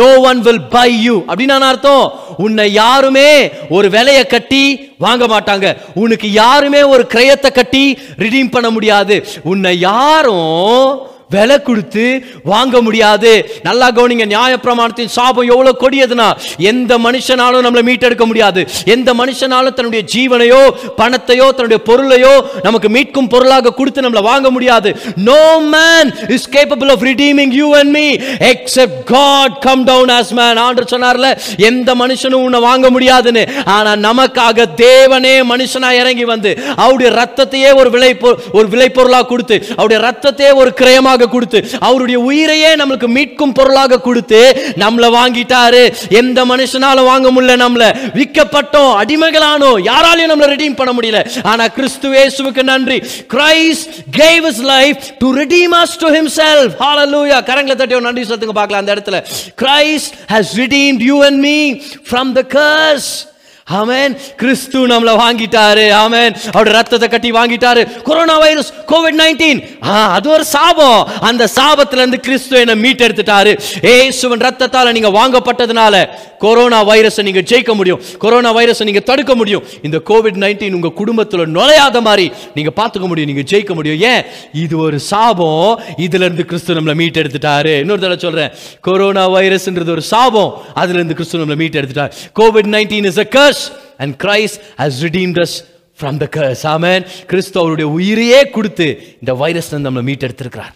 no 0.00 0.08
one 0.30 0.40
will 0.46 0.64
buy 0.76 0.88
you 1.06 1.16
அப்படின்னு 1.28 1.66
அர்த்தம். 1.72 2.06
உன்னை 2.44 2.64
யாருமே 2.82 3.28
ஒரு 3.76 3.86
விலையை 3.96 4.24
கட்டி 4.34 4.62
வாங்க 5.04 5.24
மாட்டாங்க. 5.34 5.66
உனக்கு 6.04 6.28
யாருமே 6.42 6.80
ஒரு 6.94 7.04
கிரயத்தை 7.14 7.50
கட்டி 7.58 7.84
ரிடீம் 8.24 8.54
பண்ண 8.56 8.70
முடியாது. 8.76 9.16
உன்னை 9.52 9.72
யாரும் 9.90 11.16
விலை 11.34 11.56
கொடுத்து 11.62 12.04
வாங்க 12.50 12.76
முடியாது. 12.86 13.32
நல்லா 13.66 13.86
கவனிங்க 13.96 14.26
நியாயப்பிரமாணத்தின் 14.34 15.12
சாபம் 15.16 15.48
எவ்வளோ 15.52 15.72
கொடியதுன்னா 15.82 16.28
எந்த 16.70 16.92
மனுஷனாலும் 17.06 17.64
நம்மளை 17.66 17.82
மீட்டெடுக்க 17.88 18.24
முடியாது. 18.30 18.60
எந்த 18.94 19.10
மனுஷனாலும் 19.20 19.76
தன்னுடைய 19.78 20.02
ஜீவனையோ 20.14 20.60
பணத்தையோ 21.00 21.46
தன்னுடைய 21.56 21.80
பொருளையோ 21.88 22.32
நமக்கு 22.66 22.90
மீட்கும் 22.96 23.30
பொருளாக 23.34 23.74
கொடுத்து 23.80 24.04
நம்மளை 24.06 24.22
வாங்க 24.30 24.50
முடியாது. 24.56 24.92
No 25.28 25.42
man 25.74 26.12
is 26.36 26.48
capable 26.56 26.92
of 26.94 27.04
redeeming 27.10 27.52
you 27.60 27.68
and 27.80 27.92
me 27.98 28.06
except 28.52 29.02
God 29.12 29.58
come 29.66 29.84
down 29.90 30.14
as 30.18 30.32
man 30.40 30.62
and 30.64 30.86
சொன்னார்ல 30.94 31.30
எந்த 31.70 31.88
மனுஷனும் 32.02 32.46
உன்னை 32.48 32.62
வாங்க 32.68 32.86
முடியாதுன்னு. 32.96 33.44
ஆனா 33.76 33.94
நமக்காக 34.08 34.68
தேவனே 34.84 35.36
மனுஷனா 35.52 35.92
இறங்கி 36.00 36.26
வந்து 36.32 36.52
அவருடைய 36.82 37.10
ரத்தத்தையே 37.20 37.70
ஒரு 37.82 37.92
விலை 37.96 38.12
ஒரு 38.58 38.66
விலை 38.74 38.90
பொருளாக 38.98 39.26
கொடுத்து 39.34 39.58
அவருடைய 39.78 40.00
ரத்தத்தையே 40.08 40.52
ஒரு 40.62 40.72
கிரயமாக 40.80 41.16
கொடுத்து 41.26 41.68
அவருடைய 41.78 42.20
உயிரையே 42.20 42.74
நம்மளுக்கு 42.74 43.08
மீட்கும் 43.16 43.54
பொருளாக 43.54 44.00
கொடுத்து 44.00 44.40
நம்மளை 44.76 45.08
வாங்கிட்டாரு. 45.18 45.94
எந்த 46.08 46.44
மனுஷனால 46.44 47.04
வாங்க 47.04 47.30
முடியல 47.30 47.56
நம்மள? 47.64 47.84
விற்கப்பட்டோம் 48.18 48.92
அடிமைகளானோ 49.02 49.70
யாராலையும் 49.90 50.32
நம்மளை 50.32 50.48
ரெடீம் 50.54 50.76
பண்ண 50.76 50.92
முடியல. 50.92 51.40
ஆனா 51.42 51.66
கிறிஸ்து 51.66 52.12
இயேசுவுக்கு 52.12 52.62
நன்றி. 52.62 52.98
Christ 53.34 53.88
gave 54.16 54.46
his 54.46 54.60
life 54.60 54.96
to 55.18 55.34
redeem 55.34 55.74
us 55.82 55.98
to 55.98 56.08
himself 56.08 56.74
ஹalleluya 56.80 57.40
கரங்கள 57.50 57.74
தட்டி 57.74 57.94
ஒரு 57.94 58.06
நன்றி 58.10 58.24
சொல்லுங்க 58.24 58.52
பார்க்கலாம் 58.52 58.86
அந்த 58.86 58.94
இடத்துல. 58.94 59.24
Christ 59.62 60.14
has 60.32 60.56
redeemed 60.58 61.00
you 61.08 61.16
and 61.26 61.44
me 61.44 61.82
from 62.10 62.34
the 62.36 62.42
curse. 62.54 63.26
ஆமேன். 63.72 64.34
கிறிஸ்து 64.36 64.86
நம்மள 64.86 65.08
வாங்கிட்டாரு. 65.08 65.84
ஆமேன். 66.04 66.34
அவருடைய 66.52 66.78
ரத்தத்தை 66.78 67.08
கட்டி 67.08 67.32
வாங்கிட்டாரு. 67.32 68.02
கொரோனா 68.02 68.38
வைரஸ் 68.38 68.72
கோவிட் 68.86 69.18
நைன்டீன் 69.18 69.78
அது 70.06 70.30
ஒரு 70.30 70.44
சாபம். 70.44 71.08
அந்த 71.20 71.48
சாபத்துல 71.56 71.92
இருந்து 71.92 72.20
கிறிஸ்து 72.20 72.58
என்ன 72.58 72.74
மீட்டெடுத்துட்டாரு. 72.74 73.60
ஏசுவன் 73.80 74.46
ரத்தத்தால 74.46 74.92
நீங்க 74.92 75.08
வாங்கப்பட்டதுனால 75.08 76.08
கொரோனா 76.38 76.88
வைரஸை 76.88 77.22
நீங்க 77.22 77.40
ஜெயிக்க 77.40 77.74
முடியும். 77.74 78.00
கொரோனா 78.18 78.56
வைரஸை 78.56 78.84
நீங்க 78.84 79.00
தடுக்க 79.00 79.34
முடியும். 79.34 79.64
இந்த 79.82 80.00
கோவிட் 80.04 80.36
நைன்டீன் 80.38 80.72
உங்க 80.72 80.92
குடும்பத்துல 81.04 81.46
நுழையாத 81.46 82.00
மாதிரி 82.00 82.32
நீங்க 82.54 82.70
பார்த்துக்க 82.76 83.06
முடியும். 83.06 83.30
நீங்க 83.30 83.56
ஜெயிக்க 83.56 83.74
முடியும். 83.74 84.00
ஏன்? 84.00 84.24
இது 84.52 84.78
ஒரு 84.78 85.00
சாபம். 85.00 85.80
இதுல 85.96 86.14
இருந்து 86.14 86.44
கிறிஸ்து 86.44 86.74
நம்மளை 86.74 86.94
மீட்டெடுத்துட்டாரு. 86.94 87.78
இன்னொரு 87.78 88.00
தடவை 88.00 88.18
சொல்றேன். 88.18 88.50
கொரோனா 88.80 89.28
வைரஸ்ன்றது 89.28 89.90
ஒரு 89.90 90.02
சாபம். 90.02 90.62
அதுல 90.74 90.94
இருந்து 90.94 91.14
கிறிஸ்து 91.14 91.38
நம்மளை 91.38 91.58
மீட்டெடுத்துட்டார். 91.58 92.10
COVID 92.40 92.66
nineteen 92.66 93.04
is 93.04 93.18
a 93.18 93.56
us 93.58 93.64
and 94.02 94.18
Christ 94.24 94.56
has 94.80 95.02
redeemed 95.08 95.38
us 95.44 95.52
from 96.00 96.16
the 96.22 96.28
curse. 96.38 96.64
ஆமென் 96.72 97.04
கிறிஸ்து 97.30 97.56
அவருடைய 97.60 97.86
உயிரையே 97.98 98.40
கொடுத்து 98.56 98.88
இந்த 99.20 99.32
வைரஸ் 99.44 99.70
நம்மளை 99.86 100.04
மீட்டெடுத்திருக்கிறார். 100.08 100.74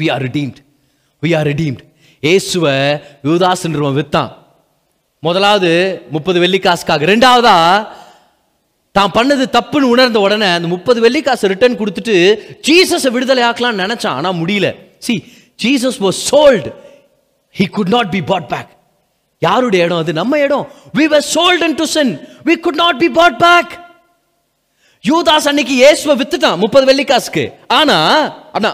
We 0.00 0.06
are 0.14 0.22
redeemed 0.28 0.58
we 1.24 1.32
are 1.38 1.46
redeemed 1.52 1.82
இயேசுவை 2.22 2.76
யூதாஸ்ன்றவன் 3.28 3.98
வித்தான். 4.00 4.30
முதலாவது 5.26 5.70
முப்பது 6.14 6.38
வெள்ளிக்காசுக்காக. 6.44 7.06
ரெண்டாவதா 7.12 7.58
தான் 8.96 9.14
பண்ணது 9.18 9.44
தப்புன்னு 9.56 9.92
உணர்ந்த 9.94 10.18
உடனே 10.26 10.48
அந்த 10.56 10.68
முப்பது 10.74 10.98
வெள்ளிக்காசு 11.04 11.52
ரிட்டர்ன் 11.52 11.78
கொடுத்துட்டு 11.80 12.16
ஜீசஸை 12.68 13.10
விடுதலை 13.14 13.44
ஆக்கலாம்னு 13.50 13.82
நினைச்சான். 13.84 14.18
ஆனா 14.20 14.32
முடியல. 14.42 14.68
See 15.06 15.14
Jesus 15.64 15.98
was 16.04 16.20
sold 16.30 16.72
he 17.58 17.66
could 17.78 17.92
not 17.96 18.12
be 18.16 18.22
bought 18.32 18.48
back 18.52 18.70
யாருடைய 19.46 19.84
இடம் 19.86 20.02
அது? 20.02 20.12
நம்ம 20.20 20.38
இடம். 20.46 20.66
We 20.98 21.04
were 21.12 21.24
sold 21.34 21.62
into 21.68 21.86
sin. 21.94 22.08
We 22.48 22.56
could 22.64 22.78
not 22.84 22.94
be 23.04 23.08
bought 23.18 23.36
back. 23.46 23.68
யூதாஸ் 25.04 25.48
அன்னைக்கு 25.50 25.74
இயேசுவை 25.82 26.14
வித்துட்டான் 26.20 26.60
முப்பது 26.64 26.84
வெள்ளிக்காசுக்கு. 26.90 27.44
ஆனா 27.78 27.96
அண்ணா 28.56 28.72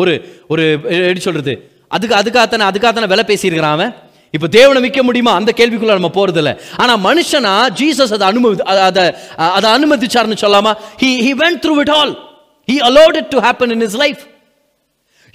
ஒரு 0.00 0.12
ஒரு 0.52 0.64
எப்படி 1.06 1.22
சொல்றது? 1.28 1.54
அதுக்கு 1.94 2.14
அதுக்காகத்தானே 2.20 2.66
அதுக்காகத்தானே 2.70 3.12
விலை 3.14 3.24
பேசியிருக்கிறான் 3.30 3.76
அவன். 3.78 3.94
இப்போ 4.36 4.48
தேவனை 4.56 4.80
விற்க 4.84 5.00
முடியுமா? 5.08 5.32
அந்த 5.40 5.50
கேள்விக்குள்ள 5.58 5.94
நம்ம 5.98 6.10
போறது 6.16 6.40
இல்ல 6.42 6.50
ஆனா 6.82 6.92
மனுஷனா 7.08 7.52
ஜீசஸ் 7.80 8.14
அதை 8.16 8.26
அனுமதி 8.30 8.64
அதை 8.88 9.04
அதை 9.56 9.68
அனுமதிச்சார்னு 9.76 10.38
சொல்லாமா? 10.44 10.72
He 11.02 11.10
he 11.26 11.32
went 11.42 11.60
through 11.64 11.74
it 11.84 11.92
all 11.98 12.12
he 12.70 12.76
allowed 12.88 13.18
it 13.22 13.28
to 13.34 13.40
happen 13.46 13.70
in 13.76 13.80
his 13.86 13.94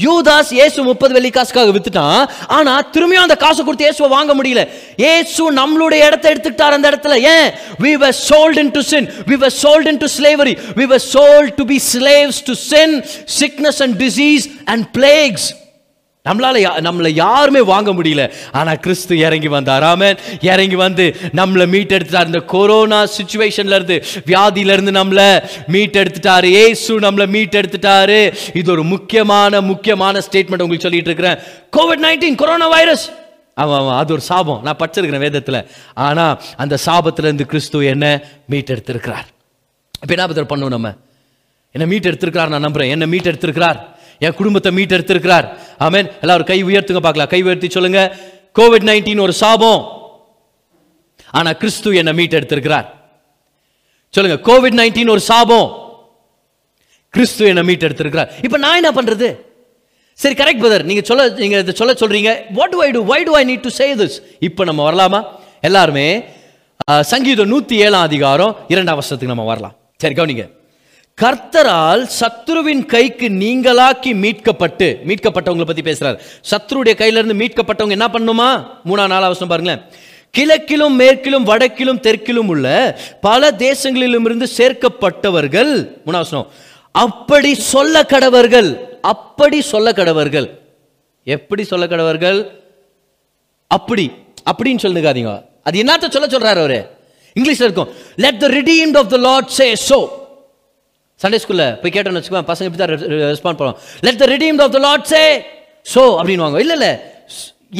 யூதாஸ் 0.05 0.51
இயேசு 0.57 0.85
முப்பது 0.89 1.15
வெள்ளி 1.17 1.31
காசுக்காக 1.37 1.71
வித்துட்டான் 1.75 2.21
ஆனா 2.57 2.73
திரும்பியும் 2.95 3.25
அந்த 3.25 3.37
காசு 3.43 3.61
கொடுத்து 3.63 3.87
இயேசுவை 3.87 4.09
வாங்க 4.15 4.33
முடியல 4.39 4.63
இயேசு 5.03 5.45
நம்மளுடைய 5.59 6.01
இடத்த 6.09 6.33
எடுத்துக்கிட்டார் 6.33 6.77
அந்த 6.77 6.91
இடத்துல 6.93 7.17
ஏன் 7.35 7.47
we 7.85 7.93
were 7.95 8.13
sold 8.27 8.57
into 8.63 8.83
sin 8.83 9.05
we 9.31 9.37
were 9.43 9.53
sold 9.63 9.87
into 9.93 10.09
slavery 10.19 10.55
we 10.79 10.87
were 10.91 11.03
sold 11.13 11.49
to 11.59 11.65
be 11.65 11.79
slaves 11.93 12.37
to 12.49 12.55
sin 12.69 12.91
sickness 13.39 13.79
and 13.85 13.93
disease 14.05 14.45
and 14.67 14.81
plagues 14.93 15.45
நம்மளால 16.29 16.57
நம்மளை 16.87 17.09
யாருமே 17.09 17.61
வாங்க 17.61 17.91
முடியல. 17.91 18.31
ஆனால் 18.51 18.79
கிறிஸ்து 18.79 19.17
இறங்கி 19.17 19.47
வந்தார். 19.47 19.83
ஆமன். 19.83 20.17
இறங்கி 20.41 20.75
வந்து 20.75 21.15
நம்மளை 21.35 21.65
மீட்டெடுத்துட்டார். 21.75 22.25
இந்த 22.25 22.39
கொரோனா 22.39 23.03
சுச்சுவேஷன்லேருந்து 23.03 24.03
வியாதியிலேருந்து 24.25 24.93
நம்மளை 24.99 25.43
மீட்டெடுத்துட்டாரு. 25.71 26.45
ஏசு 26.45 26.99
நம்மளை 26.99 27.27
மீட்டெடுத்துட்டாரு. 27.35 28.33
இது 28.53 28.71
ஒரு 28.71 28.83
முக்கியமான 28.83 29.61
முக்கியமான 29.61 30.19
ஸ்டேட்மெண்ட் 30.19 30.61
உங்களுக்கு 30.61 30.87
சொல்லிட்டு 30.87 31.11
இருக்கிறேன். 31.11 31.37
கோவிட் 31.77 32.05
நைன்டீன் 32.05 32.35
கொரோனா 32.35 32.67
வைரஸ் 32.67 33.11
ஆமாம் 33.53 33.79
ஆமாம் 33.79 33.97
அது 33.97 34.13
ஒரு 34.13 34.21
சாபம். 34.21 34.61
நான் 34.63 34.77
படிச்சிருக்கிறேன் 34.79 35.25
வேதத்தில். 35.27 35.67
ஆனால் 35.93 36.41
அந்த 36.57 36.77
சாபத்திலேருந்து 36.85 37.41
கிறிஸ்து 37.41 37.85
என்ன 37.85 38.21
மீட்டெடுத்திருக்கிறார். 38.49 39.27
இப்போ 40.01 40.13
என்ன 40.15 40.27
பத்திரம் 40.27 40.51
பண்ணுவோம் 40.51 40.75
நம்ம? 40.77 40.93
என்ன 41.71 41.87
மீட் 41.87 42.07
எடுத்திருக்கிறார் 42.07 42.47
நான் 42.47 42.65
நம்புறேன். 42.65 42.89
என்ன 42.89 43.05
மீட் 43.05 43.27
எடுத்திருக்கிறார் 43.27 43.79
என் 44.25 44.37
குடும்பத்தை 44.39 44.71
மீட் 44.77 44.95
எடுத்திருக்கிறார் 44.97 45.45
எல்லாரும் 46.23 46.49
கை 46.51 46.57
உயர்த்துங்க 46.69 47.01
பார்க்கலாம். 47.05 47.31
கை 47.33 47.41
உயர்த்தி 47.45 47.69
சொல்லுங்க. 47.75 48.01
கோவிட் 48.59 48.85
நைன்டீன் 48.89 49.21
ஒரு 49.25 49.33
சாபம். 49.43 49.81
ஆனா 51.39 51.51
கிறிஸ்து 51.61 51.89
என்னை 52.01 52.13
மீட் 52.19 52.35
எடுத்திருக்கிறார் 52.39 52.87
சொல்லுங்க 54.15 54.37
கோவிட் 54.49 54.77
நைன்டீன் 54.81 55.13
ஒரு 55.15 55.23
சாபம். 55.31 55.67
கிறிஸ்து 57.15 57.43
என்னை 57.51 57.63
மீட் 57.69 57.85
எடுத்திருக்கிறார் 57.87 58.29
இப்போ 58.45 58.57
நான் 58.65 58.77
என்ன 58.81 58.91
பண்றது? 58.99 59.29
சரி 60.21 60.35
கரெக்ட் 60.41 60.61
பிரதர் 60.63 60.83
நீங்க 60.89 61.03
சொல்ல 61.09 61.23
நீங்க 61.43 61.57
இதை 61.63 61.73
சொல்ல 61.81 61.93
சொல்றீங்க. 62.01 62.31
What 62.57 62.73
do 62.75 62.79
I 62.87 62.89
do 62.97 63.01
why 63.11 63.19
do 63.29 63.33
I 63.39 63.43
need 63.51 63.65
to 63.67 63.71
say 63.79 63.87
this 64.01 64.17
இப்போ 64.47 64.61
நம்ம 64.69 64.81
வரலாமா? 64.89 65.19
எல்லாருமே 65.69 66.07
சங்கீதம் 67.11 67.51
நூத்தி 67.53 67.75
ஏழாம் 67.85 68.07
அதிகாரம் 68.09 68.53
இரண்டாம் 68.73 68.97
வருஷத்துக்கு 68.99 69.33
நம்ம 69.33 69.45
வரலாம். 69.51 69.75
சரி 70.03 70.15
கவனிங்க. 70.19 70.45
கர்த்தரால் 71.23 72.09
சத்ருவின் 72.19 72.85
கைக்கு 72.85 73.29
நீங்களாக்கி 73.29 74.15
மீட்கப்பட்டு 74.15 74.97
மீட்கப்பட்டவங்களை 75.07 75.65
பத்தி 75.65 75.81
பேசுகிறார் 75.81 76.21
சத்ருடைய 76.51 76.95
கையிலிருந்து 76.95 77.41
மீட்கப்பட்டவங்க 77.41 77.89
என்ன 77.89 78.07
பண்ணுமா? 78.07 78.65
மூணா 78.85 79.03
நாலாம் 79.03 79.19
வருஷம் 79.19 79.47
பாருங்களேன். 79.47 79.81
கிழக்கிலும் 80.37 80.95
மேற்கிலும் 80.95 81.47
வடக்கிலும் 81.47 81.99
தெற்கிலும் 81.99 82.47
உள்ள 82.47 82.99
பல 83.21 83.51
தேசங்களிலும் 83.51 84.25
இருந்து 84.25 84.47
சேர்க்கப்பட்டவர்கள் 84.57 85.89
மூணாம் 86.05 86.47
அப்படி 86.91 87.55
சொல்ல 87.55 88.01
கடவர்கள் 88.01 88.79
அப்படி 89.01 89.61
சொல்ல 89.61 89.91
கடவர்கள் 89.91 90.57
எப்படி 91.23 91.63
சொல்ல 91.63 91.87
கடவர்கள் 91.87 92.51
அப்படி 93.67 94.11
அப்படின்னு 94.51 94.77
சொல்லுங்காதீங்க 94.81 95.43
அது 95.63 95.83
என்னத்த 95.83 96.09
சொல்ல 96.09 96.27
சொல்றாரு 96.27 96.57
அவரு? 96.57 96.89
இங்கிலீஷ்ல 97.39 97.61
இருக்கும். 97.61 97.87
Let 98.15 98.39
the 98.39 98.47
redeemed 98.47 98.97
of 98.97 99.09
the 99.09 99.17
Lord 99.17 99.47
say 99.47 99.73
so 99.89 100.19
Sunday 101.21 101.39
ஸ்கூலில் 101.43 101.65
போய் 101.81 101.93
கேட்டோம்னு 101.95 102.19
வச்சுக்கோங்க 102.19 102.49
பசங்க 102.51 102.67
இப்படி 102.69 102.81
தான் 102.83 102.93
ரெஸ்பாண்ட் 103.33 103.59
பண்ணுவோம் 103.59 103.79
let 104.07 104.21
the 104.23 104.27
redeemed 104.33 104.61
of 104.65 104.73
the 104.75 104.81
Lord 104.87 105.07
say 105.13 105.23
so 105.93 106.01
அப்படின்வாங்க 106.19 106.59
இல்லை 106.63 106.75
இல்லை 106.79 106.91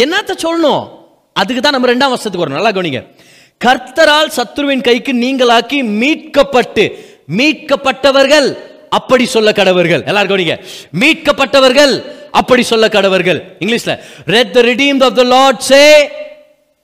என்னத்த 0.04 0.32
சொல்லணும்? 0.44 0.84
அதுக்கு 1.42 1.62
தான் 1.64 1.76
நம்ம 1.76 1.88
ரெண்டாம் 1.92 2.12
வருஷத்துக்கு 2.14 2.44
வரணும். 2.44 2.60
நல்லா 2.60 2.72
கவனிங்க. 2.76 3.02
கர்த்தரால் 3.66 4.30
சத்ருவின் 4.36 4.84
கைக்கு 4.88 5.14
நீங்களாக்கி 5.24 5.80
மீட்கப்பட்டு 6.02 6.84
மீட்கப்பட்டவர்கள் 7.40 8.48
அப்படி 8.98 9.26
சொல்ல 9.34 9.50
கடவர்கள். 9.60 10.02
எல்லாரும் 10.10 10.32
கவனிங்க. 10.32 10.56
மீட்கப்பட்டவர்கள் 11.02 11.94
அப்படி 12.40 12.64
சொல்ல 12.72 12.86
கடவர்கள். 12.96 13.40
இங்கிலீஷ்ல 13.64 13.94
let 14.36 14.54
the 14.58 14.62
redeem 14.70 15.02
of 15.08 15.18
the 15.20 15.26
lord 15.36 15.58
say 15.70 15.84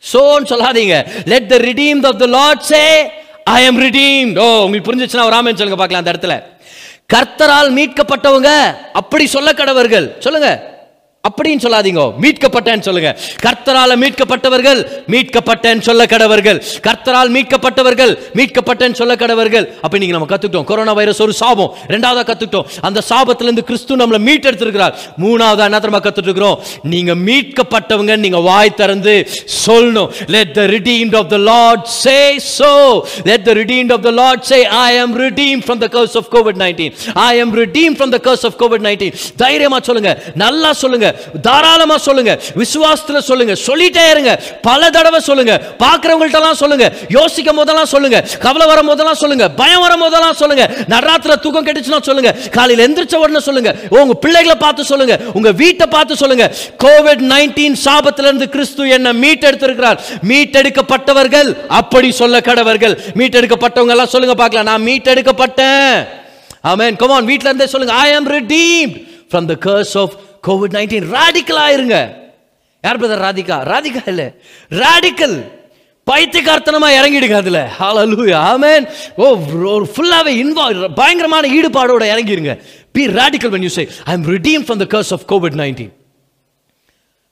சோன்னு 0.03 0.49
சொல்லாதீங்க. 0.53 0.97
Let 1.33 1.49
the 1.53 1.57
redeem 1.69 2.03
of 2.11 2.19
the 2.23 2.27
lord 2.37 2.61
say 2.71 2.83
I 3.55 3.63
am 3.65 3.79
redeemed 3.81 4.39
oh 4.39 4.63
உங்களுக்கு 4.63 4.91
புரிஞ்சிச்சுன்னா 4.91 5.23
ஒரு 5.23 5.35
சொல்லுங்க 5.57 5.75
பார்க்கலாம் 5.75 6.05
அந்த 6.05 6.11
இடத்துல. 6.11 6.35
கர்த்தரால் 7.13 7.69
மீட்கப்பட்டவங்க 7.69 8.49
அப்படி 8.93 9.27
சொல்ல 9.27 9.51
கடவர்கள் 9.51 10.07
சொல்லுங்க. 10.19 10.76
அப்படின்னு 11.27 11.63
சொல்லாதீங்க. 11.65 12.03
மீட்கப்பட்டேன்னு 12.21 12.79
சொல்லுங்க. 12.79 13.17
கர்த்தரால 13.45 13.95
மீட்கப்பட்டவர்கள் 14.03 14.81
மீட்கப்பட்டேன்னு 15.07 15.81
சொல்ல 15.81 16.05
கடவர்கள் 16.05 16.63
கர்த்தரால் 16.87 17.31
மீட்கப்பட்டவர்கள் 17.35 18.17
மீட்கப்பட்டேன்னு 18.33 18.93
சொல்ல 18.93 19.15
கடவர்கள் 19.15 19.67
அப்ப 19.81 19.97
நீங்க 19.97 20.17
நம்ம 20.17 20.35
கத்துக்கிட்டோம். 20.35 20.63
கொரோனா 20.63 20.93
வைரஸ் 20.93 21.21
ஒரு 21.21 21.33
சாபம். 21.33 21.73
ரெண்டாவதா 21.87 22.25
கத்துக்கிட்டோம். 22.31 22.65
அந்த 22.81 23.01
சாபத்திலிருந்து 23.09 23.59
கிறிஸ்து 23.59 23.95
நம்மளை 23.95 24.21
மீட்டெடுத்திருக்கிறார். 24.29 24.93
மூணாவதா 25.21 25.67
என்ன 25.69 25.79
தெரியுமா 25.79 26.03
கத்துட்டு 26.07 26.27
இருக்கிறோம் 26.29 26.59
நீங்க 26.83 27.15
மீட்கப்பட்டவங்க 27.15 28.17
நீங்க 28.17 28.39
வாய் 28.39 28.73
திறந்து 28.73 29.27
சொல்லணும். 29.65 30.09
Let 30.27 30.53
the 30.53 30.61
redeemed 30.61 31.17
of 31.17 31.29
the 31.29 31.37
Lord 31.37 31.85
say 31.85 32.41
so 32.57 33.01
let 33.23 33.43
the 33.43 33.55
redeemed 33.57 33.91
of 33.91 34.03
the 34.03 34.11
lord 34.11 34.43
say 34.43 34.65
i 34.65 34.95
am 34.95 35.11
redeemed 35.15 35.63
from 35.67 35.79
the 35.81 35.87
curse 35.87 36.15
of 36.15 36.25
covid 36.31 36.55
19 36.61 36.93
i 37.13 37.41
am 37.41 37.51
redeemed 37.59 37.95
from 37.99 38.11
the 38.11 38.19
curse 38.19 38.43
of 38.43 38.53
covid 38.59 38.81
19 38.87 39.13
தைரியமா 39.35 39.79
சொல்லுங்க. 39.79 40.23
நல்லா 40.35 40.73
சொல்லுங்க. 40.73 41.16
தாராளமா 41.41 41.97
சொல்லுங்க. 41.97 42.39
விசுவாசத்தில் 42.55 43.19
சொல்லுங்க. 43.19 43.53
சொல்லிட்டே 43.53 44.09
இருங்க. 44.09 44.41
பல 44.61 44.89
தடவை 44.89 45.19
சொல்லுங்க. 45.19 45.61
பார்க்குறவங்கள்ட்டலாம் 45.79 46.51
சொல்லுங்க. 46.51 46.93
யோசிக்கும் 47.09 47.55
போதெல்லாம் 47.55 47.85
சொல்லுங்க. 47.85 48.25
கவலை 48.39 48.67
வரும் 48.67 48.87
போதெல்லாம் 48.87 49.15
சொல்லுங்க. 49.15 49.49
பயம் 49.49 49.81
வரும் 49.81 49.99
போதெல்லாம் 49.99 50.33
சொல்லுங்க. 50.33 50.71
நடராத்திர 50.89 51.35
தூக்கம் 51.35 51.65
கெட்டுச்சுன்னா 51.65 52.01
சொல்லுங்க. 52.01 52.31
காலையில் 52.31 52.93
எந்திரிச்ச 52.93 53.15
உடனே 53.15 53.39
சொல்லுங்க. 53.39 53.75
உங்க 53.89 54.13
பிள்ளைகளை 54.13 54.55
பார்த்து 54.55 54.83
சொல்லுங்க. 54.83 55.19
உங்க 55.33 55.51
வீட்டை 55.51 55.87
பார்த்து 55.87 56.15
சொல்லுங்க. 56.15 56.51
கோவிட் 56.83 57.21
நைன்டீன் 57.21 57.75
சாபத்திலிருந்து 57.85 58.45
கிறிஸ்து 58.45 58.89
என்ன 58.89 59.13
மீட்டெடுத்திருக்கிறார். 59.13 59.97
மீட்டெடுக்கப்பட்டவர்கள் 60.27 61.65
அப்படி 61.67 62.11
சொல்ல 62.11 62.39
கடவர்கள். 62.39 62.97
மீட்டெடுக்கப்பட்டவங்க 63.15 63.89
எல்லாம் 63.89 64.07
சொல்லுங்க 64.07 64.35
பார்க்கலாம். 64.35 64.65
நான் 64.65 64.91
மீட்டெடுக்கப்பட்டேன். 64.91 66.07
ஆமென் 66.61 66.95
come 66.95 66.99
வீட்டில 66.99 67.23
வீட்ல 67.23 67.49
இருந்தே 67.49 67.67
சொல்லுங்க. 67.67 67.95
I 67.95 68.17
am 68.17 68.29
redeemed 68.29 69.07
from 69.31 69.47
the 69.47 69.55
curse 69.55 69.97
of 69.99 70.13
COVID 70.47 70.75
nineteen 70.77 71.07
radical 71.15 71.61
ஆயிருங்க 71.65 71.97
யார் 72.83 72.99
பிரதர் 73.01 73.23
ராதிகா 73.27 73.55
ராதிகா 73.73 74.01
இல்ல. 74.13 74.23
ராடிக்கல் 74.71 75.37
பைத்தியக்கார்த்தனமா 76.07 76.89
இறங்கிடுங்க 76.99 77.35
அதுல. 77.41 77.59
ஹalleluya 77.79 78.37
ஆமேன் 78.53 78.83
ஓ 79.15 79.25
ஒரு 79.73 79.87
ஃபுல்லாவே 79.93 80.33
இன்வால்வ் 80.43 80.93
பயங்கரமான 80.93 81.47
ஈடுபாடோட 81.57 82.03
இறங்கிடுங்க 82.13 82.53
be 82.91 83.03
radical 83.19 83.53
when 83.55 83.65
you 83.67 83.71
say 83.77 83.83
I 84.05 84.13
am 84.13 84.27
redeem 84.35 84.63
from 84.65 84.81
the 84.83 84.87
curse 84.95 85.13
of 85.15 85.25
COVID 85.31 85.57
nineteen 85.63 85.93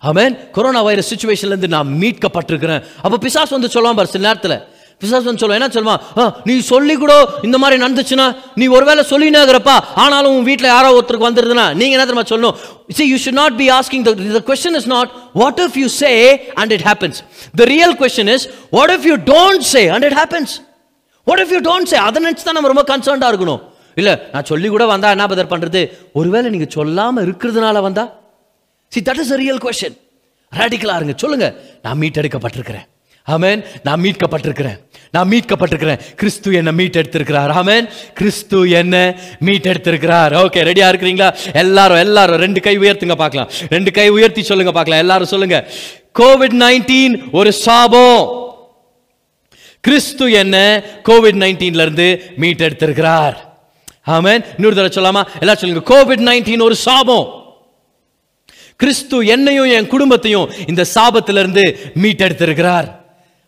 amen 0.03 0.33
corona 0.51 0.81
virus 0.81 1.09
சுச்சுவேஷன்லேருந்து 1.13 1.67
நான் 1.67 1.89
மீட்கப்பட்டிருக்கிறேன். 2.01 2.81
அப்போ 3.01 3.17
பிசாஸ் 3.27 3.53
வந்து 3.57 3.69
சொல்லுவான் 3.75 3.99
பார் 3.99 4.13
சில 4.15 4.27
நேரத்தில். 4.27 4.57
பிசாசு 5.05 5.37
சொல்லுவான் 5.41 5.59
என்ன 5.61 5.71
சொல்லுவான் 5.77 6.31
நீ 6.49 6.53
சொல்லி 6.73 6.97
கூட 7.03 7.13
இந்த 7.49 7.57
மாதிரி 7.63 7.83
நடந்துச்சுன்னா 7.85 8.29
நீ 8.61 8.67
ஒருவேளை 8.77 9.03
சொல்லினே 9.13 9.39
இருக்கிறப்பா 9.43 9.77
ஆனாலும் 10.03 10.33
உன் 10.37 10.47
வீட்டில் 10.49 10.73
யாரோ 10.75 10.89
ஒருத்தருக்கு 10.97 11.29
வந்துருதுன்னா 11.29 11.67
நீங்க 11.81 11.93
என்ன 11.97 12.07
தெரியுமா 12.07 12.27
சொல்லணும்? 12.33 12.57
See 12.97 13.05
you 13.11 13.17
should 13.21 13.37
not 13.43 13.53
be 13.61 13.67
asking 13.77 14.01
the, 14.07 14.11
the 14.37 14.41
question 14.49 14.73
is 14.79 14.85
not 14.93 15.07
what 15.41 15.55
if 15.63 15.73
you 15.81 15.87
say 16.01 16.17
and 16.61 16.69
it 16.75 16.83
happens? 16.89 17.15
The 17.61 17.65
real 17.71 17.91
question 18.01 18.25
is 18.33 18.41
what 18.77 18.89
if 18.95 19.03
you 19.09 19.15
don't 19.33 19.63
say 19.73 19.83
and 19.95 20.03
it 20.09 20.13
happens? 20.21 20.49
What 21.27 21.39
if 21.43 21.49
you 21.55 21.61
don't 21.69 21.87
say? 21.91 21.99
அதை 22.07 22.17
நினச்சி 22.25 22.43
தான் 22.47 22.57
நம்ம 22.57 22.71
ரொம்ப 22.73 22.83
கன்சர்ன்டாக 22.91 23.31
இருக்கணும். 23.33 23.61
இல்லை 23.99 24.13
நான் 24.33 24.47
சொல்லி 24.51 24.67
கூட 24.75 24.85
வந்தா 24.93 25.09
என்ன 25.15 25.27
பதர் 25.33 25.51
பண்ணுறது 25.53 25.81
ஒருவேளை 26.19 26.47
நீங்கள் 26.55 26.73
சொல்லாமல் 26.77 27.25
இருக்கிறதுனால 27.27 27.81
வந்தா? 27.87 28.05
See 28.95 29.01
that 29.09 29.21
is 29.23 29.33
a 29.35 29.39
real 29.43 29.63
question. 29.67 29.93
ரேடிக்கலாக 30.59 30.99
இருங்க. 30.99 31.15
சொல்லுங்கள் 31.23 31.55
நான் 31.85 31.99
மீட்டெடுக்கப்பட்டிருக்கிறேன். 32.03 32.85
ஆமேன். 33.27 33.65
நான் 33.83 34.01
மீட்கப்பட்டிருக்கிறேன். 34.01 34.79
நான் 35.11 35.29
மீட்கப்பட்டிருக்கிறேன். 35.29 36.15
கிறிஸ்து 36.15 36.53
என்ன 36.53 36.71
மீட்டெடுத்திருக்கிறார். 36.71 37.51
ஆமேன். 37.51 37.89
கிறிஸ்து 38.13 38.69
என்ன 38.69 39.15
மீட்டெடுத்திருக்கிறார். 39.45 40.33
ஓகே 40.33 40.59
ரெடியா 40.59 40.89
இருக்கிறீங்களா? 40.89 41.35
எல்லாரும் 41.53 41.97
எல்லாரும் 41.97 42.35
ரெண்டு 42.35 42.61
கை 42.61 42.79
உயர்த்துங்க 42.79 43.15
பார்க்கலாம். 43.15 43.49
ரெண்டு 43.69 43.91
கை 43.91 44.09
உயர்த்தி 44.09 44.43
சொல்லுங்க 44.43 44.71
பார்க்கலாம். 44.71 44.99
எல்லாரும் 44.99 45.27
சொல்லுங்க. 45.27 45.69
கோவிட் 46.19 46.55
நைன்டீன் 46.59 47.23
ஒரு 47.31 47.53
சாபம் 47.53 48.43
கிறிஸ்து 49.81 50.31
என்ன 50.31 50.83
கோவிட் 51.03 51.39
நைன்டீன்ல 51.43 51.81
இருந்து 51.81 52.33
மீட்டெடுத்திருக்கிறார். 52.39 53.35
ஆமேன். 54.07 54.45
இன்னொரு 54.57 54.89
தடவை 54.89 54.89
சொல்லாமா? 54.89 55.25
எல்லாம் 55.39 55.55
சொல்லுங்க. 55.55 55.83
கோவிட் 55.95 56.19
நைன்டீன் 56.19 56.61
ஒரு 56.61 56.75
சாபம். 56.75 57.43
கிறிஸ்து 58.75 59.25
என்னையும் 59.25 59.71
என் 59.71 59.87
குடும்பத்தையும் 59.87 60.51
இந்த 60.67 60.85
சாபத்திலிருந்து 60.93 61.75
மீட்டெடுத்திருக்கிறார். 62.01 63.03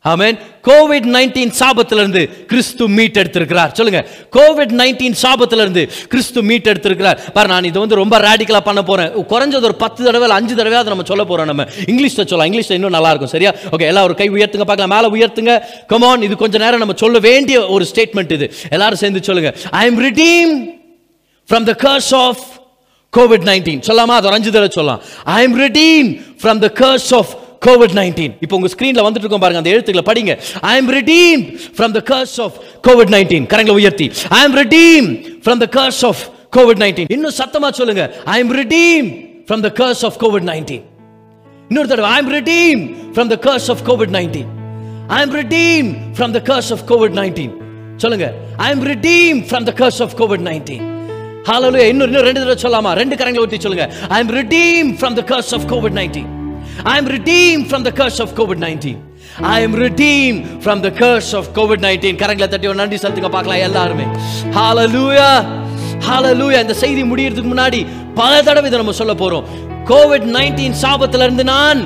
ஆமேன் 0.06 0.38
கோவிட் 0.64 1.08
நைன்டீன் 1.16 1.54
சாபத்திலிருந்து 1.60 2.46
கிறிஸ்து 2.46 2.88
மீட் 2.88 3.18
எடுத்திருக்கிறார் 3.18 3.72
சொல்லுங்க. 3.72 4.08
கோவிட் 4.32 4.72
நைன்டீன் 4.72 5.16
சாபத்திலிருந்து 5.22 5.90
கிறிஸ்து 6.08 6.44
மீட் 6.44 6.68
எடுத்திருக்கிறார் 6.68 7.18
பாரு 7.34 7.48
நான் 7.48 7.64
இது 7.64 7.80
வந்து 7.80 7.96
ரொம்ப 7.96 8.20
ரேடிக்கலாக 8.20 8.60
பண்ண 8.60 8.84
போறேன். 8.84 9.10
குறைஞ்சது 9.10 9.64
ஒரு 9.64 9.76
பத்து 9.76 10.04
தடவை 10.04 10.30
அஞ்சு 10.30 10.56
தடவை 10.56 10.78
அதை 10.78 10.94
நம்ம 10.94 11.04
சொல்ல 11.04 11.24
போறோம் 11.24 11.46
நம்ம. 11.46 11.64
இங்கிலீஷில் 11.86 12.26
சொல்லலாம். 12.26 12.54
இங்கிலீஷில் 12.54 12.72
இன்னும் 12.72 12.90
நல்லா 12.90 13.10
இருக்கும். 13.10 13.30
சரியா? 13.30 13.54
ஓகே 13.72 13.82
எல்லாம் 13.82 14.04
ஒரு 14.04 14.16
கை 14.16 14.30
உயர்த்துங்க. 14.30 14.64
பார்க்கலாம். 14.64 15.04
மேலே 15.04 15.08
உயர்த்துங்க. 15.18 15.60
கமான் 15.88 16.22
இது 16.22 16.38
கொஞ்சம் 16.38 16.62
நேரம் 16.62 16.78
நம்ம 16.78 16.94
சொல்ல 16.96 17.20
வேண்டிய 17.20 17.68
ஒரு 17.68 17.86
ஸ்டேட்மெண்ட் 17.96 18.32
இது. 18.32 18.54
எல்லாரும் 18.70 18.98
சேர்ந்து 18.98 19.24
சொல்லுங்க. 19.24 19.56
I 19.70 19.86
am 19.86 20.00
redeem 20.00 20.66
from 21.50 21.74
the 21.74 21.76
curse 21.90 22.16
of 22.16 22.40
COVID 23.18 23.48
nineteen 23.50 23.84
சொல்லாமா 23.88 24.16
அது 24.20 24.26
ஒரு 24.26 24.36
அஞ்சு 24.36 24.52
தடவை 24.52 24.70
சொல்லலாம். 24.70 25.02
I 25.24 25.44
am 25.44 25.60
redeem 25.60 26.26
from 26.44 26.58
the 26.58 26.72
curse 26.74 27.16
of 27.16 27.47
COVID 27.62 27.96
nineteen 27.98 28.34
இப்போ 28.44 28.56
உங்க 28.58 28.70
ஸ்கிரீன்ல 28.74 29.04
வந்துட்டு 29.06 29.26
இருக்கோம் 29.26 29.44
பாருங்க 29.44 29.62
அந்த 29.62 29.72
எழுத்துக்களை 29.76 30.06
படிங்க 30.10 30.34
I 30.66 30.74
am 30.78 30.90
redeem 30.98 31.42
from 31.78 31.94
the 31.98 32.02
curse 32.12 32.38
of 32.46 32.58
COVID 32.88 33.14
nineteen 33.16 33.46
கரங்களை 33.52 33.76
உயர்த்தி 33.80 34.08
I 34.32 34.42
am 34.48 34.58
redeem 34.62 35.08
from 35.44 35.62
the 35.64 35.68
curse 35.78 36.04
of 36.10 36.22
COVID 36.58 36.82
nineteen 36.84 37.10
இன்னும் 37.16 37.38
சத்தமா 37.40 37.70
சொல்லுங்க 37.80 38.04
I 38.28 38.38
am 38.40 38.54
redeem 38.60 39.08
from 39.48 39.64
the 39.66 39.72
curse 39.80 40.04
of 40.08 40.20
COVID 40.24 40.48
nineteen 40.50 40.86
இன்னொரு 41.70 41.90
தடவை 41.92 42.10
I 42.10 42.20
am 42.20 42.32
redeem 42.36 42.82
from 43.14 43.32
the 43.34 43.38
curse 43.48 43.70
of 43.74 43.84
COVID 43.90 44.14
nineteen 44.18 44.50
I 45.10 45.20
am 45.22 45.36
redeem 45.40 45.90
from 46.16 46.36
the 46.38 46.42
curse 46.50 46.72
of 46.76 46.86
COVID 46.92 47.18
nineteen 47.20 47.54
சொல்லுங்க 47.98 48.28
I 48.60 48.70
am 48.72 48.86
redeem 48.92 49.40
from 49.50 49.68
the 49.70 49.74
curse 49.82 50.02
of 50.06 50.16
COVID 50.22 50.46
nineteen 50.48 50.86
hello 51.48 51.68
இன்னும் 51.84 52.08
இன்னும் 52.08 52.26
ரெண்டு 52.26 52.42
தடவை 52.42 52.58
சொல்லாமா 52.64 52.92
ரெண்டு 52.94 53.16
கரங்களை 53.16 53.44
ஊற்றி 53.46 53.60
சொல்லுங்க 53.60 53.86
I 54.10 54.20
am 54.20 54.34
redeem 54.40 54.90
from 55.00 55.16
the 55.16 55.24
curse 55.30 55.54
of 55.58 55.68
COVID 55.70 55.98
nineteen 56.00 56.30
I 56.86 57.00
am 57.00 57.08
redeemed 57.08 57.70
from 57.70 57.84
the 57.84 57.92
curse 57.92 58.20
of 58.20 58.30
COVID 58.40 58.58
19 58.58 58.98
I 59.42 59.64
am 59.66 59.74
redeemed 59.74 60.64
from 60.64 60.82
the 60.84 60.92
curse 60.92 61.34
of 61.38 61.48
COVID 61.58 61.80
19 61.86 62.16
கரங்களை 62.22 62.48
தட்டி 62.48 62.68
ஒரு 62.68 62.78
நன்றி 62.82 62.96
செலுத்துங்க 62.96 63.30
பார்க்கலாம் 63.30 63.64
எல்லாருமே. 63.68 64.06
Hallelujah. 64.60 65.36
Hallelujah. 66.08 66.62
இந்த 66.62 66.74
செய்தி 66.74 67.04
முடியறதுக்கு 67.04 67.52
முன்னாடி 67.54 67.88
பல 68.14 68.42
தடவை 68.42 68.68
இதை 68.70 68.80
நம்ம 68.80 68.92
சொல்ல 68.92 69.14
போறோம். 69.14 69.44
கோவிட் 69.86 70.28
நைன்டீன் 70.38 70.78
சாபத்திலிருந்து 70.84 71.44
நான் 71.44 71.82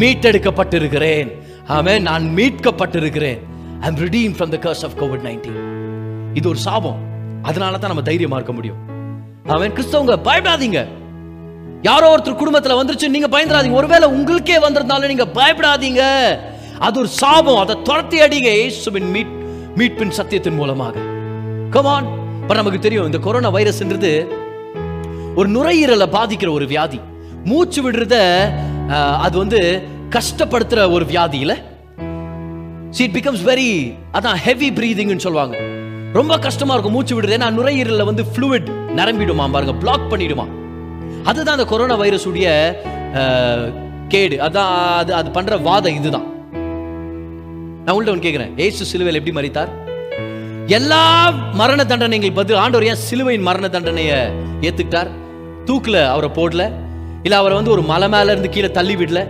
மீட்டெடுக்கப்பட்டிருக்கிறேன். 0.00 1.30
ஆமே 1.68 2.00
நான் 2.00 2.24
மீட்கப்பட்டிருக்கிறேன். 2.38 3.38
ஐ 3.80 3.88
அம் 3.88 4.00
redeemed 4.04 4.36
from 4.40 4.50
the 4.54 4.58
curse 4.58 4.82
of 4.88 4.94
covid 5.02 5.22
19 5.28 6.34
இது 6.34 6.48
ஒரு 6.48 6.58
சாபம். 6.58 7.00
அதனால 7.42 7.78
தான் 7.78 7.92
நம்ம 7.94 8.02
தைரியமா 8.02 8.36
இருக்க 8.36 8.52
முடியும். 8.52 8.80
அவன் 9.46 9.72
கிறிஸ்தவங்க 9.72 10.16
பயப்படாதீங்க. 10.28 10.80
யாரோ 11.82 12.16
ஒருத்தர் 12.16 12.40
குடும்பத்துல 12.40 12.74
வந்துருச்சு 12.80 13.08
நீங்க 13.08 13.28
பயந்துடாதீங்க. 13.34 13.72
ஒருவேளை 13.72 14.08
உங்களுக்கே 14.08 14.58
வந்திருந்தாலும் 14.58 15.10
நீங்க 15.12 15.26
பயப்படாதீங்க. 15.38 16.02
அது 16.78 16.98
ஒரு 16.98 17.08
சாபம். 17.08 17.56
அதை 17.56 17.76
துரத்தி 17.82 18.20
அடிங்க. 18.20 18.50
இயேசுவின் 18.60 19.10
மீட் 19.10 19.32
மீட்பின் 19.76 20.12
சத்தியத்தின் 20.18 20.54
மூலமாக. 20.54 20.98
கமான் 21.70 22.06
இப்போ 22.42 22.54
நமக்கு 22.54 22.78
தெரியும் 22.78 23.04
இந்த 23.04 23.18
கொரோனா 23.18 23.50
வைரஸ்ன்றது 23.52 24.12
ஒரு 25.36 25.48
நுரையீரலை 25.48 26.08
பாதிக்கிற 26.18 26.50
ஒரு 26.52 26.66
வியாதி. 26.66 27.00
மூச்சு 27.44 27.90
விடுறத 27.90 28.14
அது 29.26 29.38
வந்து 29.38 29.82
கஷ்டப்படுத்துற 30.10 30.92
ஒரு 30.92 31.04
வியாதி 31.04 31.38
இல்ல? 31.38 31.56
See 32.96 33.04
it 33.06 33.12
becomes 33.18 33.42
அதான் 34.12 34.34
ஹெவி 34.46 34.70
ப்ரீதிங்னு 34.70 35.24
சொல்லுவாங்க. 35.26 35.56
ரொம்ப 36.12 36.38
கஷ்டமா 36.38 36.72
இருக்கும் 36.72 36.92
மூச்சு 36.92 37.20
விடுறது. 37.20 37.36
ஏன்னா 37.38 37.52
நுரையீரல்ல 37.58 38.04
வந்து 38.04 38.24
fluid 38.36 38.66
நிரம்பிடுமா 38.96 39.50
பாருங்க. 39.52 39.74
பிளாக் 39.74 40.10
பண்ணிடுமா 40.10 40.46
அதுதான் 41.28 41.56
அந்த 41.56 41.66
கொரோனா 41.72 41.94
வைரஸ் 42.02 42.26
உடைய 42.30 42.48
கேடு. 44.12 44.36
அதான் 44.46 44.72
அது 45.00 45.12
அது 45.18 45.28
பண்ற 45.36 45.56
வாதம் 45.68 45.98
இதுதான். 46.00 46.26
நான் 47.84 47.92
உங்கள்ட்ட 47.94 48.14
ஒன்று 48.14 48.26
கேட்கிறேன் 48.26 48.52
ஏசு 48.64 48.90
சிலுவையில் 48.90 49.20
எப்படி 49.20 49.36
மறித்தார் 49.38 49.70
எல்லா 50.76 51.02
மரண 51.60 51.80
தண்டனைகள் 51.90 52.36
பதில் 52.38 52.60
ஆண்டவர் 52.62 52.86
ஏன் 52.90 53.00
சிலுவையின் 53.08 53.46
மரண 53.48 53.68
தண்டனையை 53.68 54.18
ஏத்துக்கிட்டார்? 54.66 55.10
தூக்குல 55.68 55.96
அவரை 56.14 56.30
போடல. 56.38 56.62
இல்ல 57.26 57.34
அவரை 57.40 57.54
வந்து 57.58 57.72
ஒரு 57.74 57.82
மலை 57.90 58.08
மேல 58.14 58.32
இருந்து 58.34 58.50
கீழே 58.54 58.70
தள்ளி 58.78 58.94
விடல. 59.00 59.20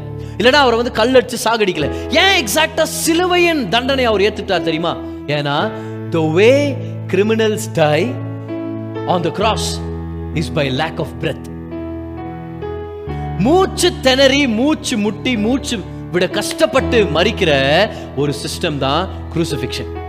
இல்லனா 0.40 0.60
அவரை 0.64 0.76
வந்து 0.80 0.94
கல்லடிச்சு 0.98 1.38
சாகடிக்கல. 1.44 1.88
ஏன் 2.22 2.36
எக்ஸாக்டா 2.42 2.84
சிலுவையின் 3.02 3.62
தண்டனை 3.74 4.04
அவர் 4.10 4.24
ஏத்துக்கிட்டார் 4.26 4.68
தெரியுமா? 4.68 4.92
ஏன்னா 5.36 5.56
the 6.16 6.20
way 6.38 6.50
criminals 7.12 7.68
die 7.80 7.98
on 9.14 9.24
the 9.28 9.32
cross 9.40 9.70
is 10.42 10.52
by 10.58 10.66
lack 10.82 11.00
of 11.04 11.14
breath 11.22 11.48
மூச்சு 13.38 13.92
திணறி 14.00 14.48
மூச்சு 14.48 14.98
முட்டி 14.98 15.36
மூச்சு 15.36 15.80
விட 16.12 16.28
கஷ்டப்பட்டு 16.28 17.02
மறிக்கிற 17.14 17.52
ஒரு 18.16 18.32
சிஸ்டம் 18.32 18.78
தான் 18.78 19.08
குரூசிபிக்ஷன் 19.34 20.00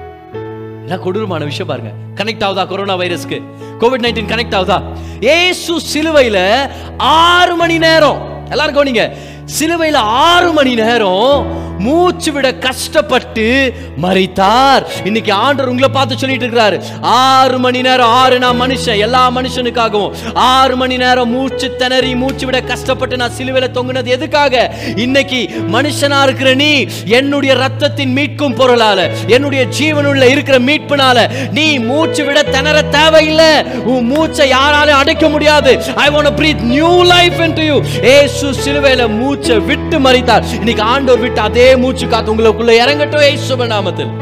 என்ன 0.79 0.97
கொடூரமான 0.97 1.43
விஷயம் 1.43 1.67
பாருங்க. 1.67 1.91
கனெக்ட் 2.15 2.49
ஆகுதா 2.49 2.67
கொரோனா 2.67 2.97
வைரஸ்க்கு 2.97 3.41
கோவிட் 3.79 4.03
நைன்டீன் 4.03 4.31
கனெக்ட் 4.31 4.55
ஆகுதா? 4.55 4.81
ஏசு 5.19 5.79
சிலுவையில 5.93 6.69
ஆறு 6.97 7.55
மணி 7.55 7.77
நேரம். 7.77 8.47
எல்லாரும் 8.49 8.75
கவனிங்க. 8.75 9.11
சிலுவையில 9.59 9.95
ஆறு 9.95 10.51
மணி 10.51 10.75
நேரம் 10.75 11.62
மூச்சு 11.79 12.31
விட 12.31 12.53
கஷ்டப்பட்டு 12.53 13.73
மறித்தார் 14.01 14.83
இன்னைக்கு 15.03 15.33
ஆண்டவர் 15.33 15.69
உங்களை 15.69 15.89
பார்த்து 15.89 16.17
சொல்லிட்டு 16.17 16.47
இருக்கிறாரு. 16.47 16.81
ஆறு 17.01 17.59
மணி 17.59 17.81
நேரம் 17.81 18.07
ஆறு 18.07 18.39
நான் 18.39 18.61
மனுஷன் 18.61 18.97
எல்லா 18.97 19.31
மனுஷனுக்காகவும். 19.31 20.13
ஆறு 20.33 20.75
மணி 20.75 20.97
நேரம் 20.97 21.29
மூச்சு 21.29 21.75
திணறி 21.75 22.15
மூச்சு 22.15 22.45
விட 22.45 22.61
கஷ்டப்பட்டு 22.61 23.17
நான் 23.17 23.31
சிலுவையில 23.37 23.69
தொங்குனது 23.77 24.05
எதுக்காக? 24.05 24.71
இன்னைக்கு 24.95 25.49
மனுஷனா 25.71 26.23
இருக்கிற 26.23 26.53
நீ 26.53 26.85
என்னுடைய 27.05 27.55
ரத்தத்தின் 27.55 28.13
மீட்கும் 28.17 28.57
பொருளால 28.59 29.09
என்னுடைய 29.27 29.65
ஜீவனுள்ள 29.79 30.29
இருக்கிற 30.29 30.59
மீட்பினால 30.59 31.49
நீ 31.51 31.79
மூச்சு 31.79 32.23
விட 32.25 32.43
திணற 32.43 32.81
தேவையில்லை. 32.81 33.63
உன் 33.63 34.05
மூச்சை 34.05 34.47
யாராலும் 34.49 34.95
அடைக்க 34.95 35.29
முடியாது. 35.29 35.83
I 35.95 36.09
want 36.09 36.33
breathe 36.39 36.61
new 36.61 37.03
life 37.03 37.39
into 37.39 37.65
you 37.65 37.81
ஏசு 38.01 38.53
சிலுவையில 38.63 39.09
மூச்சை 39.19 39.59
விட்டு 39.59 39.99
மறித்தார் 39.99 40.43
இன்னைக்கு 40.53 40.81
ஆண்டவர் 40.81 41.21
விட்டு 41.21 41.41
அதே 41.41 41.62
மூச்சு 41.83 42.05
காத்து 42.13 42.31
உங்களுக்குள்ள 42.33 42.73
இறங்கட்டும் 42.83 43.25
ஏசுவ 43.31 43.67
நாமத்தில் 43.75 44.13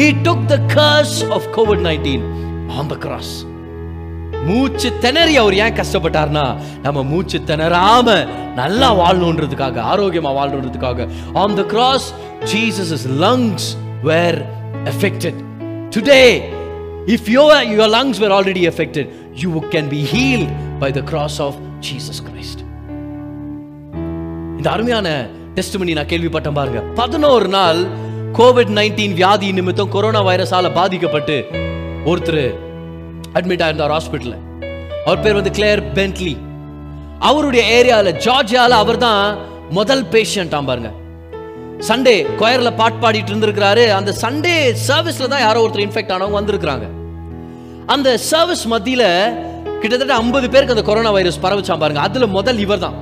he 0.00 0.08
took 0.26 0.40
the 0.54 0.58
curse 0.74 1.16
of 1.36 1.42
covid 1.56 1.78
19 1.90 2.18
on 2.78 2.86
the 2.92 2.98
cross 3.04 3.30
மூச்சு 4.48 4.88
திணறி 5.04 5.34
அவர் 5.42 5.56
ஏன் 5.62 5.74
கஷ்டப்பட்டார்னா 5.78 6.44
நம்ம 6.84 7.02
மூச்சு 7.12 7.38
திணறாம 7.50 8.08
நல்லா 8.60 8.88
வாழணுன்றதுக்காக 9.00 9.82
ஆரோக்கியமா 9.92 10.30
வாழணுன்றதுக்காக 10.38 11.06
on 11.42 11.50
the 11.60 11.66
cross 11.72 12.04
Jesus' 12.52 13.04
lungs 13.24 13.64
were 14.08 14.38
affected 14.92 15.34
today 15.96 16.30
if 17.16 17.24
your 17.36 17.50
your 17.76 17.88
lungs 17.96 18.18
were 18.24 18.32
already 18.38 18.64
affected 18.72 19.06
you 19.42 19.62
can 19.74 19.88
be 19.96 20.00
healed 20.14 20.50
by 20.82 20.90
the 20.98 21.04
cross 21.10 21.36
of 21.48 21.54
Jesus 21.88 22.18
Christ 22.28 22.58
இந்த 24.58 24.68
அருமையான 24.76 25.08
டெஸ்ட் 25.58 25.78
நான் 26.00 26.12
கேள்விப்பட்டேன் 26.12 26.58
பாருங்க. 26.60 26.80
பதினோரு 27.00 27.48
நாள் 27.58 27.80
கோவிட் 28.38 28.72
நைன்டீன் 28.78 29.14
வியாதி 29.20 29.48
நிமித்தம் 29.58 29.92
கொரோனா 29.94 30.20
வைரஸால 30.28 30.66
பாதிக்கப்பட்டு 30.80 31.36
ஒருத்தர் 32.10 32.44
அட்மிட் 33.38 33.62
ஆயிருந்தார் 33.64 33.94
ஹாஸ்பிட்டல் 33.94 34.36
அவர் 35.06 35.22
பேர் 35.24 35.38
வந்து 35.38 35.52
கிளேர் 35.58 35.82
பென்ட்லி 35.96 36.34
அவருடைய 37.28 37.62
ஏரியால 37.78 38.12
ஜார்ஜியால 38.24 38.76
அவர் 38.82 38.98
தான் 39.04 39.22
முதல் 39.78 40.04
பேஷண்டாம் 40.12 40.68
பாருங்க. 40.70 40.90
சண்டே 41.88 42.14
கொயர்ல 42.40 42.70
பாட்டு 42.80 42.98
பாடிட்டு 43.04 43.32
இருந்திருக்கிறாரு. 43.32 43.84
அந்த 43.98 44.10
சண்டே 44.22 44.54
சர்வீஸ்ல 44.86 45.28
தான் 45.32 45.44
யாரோ 45.46 45.62
ஒருத்தர் 45.64 45.84
இன்ஃபெக்ட் 45.86 46.14
ஆனவங்க 46.16 46.38
வந்திருக்கிறாங்க. 46.40 46.86
அந்த 47.94 48.08
சர்வீஸ் 48.30 48.64
மத்தியில் 48.74 49.08
கிட்டத்தட்ட 49.82 50.14
ஐம்பது 50.22 50.46
பேருக்கு 50.54 50.76
அந்த 50.76 50.86
கொரோனா 50.90 51.12
வைரஸ் 51.18 51.42
பரவச்சான் 51.46 51.82
பாருங்க. 51.84 52.02
அதில் 52.08 52.34
முதல் 52.38 52.62
இவர் 52.66 52.84
தான் 52.86 52.96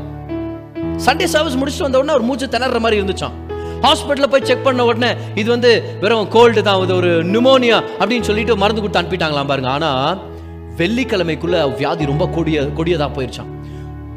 சண்டே 1.04 1.26
சர்வீஸ் 1.32 1.58
முடிச்சுட்டு 1.60 1.86
வந்த 1.86 2.00
உடனே 2.00 2.14
ஒரு 2.18 2.24
மூச்சு 2.28 2.46
திணற 2.54 2.78
மாதிரி 2.84 3.00
இருந்துச்சான் 3.00 3.34
ஹாஸ்பிட்டலில் 3.84 4.32
போய் 4.32 4.46
செக் 4.48 4.64
பண்ண 4.66 4.84
உடனே 4.90 5.10
இது 5.40 5.48
வந்து 5.54 5.70
வெறும் 6.02 6.30
கோல்டு 6.34 6.62
தான் 6.68 6.82
இது 6.84 6.94
ஒரு 7.00 7.10
நிமோனியா 7.34 7.78
அப்படின்னு 7.98 8.28
சொல்லிட்டு 8.28 8.54
மருந்து 8.62 8.82
கொடுத்து 8.82 9.00
அனுப்பிட்டாங்களாம் 9.00 9.50
பாருங்க. 9.50 9.70
ஆனா 9.76 9.90
வெள்ளிக்கிழமைக்குள்ள 10.80 11.58
வியாதி 11.78 12.10
ரொம்ப 12.12 12.24
கொடிய 12.36 12.64
கொடியதா 12.78 13.08
போயிருச்சான் 13.18 13.52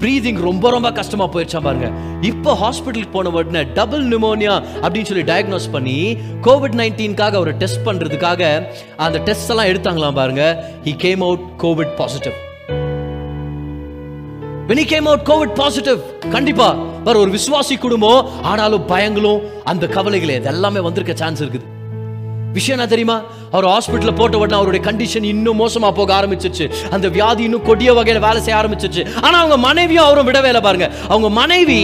ப்ரீதிங் 0.02 0.42
ரொம்ப 0.48 0.66
ரொம்ப 0.76 0.90
கஷ்டமா 0.98 1.26
போயிருச்சான் 1.32 1.66
பாருங்க. 1.68 1.88
இப்போ 2.32 2.52
ஹாஸ்பிட்டலுக்கு 2.64 3.16
போன 3.16 3.32
உடனே 3.38 3.64
டபுள் 3.80 4.06
நிமோனியா 4.14 4.54
அப்படின்னு 4.84 5.10
சொல்லி 5.12 5.26
டயக்னோஸ் 5.32 5.72
பண்ணி 5.76 5.98
கோவிட் 6.48 6.78
நைன்டீன்காக 6.82 7.40
ஒரு 7.46 7.54
டெஸ்ட் 7.64 7.86
பண்றதுக்காக 7.88 8.52
அந்த 9.06 9.20
டெஸ்ட் 9.30 9.52
எல்லாம் 9.56 9.72
எடுத்தாங்களாம் 9.74 10.20
பாருங்க. 10.22 10.44
He 10.86 10.94
came 11.06 11.24
out 11.30 11.46
COVID 11.66 11.94
positive 12.02 12.38
when 14.70 14.78
he 14.78 14.84
came 14.90 15.08
out 15.12 15.22
covid 15.30 15.50
positive 15.60 16.02
கண்டிப்பா. 16.30 16.68
பர் 17.04 17.16
ஒரு 17.16 17.32
விசுவாசி 17.32 17.78
குடும்பம் 17.78 18.42
ஆனாலும் 18.42 18.88
பயங்களும் 18.88 19.40
அந்த 19.64 19.88
கவலைகளே 19.88 20.36
இது 20.36 20.44
எல்லாமே 20.44 20.80
வந்திருக்க 20.80 21.16
சான்ஸ் 21.16 21.44
இருக்குது. 21.44 21.66
விஷயம் 22.54 22.78
என்ன 22.80 22.90
தெரியுமா? 22.90 23.22
அவர் 23.52 23.68
ஹாஸ்பிட்டலில் 23.74 24.18
போட்ட 24.20 24.38
உடனே 24.42 24.58
அவருடைய 24.60 24.82
கண்டிஷன் 24.88 25.28
இன்னும் 25.34 25.60
மோசமாக 25.64 25.94
போக 26.00 26.12
ஆரம்பிச்சிச்சு. 26.20 26.66
அந்த 26.96 27.08
வியாதி 27.18 27.44
இன்னும் 27.48 27.66
கொடிய 27.70 27.94
வகையில் 28.00 28.22
வேலை 28.28 28.42
செய்ய 28.48 28.58
ஆரம்பிச்சிச்சு. 28.62 29.04
ஆனால் 29.26 29.40
அவங்க 29.44 29.58
மனைவியும் 29.68 30.06
அவரும் 30.08 30.28
விடவே 30.30 30.50
இல்லை 30.54 30.64
பாருங்க. 30.68 30.90
அவங்க 31.14 31.30
மனைவி 31.42 31.80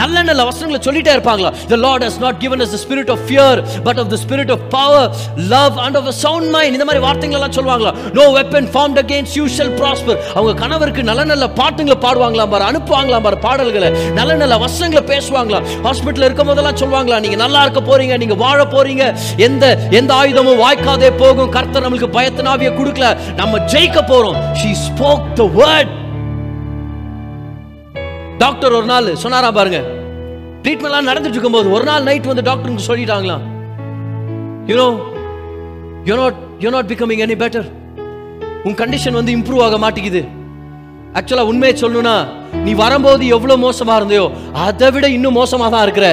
நல்ல 0.00 0.16
நல்ல 0.28 0.42
வசனங்களை 0.48 0.80
சொல்லிட்டே 0.86 1.12
இருப்பாங்களா? 1.16 1.50
The 1.72 1.76
Lord 1.84 2.04
has 2.06 2.18
not 2.24 2.38
given 2.42 2.60
us 2.64 2.74
spirit 2.84 3.10
of 3.14 3.22
fear 3.28 3.60
but 3.86 4.00
of 4.02 4.10
the 4.12 4.18
spirit 4.24 4.52
of 4.56 4.64
power 4.76 5.08
love 5.54 5.78
and 5.84 5.96
of 6.00 6.10
sound 6.24 6.56
a 6.58 6.62
இந்த 6.72 6.84
மாதிரி 6.88 7.02
வார்த்தைகள் 7.06 7.38
எல்லாம் 7.38 7.56
சொல்லுவாங்களா? 7.58 7.92
No 8.18 8.26
weapon 8.38 8.68
form 8.74 8.96
against 9.04 9.32
you 9.38 9.44
shall 9.56 9.72
prosper 9.80 10.18
அவங்க 10.34 10.52
கணவருக்கு 10.62 11.02
நல்ல 11.10 11.24
நல்ல 11.32 11.46
பாட்டுங்களை 11.60 11.98
பாடுவாங்களாம் 12.04 12.52
பாரு 12.54 12.64
அனுப்புவாங்களாம் 12.70 13.24
பாரு 13.26 13.38
பாடல்களை. 13.46 13.90
நல்ல 14.18 14.30
நல்ல 14.42 14.56
வசனங்களை 14.66 15.04
பேசுவாங்களா? 15.12 15.60
ஹாஸ்பிட்டல் 15.86 16.26
இருக்கும் 16.28 16.50
போதெல்லாம் 16.52 16.78
சொல்லுவாங்களா 16.82 17.20
நீங்க 17.26 17.40
நல்லா 17.44 17.62
இருக்க 17.66 17.82
போறீங்க 17.90 18.16
நீங்க 18.24 18.38
வாழ 18.44 18.58
போறீங்க. 18.76 19.04
எந்த 19.48 19.64
எந்த 20.00 20.10
ஆயுதமும் 20.20 20.62
வாய்க்காதே 20.64 20.97
போகும். 21.06 21.50
கர்த்தர் 21.50 21.84
நம்மளுக்கு 21.84 22.16
பயத்தினாவிய 22.16 22.70
கொடுக்கல. 22.78 23.06
நம்ம 23.34 23.58
ஜெயிக்க 23.58 23.98
போறோம். 24.10 24.38
She 24.60 24.70
spoke 24.86 25.24
the 25.34 25.44
word 25.60 25.92
doctor 28.38 28.72
ஒரு 28.72 28.86
நாள் 28.92 29.16
சொன்னாரா 29.16 29.50
பாருங்க. 29.50 29.78
ட்ரீட்மெண்ட்லாம் 30.62 31.08
நடந்துட்டு 31.10 31.36
இருக்கும்போது 31.36 31.70
ஒரு 31.70 31.84
நாள் 31.84 32.02
நைட் 32.02 32.30
வந்து 32.30 32.42
டாக்டருக்கு 32.42 32.88
சொல்லிட்டாங்களாம். 32.88 33.44
You know 34.70 34.88
you 36.08 36.16
not 36.22 36.38
you 36.58 36.70
not 36.70 36.90
becoming 36.92 37.22
any 37.26 37.36
better 37.44 37.68
உன் 38.64 38.78
கண்டிஷன் 38.82 39.18
வந்து 39.20 39.32
இம்ப்ரூவ் 39.36 39.64
ஆக 39.66 39.78
மாட்டேங்குது. 39.78 40.22
ஆக்சுவலா 41.18 41.44
உண்மையை 41.50 41.74
சொல்லணும்னா 41.80 42.16
நீ 42.64 42.74
வரும்போது 42.74 43.26
எவ்வளவு 43.26 43.62
மோசமா 43.66 43.94
இருந்தையோ 43.96 44.30
அதை 44.52 44.90
விட 44.90 45.08
இன்னும் 45.08 45.36
மோசமா 45.36 45.68
தான் 45.74 45.82
இருக்கிற. 45.82 46.08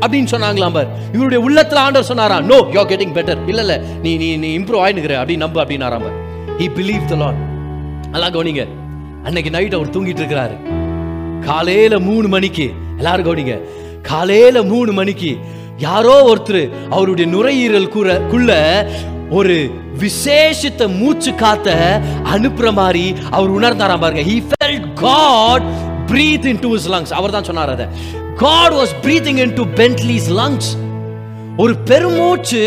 அப்படின்னு 0.00 0.32
சொன்னாங்களாம் 0.32 0.72
பார். 0.72 0.88
இவருடைய 1.12 1.40
உள்ளத்துல 1.48 1.82
ஆண்டவர் 1.86 2.08
சொன்னாரா? 2.08 2.40
நோ 2.40 2.56
யூ 2.72 2.82
கெட்டிங் 2.82 3.14
பெட்டர் 3.18 3.48
இல்ல 3.48 3.60
இல்ல 3.60 3.76
நீ 4.02 4.16
நீ 4.16 4.36
நீ 4.36 4.58
இம்ப்ரூவ் 4.58 4.84
ஆயினுக்கிற. 4.86 5.14
அப்படின்னு 5.20 5.44
நம்ப 5.44 5.64
அப்படின்னாராம் 5.64 6.04
பார். 6.06 6.16
ஹி 6.58 6.66
பிலீவ் 6.78 7.04
த 7.04 7.14
லார்ட் 7.14 7.40
நல்லா 8.10 8.28
கவனிங்க. 8.28 8.66
அன்னைக்கு 9.24 9.50
நைட் 9.50 9.74
அவர் 9.74 9.88
தூங்கிட்டு 9.88 10.22
இருக்கிறாரு. 10.22 10.56
காலையில 11.44 11.98
மூணு 11.98 12.28
மணிக்கு 12.28 12.72
எல்லாரும் 12.96 13.26
கவனிங்க. 13.26 13.60
காலையில 14.02 14.62
மூணு 14.62 14.92
மணிக்கு 14.92 15.38
யாரோ 15.78 16.14
ஒருத்தர் 16.32 16.70
அவருடைய 16.90 17.30
நுரையீரல் 17.30 17.88
கூற 17.88 18.20
குள்ள 18.20 18.50
ஒரு 19.30 19.70
விசேஷித்த 20.00 20.98
மூச்சு 20.98 21.34
காத்த 21.34 22.00
அனுப்புற 22.34 22.72
மாதிரி 22.72 23.14
அவர் 23.30 23.50
உணர்ந்தாராம் 23.50 24.00
பாருங்க. 24.00 24.30
He 24.30 24.36
felt 24.50 24.92
God 24.92 25.62
breathe 26.06 26.44
into 26.60 26.76
his 26.76 26.90
lungs 26.90 27.12
அவர் 27.20 27.30
தான் 27.30 27.44
சொன்னார் 27.44 27.70
அதை. 27.70 27.86
God 28.44 28.70
was 28.78 28.90
இன் 29.42 29.54
டு 29.58 29.64
பென்ட்லீஸ் 29.80 30.26
லங்ஸ் 30.38 30.68
ஒரு 31.62 31.74
பெருமூச்சு 31.88 32.62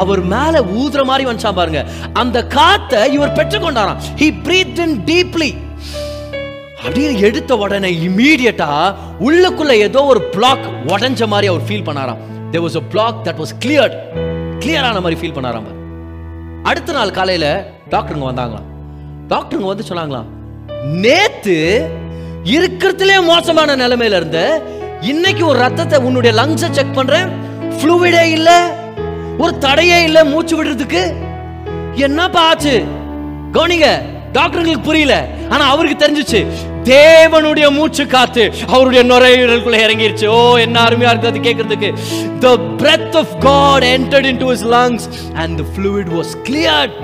அவர் 0.00 0.22
மேல 0.32 0.54
ஊதுற 0.80 1.04
மாதிரி 1.10 1.24
வந்துச்சா 1.28 1.52
பாருங்க. 1.58 1.80
அந்த 2.12 2.38
காத்தை 2.54 3.00
இவர் 3.16 3.36
பெற்றுக்கொண்டாராம். 3.38 4.00
ஹி 4.20 4.28
பிரீத் 4.46 4.80
இன் 4.84 4.96
டீப்லி 5.10 5.50
அப்படியே 6.84 7.10
எடுத்த 7.28 7.56
உடனே 7.56 7.90
இமீடியட்டா 8.06 8.70
உள்ளுக்குள்ள 9.26 9.76
ஏதோ 9.86 10.02
ஒரு 10.12 10.22
பிளாக் 10.34 10.66
உடஞ்ச 10.94 11.28
மாதிரி 11.34 11.50
அவர் 11.52 11.66
ஃபீல் 11.68 11.86
பண்ணாராம். 11.88 12.20
There 12.50 12.64
was 12.66 12.80
a 12.82 12.84
block 12.94 13.22
that 13.28 13.40
was 13.42 13.54
cleared 13.64 13.96
clear 14.64 14.82
ஆன 14.88 15.00
மாதிரி 15.06 15.20
ஃபீல் 15.20 15.36
பண்ணாராம் 15.38 15.70
அடுத்த 16.70 16.92
நாள் 16.98 17.16
காலையில 17.20 17.46
டாக்டருங்க 17.94 18.26
வந்தாங்களாம். 18.32 18.68
டாக்டருங்க 19.32 19.72
வந்து 19.72 19.88
சொன்னாங்களாம் 19.88 20.28
நேத்து 21.04 21.56
இருக்கிறதுலே 22.56 23.16
மோசமான 23.32 23.76
நிலைமையில 23.76 24.20
இருந்த 24.22 24.40
இன்னைக்கு 25.02 25.46
ஒரு 25.46 25.58
ரத்தத்தை 25.58 25.98
உன்னுடைய 25.98 26.42
லங்ஸை 26.42 26.70
செக் 26.70 26.94
பண்றேன். 26.94 27.28
ஃப்ளூவிடே 27.78 28.22
இல்ல 28.22 28.50
ஒரு 29.38 29.58
தடையே 29.58 30.02
இல்ல 30.02 30.24
மூச்சு 30.24 30.64
விடுறதுக்கு. 30.64 31.14
என்னப்பா 31.94 32.48
ஆச்சு? 32.48 32.84
கவனிங்க 33.52 33.88
டாக்டருங்களுக்கு 34.32 34.82
புரியல. 34.82 35.28
ஆனா 35.48 35.64
அவருக்கு 35.68 35.96
தெரிஞ்சிச்சு. 36.04 36.46
தேவனுடைய 36.84 37.70
மூச்சு 37.70 38.06
காத்து 38.06 38.52
அவருடைய 38.66 39.14
நுரையீரலுக்குள்ள 39.14 39.80
இறங்கிருச்சு. 39.86 40.26
ஓ 40.26 40.56
என்ன 40.56 40.82
அருமையா 40.82 41.12
இருக்கு 41.12 41.32
அது 41.32 41.40
கேட்கறதுக்கு 41.40 41.90
the 42.42 42.54
breath 42.82 43.14
of 43.14 43.26
god 43.40 43.82
entered 43.82 44.28
into 44.32 44.48
his 44.52 44.64
lungs 44.74 45.08
and 45.34 45.58
the 45.58 45.66
fluid 45.74 46.08
was 46.18 46.30
cleared. 46.48 46.94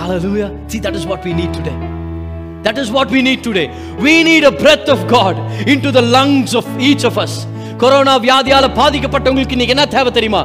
Hallelujah. 0.00 0.50
See 0.66 0.80
that 0.80 0.94
is 0.94 1.06
what 1.06 1.24
we 1.24 1.34
need 1.42 1.54
today. 1.60 1.89
That 2.64 2.78
is 2.78 2.90
what 2.90 3.10
we 3.10 3.22
need 3.22 3.42
today. 3.42 3.68
We 3.98 4.22
need 4.22 4.44
a 4.44 4.52
breath 4.52 4.88
of 4.88 5.06
god 5.08 5.36
into 5.66 5.90
the 5.90 6.02
lungs 6.16 6.54
of 6.54 6.66
each 6.80 7.04
of 7.04 7.16
us. 7.18 7.34
Corona 7.82 8.14
வியாதியால 8.24 8.66
பாதிக்கப்பட்டவங்களுக்கு 8.78 9.54
இன்னைக்கு 9.56 9.74
என்ன 9.74 9.84
தேவை 9.94 10.10
தெரியுமா 10.10 10.40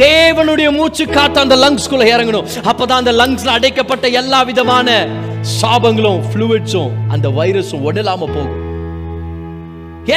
தேவனுடைய 0.00 0.68
மூச்சு 0.78 1.04
காத்து 1.16 1.38
அந்த 1.42 1.56
லங்ஸ்குள்ள 1.64 2.04
இறங்கணும் 2.12 2.48
அப்பதான் 2.70 3.02
அந்த 3.02 3.12
லங்ஸ்ல 3.20 3.54
அடைக்கப்பட்ட 3.58 4.08
எல்லா 4.20 4.40
விதமான 4.48 4.88
சாபங்களும் 5.60 6.24
ஃப்ளூயிட்ஸும் 6.30 6.96
அந்த 7.14 7.28
வைரஸும் 7.38 7.84
உடலாம 7.90 8.28
போகும் 8.34 8.50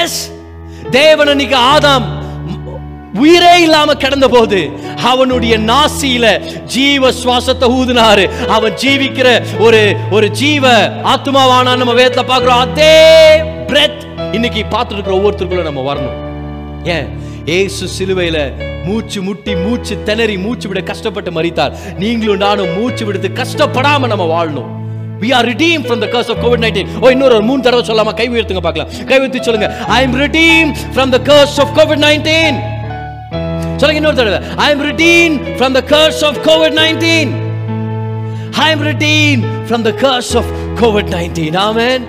எஸ் 0.01 0.19
தேவன் 0.97 1.31
இன்னைக்கு 1.35 1.57
ஆதாம் 1.73 2.07
உயிரே 3.13 3.61
இல்லாம 3.61 3.93
கிடந்த 3.93 4.27
போது 4.27 4.69
அவனுடைய 5.03 5.57
நாசியில 5.57 6.39
ஜீவ 6.63 7.11
சுவாசத்தை 7.11 7.67
ஊதினாரு. 7.79 8.45
அவன் 8.45 8.73
ஜீவிக்கிற 8.73 9.43
ஒரு 9.59 9.95
ஒரு 10.11 10.29
ஜீவ 10.31 10.87
ஆத்மாவானா 10.87 11.77
நம்ம 11.77 11.93
வேத்த 11.93 12.23
பார்க்கிறோம். 12.23 12.59
அதே 12.59 13.37
பிரெத் 13.67 14.33
இன்னைக்கு 14.33 14.65
பார்த்துட்டு 14.69 14.91
இருக்கிற 14.91 15.17
ஒவ்வொருத்தருக்குள்ள 15.17 15.61
நம்ம 15.61 15.93
வரணும். 15.93 16.15
ஏன்? 16.83 17.07
ஏசு 17.45 17.89
சிலுவையில 17.97 18.51
மூச்சு 18.85 19.21
முட்டி 19.21 19.55
மூச்சு 19.55 20.03
திணறி 20.03 20.37
மூச்சு 20.37 20.67
விட 20.67 20.81
கஷ்டப்பட்டு 20.81 21.31
மறித்தார் 21.31 21.71
நீங்களும் 21.97 22.37
நானும் 22.37 22.79
மூச்சு 22.79 23.05
விடுத்து 23.05 23.31
கஷ்டப்படாம 23.43 24.07
நம்ம 24.07 24.45
வாழணும். 24.45 24.81
We 25.21 25.25
are 25.25 25.45
redeemed 25.45 25.85
from 25.87 26.01
the 26.01 26.07
curse 26.07 26.29
of 26.29 26.37
covid 26.45 26.59
19 26.59 26.87
ஓ 27.01 27.09
இன்னொரு 27.09 27.33
ஒரு 27.33 27.43
மூணு 27.43 27.61
தடவை 27.61 27.85
சொல்லாம 27.85 28.13
கை 28.13 28.29
உயர்த்துங்க 28.29 28.57
பார்க்கலாம். 28.57 28.91
கை 29.05 29.17
உயர்த்தி 29.17 29.41
சொல்லுங்க. 29.41 29.77
I 29.87 30.05
am 30.05 30.13
redeemed 30.15 30.75
from 30.95 31.11
the 31.11 31.19
curse 31.19 31.57
of 31.57 31.67
covid 31.77 31.97
19 31.97 32.72
சொல்லுங்க 33.83 34.01
இன்னொரு 34.01 34.17
தடவை. 34.19 34.41
I 34.63 34.65
am 34.73 34.83
redeem 34.89 35.33
from 35.55 35.73
the 35.77 35.79
curse 35.93 36.19
of 36.27 36.37
COVID 36.45 36.75
nineteen 36.81 37.31
I 38.65 38.67
am 38.73 38.83
redeem 38.89 39.41
from 39.67 39.83
the 39.87 39.91
curse 40.03 40.29
of 40.39 40.51
COVID 40.81 41.09
nineteen 41.15 41.57
amen 41.63 42.03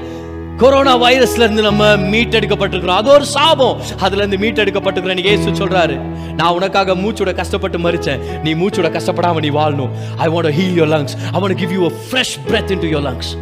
corona 0.61 0.93
வைரஸ்ல 1.05 1.43
இருந்து 1.45 1.65
நம்ம 1.67 1.85
மீட்டெடுக்கப்பட்டிருக்கிறோம். 2.13 3.01
அது 3.03 3.11
ஒரு 3.15 3.27
சாபம். 3.33 3.81
அதுல 4.07 4.21
இருந்து 4.23 4.39
மீட்டெடுக்கப்பட்டிருக்கிறோம் 4.45 5.17
இன்னைக்கு 5.17 5.35
இயேசு 5.35 5.57
சொல்றாரு. 5.63 5.97
நான் 6.39 6.55
உனக்காக 6.59 6.95
மூச்சோட 7.03 7.35
கஷ்டப்பட்டு 7.41 7.81
மறிச்சேன் 7.87 8.23
நீ 8.45 8.55
மூச்சோட 8.63 8.91
கஷ்டப்படாம 8.99 9.43
நீ 9.47 9.51
வாழணும். 9.59 9.93
I 10.25 10.29
want 10.37 10.55
heal 10.61 10.79
your 10.81 10.93
lungs 10.95 11.17
I 11.35 11.41
want 11.41 11.59
give 11.65 11.75
you 11.79 11.91
fresh 12.07 12.35
breath 12.49 12.73
into 12.87 12.91
your 12.95 13.07
lungs 13.11 13.33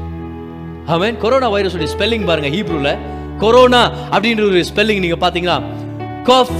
amen 0.96 1.16
corona 1.24 1.50
வைரஸோட 1.56 1.92
ஸ்பெல்லிங் 1.96 2.28
பாருங்க 2.32 2.50
ஹீப்ரூல 2.58 2.98
கொரோனா 3.44 3.84
அப்படின்ற 4.14 4.44
ஒரு 4.52 4.62
ஸ்பெல்லிங் 4.72 5.04
நீங்க 5.06 5.20
பாத்தீங்கன்னா 5.26 5.60
கஃப் 6.32 6.56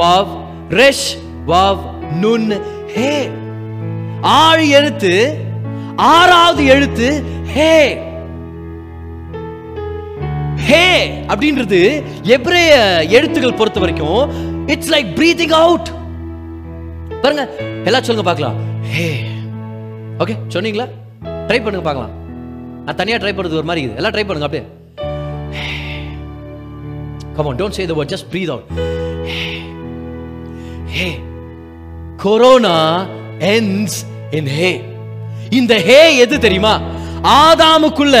வாவ் 0.00 0.30
ரெஷ் 0.70 1.06
வாவ் 1.50 1.80
நுன் 2.22 2.50
ஹே 2.96 3.10
ஆறு 4.38 4.64
எழுத்து 4.78 5.12
ஆறாவது 6.12 6.62
எழுத்து 6.74 7.08
ஹே 7.54 7.72
ஹே 10.68 10.84
அப்படின்றது 11.32 11.80
எப்ரேய 12.36 12.72
எழுத்துக்கள் 13.16 13.58
பொறுத்த 13.60 13.80
வரைக்கும் 13.84 14.22
இட்ஸ் 14.74 14.92
லைக் 14.94 15.10
பிரீதிங் 15.18 15.54
அவுட் 15.62 15.90
பாருங்க 17.22 17.44
எல்லாம் 17.88 18.04
சொல்லுங்க 18.06 18.24
பார்க்கலாம். 18.28 18.56
ஹே 18.92 19.06
ஓகே 20.22 20.34
சொன்னீங்களா? 20.54 20.86
ட்ரை 21.48 21.58
பண்ணுங்க 21.62 21.84
பார்க்கலாம். 21.88 22.12
நான் 22.84 22.98
தனியாக 23.00 23.20
ட்ரை 23.22 23.32
பண்ணுறது 23.36 23.60
ஒரு 23.60 23.68
மாதிரி 23.70 23.82
இருக்குது. 23.82 24.00
எல்லாம் 24.00 24.14
ட்ரை 24.14 24.24
பண்ணுங்க 24.26 24.48
அப்படியே. 24.48 24.64
Come 27.36 27.48
on 27.50 27.58
don't 27.60 27.76
say 27.78 27.86
the 27.90 27.96
word 27.98 28.12
just 28.14 28.28
breathe 28.32 28.52
out 28.54 28.68
hey. 30.94 31.18
Corona 32.16 33.06
ends 33.38 33.94
in 34.32 34.46
hey. 34.46 34.84
இந்த 35.50 35.74
ஹே 35.74 36.16
எது 36.16 36.38
தெரியுமா? 36.38 36.80
ஆதாமுக்குள்ள 37.22 38.16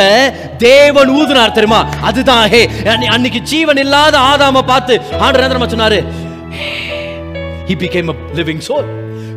தேவன் 0.56 1.10
ஊதுனார் 1.10 1.56
தெரியுமா? 1.58 1.86
அதுதான் 2.02 2.48
ஹே. 2.48 2.68
அன்னைக்கு 3.08 3.40
ஜீவன் 3.40 3.76
இல்லாத 3.76 4.18
ஆதாம 4.18 4.66
பார்த்து 4.66 5.00
ஆண்டவர் 5.18 5.68
என்ன 5.68 5.88
சொன்னாரு? 5.88 6.04
he 7.68 7.74
became 7.74 8.08
a 8.08 8.14
living 8.34 8.60
soul. 8.68 8.84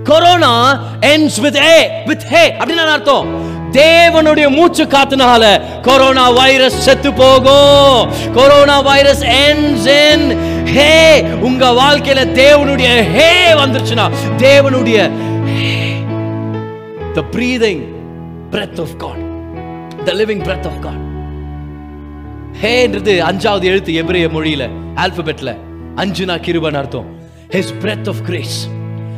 Corona 0.03 0.53
ends 1.01 1.35
with 1.41 1.55
a 1.57 2.03
with 2.05 2.21
hey 2.31 2.47
அப்படின்னு 2.59 2.85
அர்த்தம்? 2.85 3.55
தேவனுடைய 3.71 4.49
மூச்சு 4.49 4.85
காத்துனால 4.85 5.61
கொரோனா 5.81 6.29
வைரஸ் 6.29 6.79
செத்து 6.79 7.13
போகும். 7.13 8.11
Corona 8.33 8.79
virus 8.79 9.23
ends 9.23 9.85
in 10.11 10.21
hey 10.75 10.91
உங்க 11.47 11.65
வாழ்க்கையில 11.81 12.21
தேவனுடைய 12.41 12.89
ஹே 13.15 13.29
வந்துருச்சுன்னா 13.63 14.07
தேவனுடைய 14.47 14.99
the 17.17 17.23
breathing 17.35 17.79
breath 18.53 18.79
of 18.83 18.89
God. 19.03 19.19
The 20.07 20.13
living 20.19 20.41
breath 20.47 20.67
of 20.69 20.75
God. 20.85 20.99
ஹேன்றது 22.61 23.13
அஞ்சாவது 23.29 23.65
எழுத்து 23.71 23.91
எபிரேய 24.01 24.27
மொழியில 24.35 24.63
ஆல்பபெட்ல 25.03 25.51
அஞ்சுனா 26.03 26.35
கிருபன் 26.45 26.77
அர்த்தம். 26.81 27.07
His 27.55 27.67
breath 27.83 28.07
of 28.13 28.19
grace. 28.29 28.57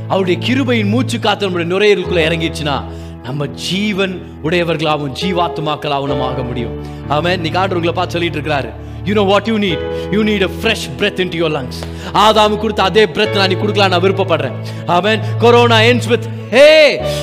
அவருடைய 0.10 0.38
கிருபையின் 0.48 0.92
மூச்சு 0.94 1.20
காத்து 1.20 1.46
நம்முடைய 1.46 1.70
நுரையீரலுக்குள்ள 1.74 2.22
இறங்கிடுச்சுன்னா 2.28 2.78
நம்ம 3.24 3.46
ஜீவன் 3.64 4.14
உடையவர்களாகவும் 4.44 5.16
ஜீவாத்மாக்களாகவும் 5.22 6.12
நம்ம 6.12 6.28
ஆக 6.32 6.44
முடியும். 6.44 6.76
ஆமென். 7.16 7.42
நீ 7.44 7.50
ஆண்டவர் 7.62 7.80
உங்களை 7.80 7.94
பார்த்து 7.98 8.16
சொல்லிட்டு 8.16 8.38
இருக்கிறாரு. 8.40 8.70
You 9.08 9.14
know 9.20 9.26
what 9.32 9.48
you 9.52 9.58
need 9.66 9.84
you 10.16 10.22
need 10.30 10.46
a 10.48 10.52
fresh 10.60 10.86
breath 11.00 11.20
in 11.24 11.34
your 11.40 11.54
lungs 11.58 11.80
ஆதாமு 12.26 12.58
கொடுத்த 12.64 12.84
அதே 12.84 13.06
பிரெத் 13.16 13.38
நான் 13.40 13.52
நீ 13.54 13.58
கொடுக்கலாம் 13.64 13.94
நான் 13.94 14.04
விருப்பப்படுறேன். 14.06 14.56
ஆமேன். 14.98 15.22
கொரோனா 15.44 15.80
என்ஸ் 15.92 16.10
வித் 16.14 16.28
ஹே 16.56 16.68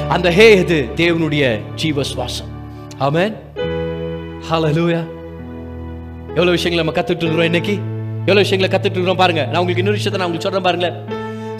அந்த 0.09 0.31
ஹே 0.39 0.47
இது 0.63 0.79
தேவனுடைய 1.03 1.45
ஜீவ 1.75 2.03
சுவாசம் 2.13 2.51
ஹலோ 3.01 3.27
ஹalleluya 4.49 5.01
எவ்வளவு 6.37 6.57
விஷயங்களை 6.57 6.81
நம்ம 6.83 6.95
கத்துட்டு 6.99 7.23
இருக்கிறோம் 7.25 7.49
இன்னைக்கு? 7.51 7.75
எவ்வளோ 8.29 8.41
விஷயங்களை 8.45 8.69
கத்துட்டு 8.73 8.97
இருக்கிறோம் 8.97 9.23
பாருங்க. 9.23 9.43
நான் 9.45 9.61
உங்களுக்கு 9.63 9.83
இன்னொரு 9.83 9.99
விஷயத்தை 9.99 10.19
நான் 10.21 10.29
உங்களுக்கு 10.29 10.49
சொல்றேன் 10.49 10.67
பாருங்களேன். 10.69 10.97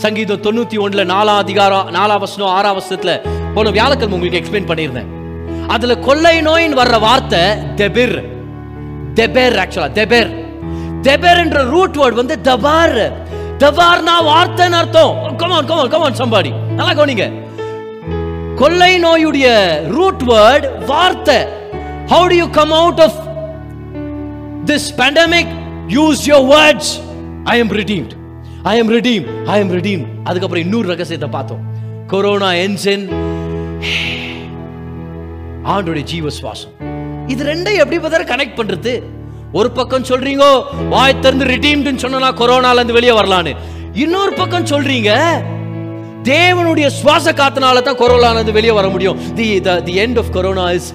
சங்கீதம் 0.03 0.43
தொண்ணூத்தி 0.43 0.77
ஒன்றுல 0.85 1.03
நாலாம் 1.11 1.43
அதிகாரம் 1.43 1.87
நாலாம் 1.95 2.19
வசனம் 2.19 2.55
ஆறாம் 2.57 2.79
வசனத்துல 2.79 3.13
போன 3.55 3.71
வியாழக்கிழமை 3.71 4.17
உங்களுக்கு 4.17 4.41
எக்ஸ்பிளைன் 4.41 4.69
பண்ணியிருந்தேன். 4.71 5.09
அதுல 5.75 5.95
கொள்ளை 5.99 6.41
நோயின் 6.41 6.77
வர்ற 6.79 6.97
வார்த்தை 7.01 7.41
தெபிர். 7.81 8.17
தெபேர் 9.19 9.57
ஆக்சுவலா 9.63 9.89
தெபேர். 9.99 10.31
தெபேர் 11.07 11.41
என்ற 11.45 11.63
ரூட் 11.63 11.97
வேர்ட் 11.97 12.19
வந்து 12.21 12.37
தபார். 12.49 12.99
தபார்னா 13.63 14.17
வார்த்தைன்னு 14.31 14.79
அர்த்தம். 14.81 15.15
கமான் 15.37 15.67
கமான் 15.71 15.93
கமான் 15.95 16.19
சம்பாடி 16.21 16.53
நல்லா 16.79 16.93
கவனிங்க. 16.93 17.27
கொள்ளை 18.57 18.93
நோயுடைய 19.05 19.47
ரூட் 19.97 20.23
வேர்ட் 20.33 20.69
வார்த்தை. 20.93 21.39
How 22.13 22.27
do 22.27 22.37
you 22.43 22.51
come 22.59 22.77
out 22.83 23.03
of 23.07 23.19
this 24.71 24.89
pandemic 25.01 25.53
use 25.97 26.23
your 26.33 26.47
words 26.55 26.93
I 27.45 27.59
am 27.59 27.75
redeemed 27.81 28.15
I 28.67 28.77
am 28.77 28.91
redeemed 28.93 29.27
I 29.47 29.61
am 29.61 29.73
redeemed 29.73 30.07
அதுக்கப்புறம் 30.25 30.65
இன்னொரு 30.65 30.89
ரகசியத்தை 30.89 31.29
பார்த்தோம். 31.29 31.59
கொரோனா 32.07 32.51
என்சென் 32.51 33.13
ஆண்டுடைய 35.65 36.03
ஜீவ 36.03 36.29
சுவாசம் 36.29 36.73
இது 37.27 37.45
ரெண்டையும் 37.45 37.91
எப்படி 37.91 37.99
பதற 37.99 38.29
கனெக்ட் 38.29 38.57
பண்றது? 38.57 39.03
ஒரு 39.53 39.71
பக்கம் 39.71 40.05
சொல்றீங்க 40.05 40.63
வாய் 40.89 41.19
திறந்து 41.19 41.45
ரிடீம்டுன்னு 41.45 41.97
சொன்னா 41.97 42.33
கொரோனால 42.33 42.73
இருந்து 42.73 42.93
வெளியே 42.93 43.13
வரலான்னு. 43.13 43.57
இன்னொரு 43.93 44.33
பக்கம் 44.33 44.67
சொல்றீங்க 44.67 45.43
தேவனுடைய 46.23 46.87
சுவாச 46.87 47.33
காத்துனால 47.33 47.83
தான் 47.83 47.99
கொரோனால 47.99 48.33
இருந்து 48.33 48.53
வெளியே 48.53 48.73
வர 48.73 48.89
முடியும். 48.89 49.35
The 49.35 49.61
the 49.61 49.99
end 49.99 50.19
of 50.19 50.33
corona 50.33 50.73
is 50.73 50.95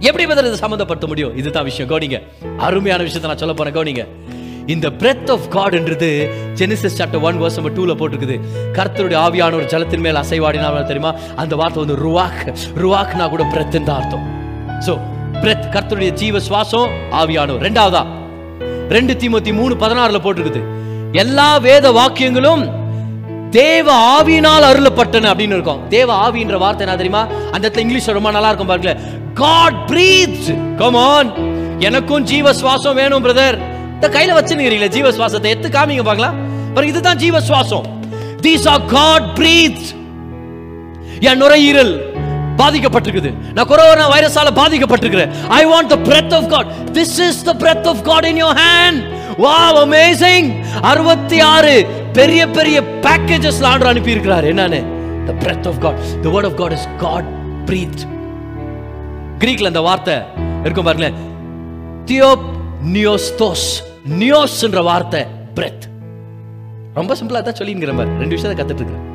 எப்படி 0.00 0.26
பதில் 0.26 0.52
இது 0.52 0.68
சம்மந்தப்படுத்த 0.68 1.06
முடியும். 1.06 1.36
இதுதான் 1.36 1.64
விஷயம். 1.64 1.90
கவனிங்க. 1.90 2.22
அருமையான 2.58 3.02
விஷயத்தை 3.02 3.30
நான் 3.30 3.38
சொல்ல 3.38 3.54
போறேன். 3.54 3.74
கவனிங்க. 3.74 4.06
இந்த 4.72 4.86
breath 5.00 5.30
of 5.32 5.46
காட்ன்றது 5.54 6.08
Genesis 6.58 6.96
chapter 6.98 7.24
one 7.28 7.38
verse 7.40 7.56
number 7.58 7.74
டூல 7.78 7.94
போட்டிருக்குது. 8.00 8.36
கர்த்தருடைய 8.76 9.18
ஆவியான 9.24 9.56
ஒரு 9.58 9.66
ஜலத்தின் 9.72 10.04
மேல் 10.04 10.20
அசைவாடினா 10.20 10.68
தெரியுமா? 10.90 11.10
அந்த 11.42 11.54
வார்த்தை 11.60 11.80
வந்து 11.82 11.96
ருவாக் 12.04 12.44
ருவாக்னா 12.82 13.26
கூட 13.34 13.44
பிரெத்துன்னு 13.54 13.88
தான் 13.88 13.98
அர்த்தம். 14.02 14.24
ஸோ 14.86 14.94
பிரெத் 15.42 15.66
கர்த்தருடைய 15.74 16.12
ஜீவ 16.22 16.40
சுவாசம் 16.48 16.88
ஆவியானவர். 17.20 17.64
ரெண்டாவதா? 17.66 18.02
ரெண்டு 18.96 19.12
திமுத்தி 19.20 19.52
மூணு 19.58 19.74
பதினாறுல 19.84 20.20
போட்டிருக்குது. 20.24 20.62
எல்லா 21.24 21.50
வேத 21.66 21.92
வாக்கியங்களும் 21.98 22.64
தேவ 23.58 23.86
ஆவியினால் 24.16 24.68
அருளப்பட்டன 24.70 25.28
அப்படின்னு 25.32 25.56
இருக்கும். 25.58 25.82
தேவ 25.96 26.08
ஆவின்ற 26.24 26.56
வார்த்தை 26.64 26.84
என்ன 26.86 26.96
தெரியுமா? 27.02 27.22
அந்த 27.52 27.64
இடத்துல 27.64 27.84
இங்கிலீஷ் 27.86 28.08
ரொம்ப 28.18 28.30
நல்லா 28.36 28.48
இருக்கும் 28.50 28.70
பாருங்களேன். 28.72 29.02
காட் 29.42 29.78
பிரீத் 29.90 30.48
கம் 30.80 30.98
ஆன் 31.12 31.30
எனக்கும் 31.88 32.26
ஜீவ 32.32 32.52
சுவாசம் 32.62 32.98
வேணும் 33.02 33.24
பிரதர் 33.26 33.58
இந்த 34.04 34.16
கையில 34.16 34.32
வச்சுருக்கீங்களே 34.36 34.88
ஜீவ 34.94 35.10
சுவாசத்தை 35.16 35.48
எத்து 35.52 35.68
காமிங்க 35.74 36.02
பார்க்கலாம். 36.08 36.34
பாருங்க 36.74 36.90
இதுதான் 36.92 37.20
ஜீவ 37.22 37.36
சுவாசம் 37.46 37.84
தீஸ் 38.46 38.64
ஆர் 38.72 38.82
காட் 38.96 39.28
பிரீத் 39.38 39.84
என் 41.28 41.40
நுரையீரல் 41.42 41.92
பாதிக்கப்பட்டிருக்குது. 42.60 43.30
நான் 43.56 43.68
கொரோனா 43.70 44.06
வைரஸால 44.14 44.50
பாதிக்கப்பட்டிருக்கிறேன். 44.58 45.32
I 45.58 45.60
want 45.70 45.90
the 45.92 45.96
breath 46.08 46.34
of 46.38 46.48
God 46.54 46.68
this 46.98 47.14
is 47.28 47.40
the 47.48 47.54
breath 47.62 47.88
of 47.92 48.02
God 48.10 48.26
in 48.30 48.40
your 48.42 48.60
hand 48.64 49.00
wow 49.46 49.78
amazing 49.84 50.50
அறுபத்தி 50.90 51.40
ஆறு 51.54 51.74
பெரிய 52.18 52.42
பெரிய 52.58 52.82
பேக்கேஜஸ்ல 53.06 53.68
ஆர்டர் 53.72 53.90
அனுப்பி 53.92 54.14
இருக்கிறார் 54.16 54.48
என்னன்னு? 54.52 54.82
The 55.30 55.38
breath 55.44 55.68
of 55.72 55.80
God 55.86 55.98
the 56.26 56.34
word 56.36 56.50
of 56.50 56.58
God 56.60 56.76
is 56.78 56.86
God 57.04 57.30
breathe 57.70 58.04
கிரீக்ல 59.44 59.72
அந்த 59.72 59.84
வார்த்தை 59.88 60.18
இருக்கும் 60.62 60.88
பாருங்களேன். 60.90 61.18
தியோப் 62.12 62.46
நியோஸ்தோஸ் 62.98 63.66
நியோஸ்ன்ற 64.10 64.82
வார்த்தை 64.82 65.20
பிரெத் 65.54 65.84
ரொம்ப 66.94 67.14
சிம்பிளா 67.14 67.42
தான் 67.42 67.54
சொல்லிங்கிற 67.54 67.92
மாதிரி 67.94 68.16
ரெண்டு 68.16 68.28
விஷயத்தை 68.28 68.64
கத்துட்டு 68.64 68.80
இருக்கிறேன். 68.80 69.06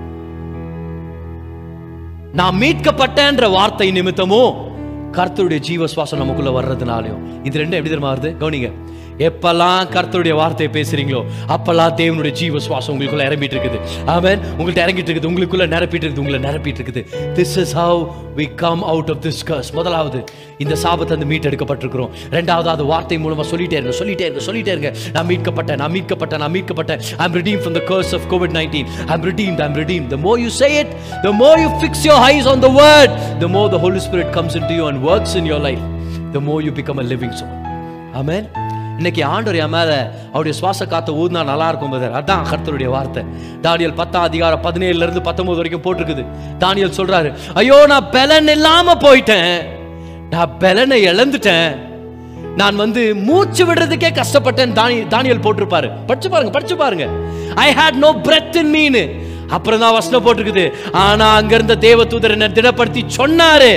நான் 2.33 2.59
மீட்கப்பட்டேன்ற 2.61 3.51
வார்த்தை 3.51 3.91
நிமித்தமும் 3.91 4.55
கர்த்தருடைய 5.11 5.57
ஜீவ 5.57 5.85
சுவாசம் 5.85 6.17
நமக்குள்ள 6.17 6.61
வர்றதுனாலையும். 6.61 7.21
இது 7.43 7.59
ரெண்டும் 7.59 7.79
எப்படி 7.79 7.89
தெரியுமா 7.89 8.13
வருது? 8.13 8.31
கவனிங்க. 8.39 8.71
எப்பெல்லாம் 9.27 9.81
கர்த்தருடைய 9.95 10.33
வார்த்தையை 10.41 10.69
பேசுறீங்களோ 10.77 11.21
அப்பெல்லாம் 11.55 11.93
தேவனுடைய 12.01 12.33
ஜீவ 12.41 12.59
சுவாசம் 12.67 12.93
உங்களுக்குள்ள 12.93 13.25
இறங்கிட்டு 13.29 13.55
இருக்குது 13.57 13.79
ஆமன். 14.15 14.41
உங்கள்கிட்ட 14.57 14.85
இறங்கிட்டு 14.85 15.09
இருக்குது 15.11 15.29
உங்களுக்குள்ள 15.31 15.67
நிரப்பிட்டு 15.75 16.05
இருக்குது 16.07 16.23
உங்களை 16.25 16.39
நிரப்பிட்டு 16.47 16.81
இருக்குது 16.81 17.03
this 17.39 17.55
is 17.63 17.73
how 17.81 17.99
we 18.39 18.45
come 18.63 18.83
out 18.93 19.11
of 19.13 19.21
this 19.25 19.41
curse 19.49 19.71
முதலாவது 19.79 20.19
இந்த 20.63 20.75
சாபத்தை 20.83 21.13
வந்து 21.15 21.29
மீட்டெடுக்கப்பட்டிருக்கிறோம் 21.31 22.11
ரெண்டாவது 22.37 22.69
அது 22.73 22.85
வார்த்தை 22.91 23.17
மூலமா 23.25 23.43
சொல்லிட்டே 23.51 23.77
இருங்க 23.79 23.95
சொல்லிட்டே 23.99 24.25
இருங்க 24.27 24.41
சொல்லிட்டே 24.47 24.71
இருங்க. 24.75 24.91
நான் 25.15 25.27
மீட்கப்பட்டேன் 25.31 25.79
நான் 25.81 25.93
மீட்கப்பட்டேன் 25.95 26.41
நான் 26.43 26.53
மீட்கப்பட்டேன். 26.55 27.01
I'm 27.25 27.35
redeem 27.39 27.61
from 27.63 27.77
the 27.79 27.83
curse 27.91 28.13
of 28.17 28.27
COVID 28.33 28.55
nineteen 28.59 28.89
I'm 29.15 29.25
redeem 29.29 29.55
I'm 29.67 29.77
redeem 29.81 30.07
the 30.13 30.17
more 30.27 30.33
you 30.43 30.49
say 30.61 30.69
it 30.81 30.91
the 31.27 31.31
more 31.43 31.51
you 31.63 31.69
fix 31.81 32.05
your 32.09 32.21
eyes 32.27 32.49
on 32.53 32.63
the 32.67 32.71
word 32.81 33.13
the 33.43 33.49
more 33.57 33.63
the 33.75 33.79
Holy 33.85 34.03
Spirit 34.07 34.33
comes 34.39 34.57
into 34.71 34.75
you 34.81 34.85
and 34.91 35.01
works 35.11 35.35
in 35.41 35.49
your 35.53 35.63
life 35.69 35.85
the 36.35 36.41
more 36.49 36.57
you 36.67 36.73
become 36.81 37.01
a 37.05 37.07
living 37.13 37.35
soul 37.41 37.55
ஆமேன் 38.21 38.47
இன்னைக்கு 38.99 39.21
ஆண்டவர் 39.33 39.57
என் 39.63 39.73
மேல 39.75 39.91
அவருடைய 40.31 40.53
சுவாச 40.57 40.85
காத்த 40.93 41.11
ஊதுனா 41.21 41.41
நல்லா 41.49 41.67
இருக்கும் 41.71 41.93
பதர் 41.93 42.15
அதான் 42.19 42.47
கர்த்தருடைய 42.49 42.89
வார்த்தை. 42.95 43.21
தானியல் 43.65 43.95
பத்தாம் 43.99 44.25
அதிகாரம் 44.29 44.63
பதினேழுல 44.65 45.05
இருந்து 45.05 45.21
பத்தொன்பது 45.27 45.59
வரைக்கும் 45.59 45.83
போட்டிருக்குது. 45.85 46.23
தானியல் 46.63 46.97
சொல்றாரு 46.97 47.29
ஐயோ 47.61 47.77
நான் 47.91 48.09
பலன் 48.15 48.51
இல்லாம 48.55 48.95
போயிட்டேன். 49.05 49.53
நான் 50.33 50.57
பலனை 50.63 50.97
இழந்துட்டேன். 51.11 51.71
நான் 52.61 52.81
வந்து 52.83 53.01
மூச்சு 53.29 53.63
விடுறதுக்கே 53.69 54.11
கஷ்டப்பட்டேன் 54.19 54.77
தானி 54.81 54.97
தானியல் 55.15 55.43
போட்டிருப்பாரு. 55.45 55.89
படிச்சு 56.11 56.29
பாருங்க 56.35 56.53
படிச்சு 56.57 56.77
பாருங்க. 56.83 57.07
I 57.65 57.69
had 57.79 58.03
no 58.05 58.11
breath 58.27 58.59
in 58.63 58.73
mean 58.77 59.01
அப்புறம் 59.57 59.83
தான் 59.83 59.97
வசனம் 59.99 60.25
போட்டிருக்குது. 60.25 60.65
ஆனா 61.03 61.27
அங்க 61.39 61.53
இருந்த 61.59 61.75
தேவ 61.87 62.03
தூதர் 62.11 62.35
என்ன 62.37 62.49
திடப்படுத்தி 62.57 63.03
சொன்னாரு. 63.19 63.71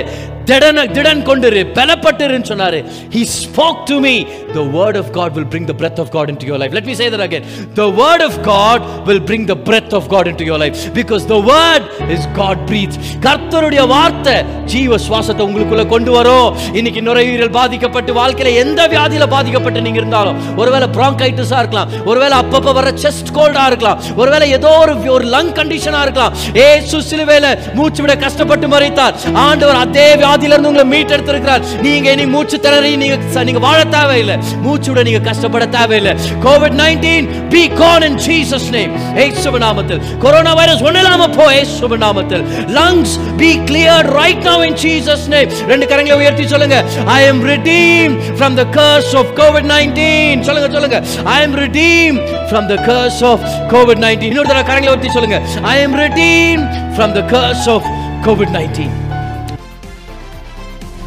திடன 0.49 0.85
திடன் 0.95 1.21
கொண்டிரு 1.27 1.61
பலப்பட்டிருன்னு 1.77 2.47
சொன்னாரு. 2.51 2.79
He 3.15 3.21
spoke 3.41 3.79
to 3.89 3.97
me. 4.05 4.15
The 4.57 4.63
word 4.77 4.95
of 5.01 5.07
god 5.17 5.29
will 5.37 5.47
bring 5.53 5.65
the 5.69 5.75
breath 5.81 5.99
of 6.03 6.07
god 6.15 6.27
into 6.31 6.45
your 6.49 6.57
life. 6.61 6.73
Let 6.77 6.85
me 6.89 6.95
say 6.99 7.07
that 7.13 7.23
again. 7.27 7.43
The 7.79 7.87
word 7.99 8.21
of 8.27 8.33
god 8.47 8.79
will 9.07 9.21
bring 9.29 9.43
the 9.51 9.57
breath 9.67 9.93
of 9.99 10.03
god 10.13 10.25
into 10.31 10.45
your 10.49 10.59
life. 10.63 10.75
Because 10.99 11.23
the 11.33 11.39
word 11.51 11.83
is 12.15 12.23
god 12.39 12.57
breathed. 12.71 12.97
கர்த்தருடைய 13.25 13.83
வார்த்தை 13.93 14.35
ஜீவ 14.73 14.97
சுவாசத்தை 15.05 15.43
உங்களுக்குள்ள 15.47 15.85
கொண்டு 15.93 16.11
வரும். 16.17 16.49
இன்னைக்கு 16.79 17.03
நுரையீரல் 17.07 17.53
பாதிக்கப்பட்டு 17.59 18.13
வாழ்க்கையில 18.19 18.53
எந்த 18.63 18.81
வியாதியில 18.93 19.27
பாதிக்கப்பட்டு 19.35 19.85
நீங்க 19.87 19.99
இருந்தாலும் 20.03 20.37
ஒருவேளை 20.61 20.89
bronchitis-ஆ 20.97 21.61
இருக்கலாம் 21.63 21.89
ஒருவேளை 22.11 22.35
அப்பப்ப 22.43 22.75
வர 22.79 22.93
செஸ்ட் 23.05 23.33
கோல்டா 23.39 23.65
இருக்கலாம் 23.71 23.99
ஒருவேளை 24.21 24.47
ஏதோ 24.59 24.73
ஒரு 24.83 24.95
ஒரு 25.15 25.25
லங் 25.35 25.53
கண்டிஷனா 25.61 26.03
இருக்கலாம். 26.07 26.35
ஏசு 26.67 27.01
சிலுவையில 27.09 27.47
மூச்சு 27.79 28.01
விட 28.03 28.15
கஷ்டப்பட்டு 28.27 28.67
மறைத்தார். 28.75 29.17
ஆண்டவர் 29.47 29.81
அதே 29.85 30.07
வியாதி 30.21 30.31
வியாதியிலிருந்து 30.33 30.69
உங்களை 30.71 30.85
மீட்டெடுத்திருக்கிறார். 30.93 31.63
நீங்க 31.85 32.07
இனி 32.11 32.25
மூச்சு 32.33 32.57
திணறி 32.59 32.91
நீங்க 33.01 33.43
நீங்க 33.47 33.61
வாழ 33.65 33.79
தேவையில்லை. 33.95 34.35
மூச்சுட 34.65 35.03
நீங்க 35.07 35.19
கஷ்டப்பட 35.27 35.65
தேவையில்லை. 35.75 36.13
COVID 36.45 36.75
nineteen 36.81 37.27
be 37.51 37.61
gone 37.81 38.05
in 38.07 38.17
Jesus 38.25 38.67
name 38.75 38.93
ஏசுவ 39.23 39.59
நாமத்தில். 39.65 40.01
கொரோனா 40.23 40.53
வைரஸ் 40.59 40.83
ஒண்ணில்லாம 40.87 41.27
போ 41.37 41.45
ஏசுவ 41.59 41.99
நாமத்தில். 42.05 42.43
Lungs 42.77 43.13
B 43.41 43.49
clear 43.69 44.09
right 44.19 44.43
now 44.49 44.65
இன் 44.69 44.79
ஜீசஸ் 44.85 45.27
நேம் 45.33 45.53
ரெண்டு 45.71 45.87
கரங்களை 45.91 46.17
உயர்த்தி 46.21 46.47
சொல்லுங்க. 46.53 46.79
I 47.17 47.19
am 47.31 47.43
redeem 47.51 48.15
from 48.39 48.57
the 48.61 48.65
curse 48.79 49.13
of 49.21 49.31
COVID 49.41 49.69
nineteen 49.73 50.41
சொல்லுங்க 50.49 50.69
சொல்லுங்க. 50.77 50.99
I 51.35 51.37
am 51.41 51.57
redeem 51.63 52.19
from 52.49 52.69
the 52.73 52.77
curse 52.89 53.21
of 53.31 53.45
COVID 53.73 54.03
nineteen 54.05 54.31
இன்னொரு 54.33 54.51
தடவை 54.53 54.65
கரங்களை 54.71 54.91
உயர்த்தி 54.93 55.15
சொல்லுங்க. 55.19 55.39
I 55.75 55.77
am 55.85 55.97
redeem 56.03 56.65
from 56.97 57.15
the 57.19 57.23
curse 57.35 57.69
of 57.75 57.87
COVID 58.27 58.53
nineteen 58.57 58.93